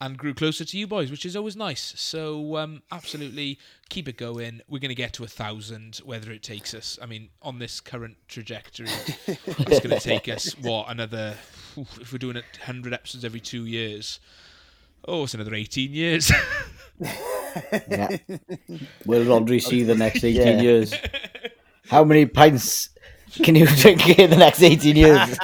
and 0.00 0.16
grew 0.16 0.32
closer 0.32 0.64
to 0.64 0.78
you 0.78 0.86
boys, 0.86 1.10
which 1.10 1.26
is 1.26 1.36
always 1.36 1.56
nice. 1.56 1.92
So 1.96 2.56
um, 2.56 2.82
absolutely 2.90 3.58
keep 3.88 4.08
it 4.08 4.16
going. 4.16 4.60
We're 4.68 4.78
going 4.78 4.88
to 4.90 4.94
get 4.94 5.12
to 5.14 5.24
a 5.24 5.28
thousand, 5.28 6.00
whether 6.04 6.30
it 6.32 6.42
takes 6.42 6.72
us. 6.74 6.98
I 7.02 7.06
mean, 7.06 7.28
on 7.42 7.58
this 7.58 7.80
current 7.80 8.16
trajectory, 8.28 8.86
it's 9.26 9.80
going 9.80 9.90
to 9.90 10.00
take 10.00 10.28
us 10.28 10.52
what 10.60 10.88
another. 10.90 11.36
oof, 11.76 11.98
if 12.00 12.12
we're 12.12 12.18
doing 12.18 12.36
it 12.36 12.44
hundred 12.64 12.94
episodes 12.94 13.24
every 13.24 13.40
two 13.40 13.66
years, 13.66 14.20
oh, 15.06 15.24
it's 15.24 15.34
another 15.34 15.54
eighteen 15.54 15.92
years. 15.92 16.30
Yeah. 17.90 18.16
Will 19.06 19.24
Rhodri 19.24 19.60
see 19.68 19.82
the 19.82 19.96
next 19.96 20.22
eighteen 20.22 20.58
Yeah. 20.58 20.62
years? 20.62 20.94
How 21.88 22.04
many 22.04 22.24
pints 22.26 22.90
can 23.42 23.56
you 23.56 23.66
drink 23.66 24.08
in 24.18 24.30
the 24.30 24.36
next 24.36 24.62
18 24.62 24.94
years? 24.96 25.36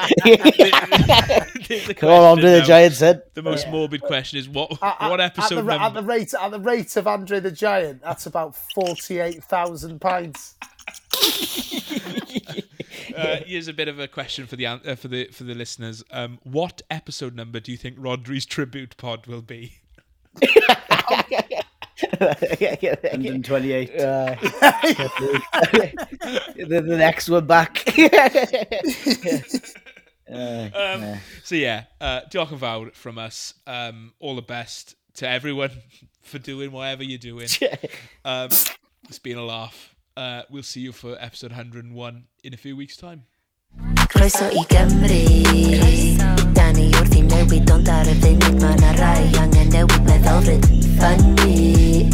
The 1.68 1.94
Come 1.94 2.10
on, 2.10 2.22
Andre 2.22 2.50
the 2.50 2.56
question 2.58 2.60
now- 2.60 2.66
Giant 2.66 2.94
said. 2.94 3.22
The 3.34 3.42
most 3.42 3.68
morbid 3.68 4.02
question 4.02 4.38
is 4.38 4.48
what 4.48 4.72
At- 4.82 4.96
at- 5.00 5.10
what 5.10 5.20
episode 5.20 5.58
at 5.58 5.66
the, 5.66 5.82
at 5.82 5.94
the 5.94 6.02
rate 6.02 6.32
at 6.34 6.50
the 6.50 6.60
rate 6.60 6.96
of 6.96 7.06
Andre 7.06 7.40
the 7.40 7.50
Giant, 7.50 8.02
that's 8.02 8.26
about 8.26 8.54
forty-eight 8.74 9.42
thousand 9.44 10.00
pints. 10.00 10.54
Uh, 13.16 13.38
here's 13.46 13.66
a 13.66 13.72
bit 13.72 13.88
of 13.88 13.98
a 13.98 14.06
question 14.06 14.46
for 14.46 14.56
the 14.56 14.66
uh, 14.66 14.94
for 14.94 15.08
the 15.08 15.26
for 15.28 15.44
the 15.44 15.54
listeners. 15.54 16.04
Um, 16.10 16.38
what 16.42 16.82
episode 16.90 17.34
number 17.34 17.60
do 17.60 17.72
you 17.72 17.78
think 17.78 17.96
Rhodri's 17.98 18.44
tribute 18.44 18.94
pod 18.98 19.26
will 19.26 19.40
be? 19.40 19.78
128. 22.18 23.90
Uh, 24.00 24.34
the, 26.56 26.66
the 26.66 26.96
next 26.96 27.30
one 27.30 27.46
back. 27.46 27.82
um, 30.32 31.18
so 31.44 31.54
yeah, 31.54 31.84
uh, 32.00 32.20
diolch 32.30 32.52
yn 32.52 32.58
fawr 32.62 32.90
from 32.94 33.18
us. 33.18 33.54
Um, 33.66 34.12
all 34.18 34.34
the 34.34 34.42
best 34.42 34.96
to 35.14 35.28
everyone 35.28 35.70
for 36.22 36.38
doing 36.38 36.72
whatever 36.72 37.04
you're 37.04 37.18
doing. 37.18 37.48
um, 38.24 38.50
it's 39.08 39.18
been 39.22 39.38
a 39.38 39.44
laugh. 39.44 39.94
Uh, 40.16 40.42
we'll 40.50 40.62
see 40.62 40.80
you 40.80 40.92
for 40.92 41.16
episode 41.20 41.50
101 41.50 42.24
in 42.42 42.54
a 42.54 42.56
few 42.56 42.74
weeks' 42.76 42.96
time. 42.96 43.24
Croeso 44.08 44.46
i 44.56 44.62
Gymru 44.70 46.54
Da 46.54 46.70
ni 46.72 46.86
wrth 46.96 47.16
i 47.18 47.22
newid 47.26 47.70
ond 47.74 47.90
ar 47.92 48.08
y 48.08 48.14
funud 48.22 48.56
Mae 48.62 48.76
na 48.80 48.92
rai 48.96 49.26
angen 49.42 49.68
newid 49.74 50.06
meddylfryd 50.08 50.64
Ffynnu 51.00 51.50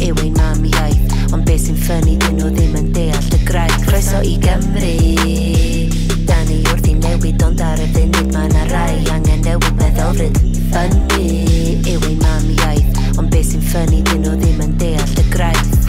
yw 0.09 0.17
ein 0.25 0.35
mam 0.41 0.65
iaith 0.73 1.15
Ond 1.31 1.45
beth 1.47 1.63
sy'n 1.69 1.79
ffynnu 1.85 2.17
dyn 2.25 2.41
nhw 2.41 2.51
ddim 2.57 2.75
yn 2.81 2.91
deall 2.97 3.31
y 3.37 3.41
graig 3.47 3.77
Croeso 3.87 4.19
i 4.27 4.35
Gymru 4.43 5.72
newid 7.13 7.43
ond 7.45 7.61
ar 7.61 7.77
y 7.77 7.85
funud 7.93 8.31
mae 8.33 8.47
yna 8.49 8.63
rai 8.71 8.95
angen 9.13 9.43
newid 9.45 9.75
meddylfryd 9.77 10.39
Ffynnu 10.71 11.27
yw 11.93 12.07
ei 12.09 12.17
mam 12.23 12.49
iaith 12.55 13.01
ond 13.21 13.29
beth 13.29 13.51
sy'n 13.51 13.65
ffynnu 13.69 14.01
dyn 14.09 14.25
nhw 14.25 14.35
ddim 14.41 14.65
yn 14.65 14.77
deall 14.81 15.17
y 15.21 15.29
graith 15.35 15.82